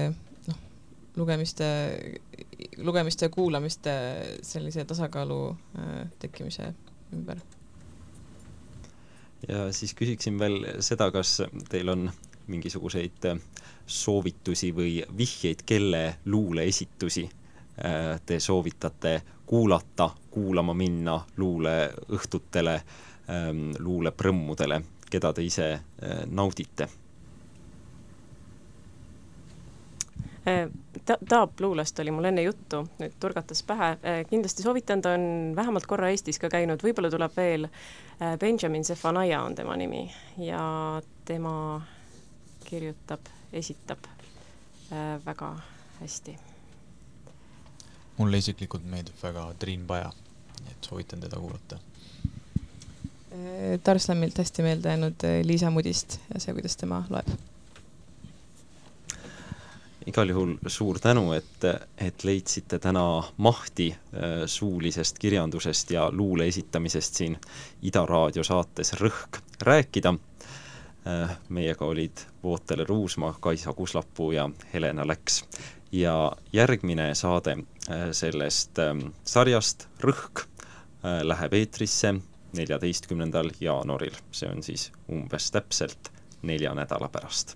noh, 0.47 0.63
lugemiste 1.19 1.67
lugemiste 2.79 3.25
ja 3.25 3.29
kuulamiste 3.29 3.91
sellise 4.43 4.85
tasakaalu 4.85 5.51
äh, 5.51 6.09
tekkimise 6.19 6.75
ümber. 7.13 7.39
ja 9.49 9.73
siis 9.73 9.95
küsiksin 9.95 10.39
veel 10.39 10.65
seda, 10.81 11.11
kas 11.11 11.43
teil 11.69 11.89
on 11.89 12.11
mingisuguseid 12.47 13.31
äh, 13.31 13.41
soovitusi 13.87 14.73
või 14.75 15.01
vihjeid, 15.19 15.63
kelle 15.67 16.17
luuleesitusi 16.25 17.25
äh, 17.25 18.21
te 18.27 18.41
soovitate 18.41 19.23
kuulata, 19.47 20.11
kuulama 20.31 20.75
minna 20.75 21.21
luuleõhtutele, 21.37 22.81
ähm, 23.31 23.71
luuleprõmmudele, 23.79 24.81
keda 25.11 25.33
te 25.33 25.45
ise 25.47 25.69
naudite 26.27 26.89
Äh, 30.27 30.36
ta-, 31.05 31.19
Taap 31.29 31.61
luulest 31.61 31.99
oli 31.99 32.11
mul 32.11 32.29
enne 32.31 32.43
juttu, 32.43 32.83
nüüd 33.01 33.15
turgatas 33.21 33.63
pähe, 33.67 33.91
äh, 34.03 34.21
kindlasti 34.31 34.63
soovitan, 34.63 35.03
ta 35.03 35.15
on 35.17 35.53
vähemalt 35.57 35.87
korra 35.91 36.11
Eestis 36.15 36.39
ka 36.43 36.51
käinud, 36.53 36.83
võib-olla 36.87 37.11
tuleb 37.13 37.37
veel, 37.37 37.69
äh, 38.21 38.37
Benjamin 38.41 38.85
Zephaniah 38.85 39.45
on 39.45 39.55
tema 39.59 39.77
nimi 39.77 40.07
ja 40.39 40.61
tema 41.25 41.57
kirjutab, 42.67 43.27
esitab 43.53 44.07
väga 45.27 45.49
hästi. 46.01 46.37
mulle 48.17 48.39
isiklikult 48.39 48.85
meeldib 48.87 49.19
väga 49.23 49.49
Triin 49.59 49.83
Paja, 49.87 50.13
nii 50.63 50.71
et 50.71 50.89
soovitan 50.89 51.21
teda 51.21 51.37
kuulata. 51.43 51.79
Tarslamilt 53.83 54.39
hästi 54.39 54.63
meelde 54.63 54.89
jäänud 54.89 55.27
Liisa 55.43 55.71
Mudist 55.71 56.21
ja 56.35 56.41
see, 56.41 56.55
kuidas 56.55 56.77
tema 56.77 57.03
loeb 57.11 57.35
igal 60.07 60.29
juhul 60.29 60.55
suur 60.67 60.99
tänu, 61.03 61.33
et, 61.33 61.65
et 61.99 62.25
leidsite 62.25 62.79
täna 62.79 63.23
mahti 63.37 63.91
äh, 63.91 64.45
suulisest 64.47 65.19
kirjandusest 65.19 65.91
ja 65.91 66.11
luule 66.13 66.47
esitamisest 66.47 67.15
siin 67.15 67.37
Ida 67.83 68.07
Raadio 68.07 68.45
saates 68.45 68.95
Rõhk 69.01 69.41
rääkida. 69.63 70.15
Äh, 71.07 71.37
meiega 71.49 71.87
olid 71.87 72.23
Vootele 72.43 72.85
Ruusmaa, 72.85 73.35
Kaisa 73.41 73.73
Kuslapuu 73.73 74.33
ja 74.33 74.49
Helena 74.73 75.07
Läks. 75.07 75.45
ja 75.93 76.33
järgmine 76.53 77.15
saade 77.15 77.53
äh, 77.91 78.11
sellest 78.13 78.79
ähm, 78.79 78.99
sarjast 79.25 79.89
Rõhk 80.01 80.47
läheb 81.23 81.53
eetrisse 81.55 82.15
neljateistkümnendal 82.57 83.53
jaanuaril, 83.61 84.17
see 84.35 84.49
on 84.51 84.63
siis 84.63 84.89
umbes 85.13 85.53
täpselt 85.55 86.11
nelja 86.43 86.75
nädala 86.75 87.09
pärast 87.09 87.55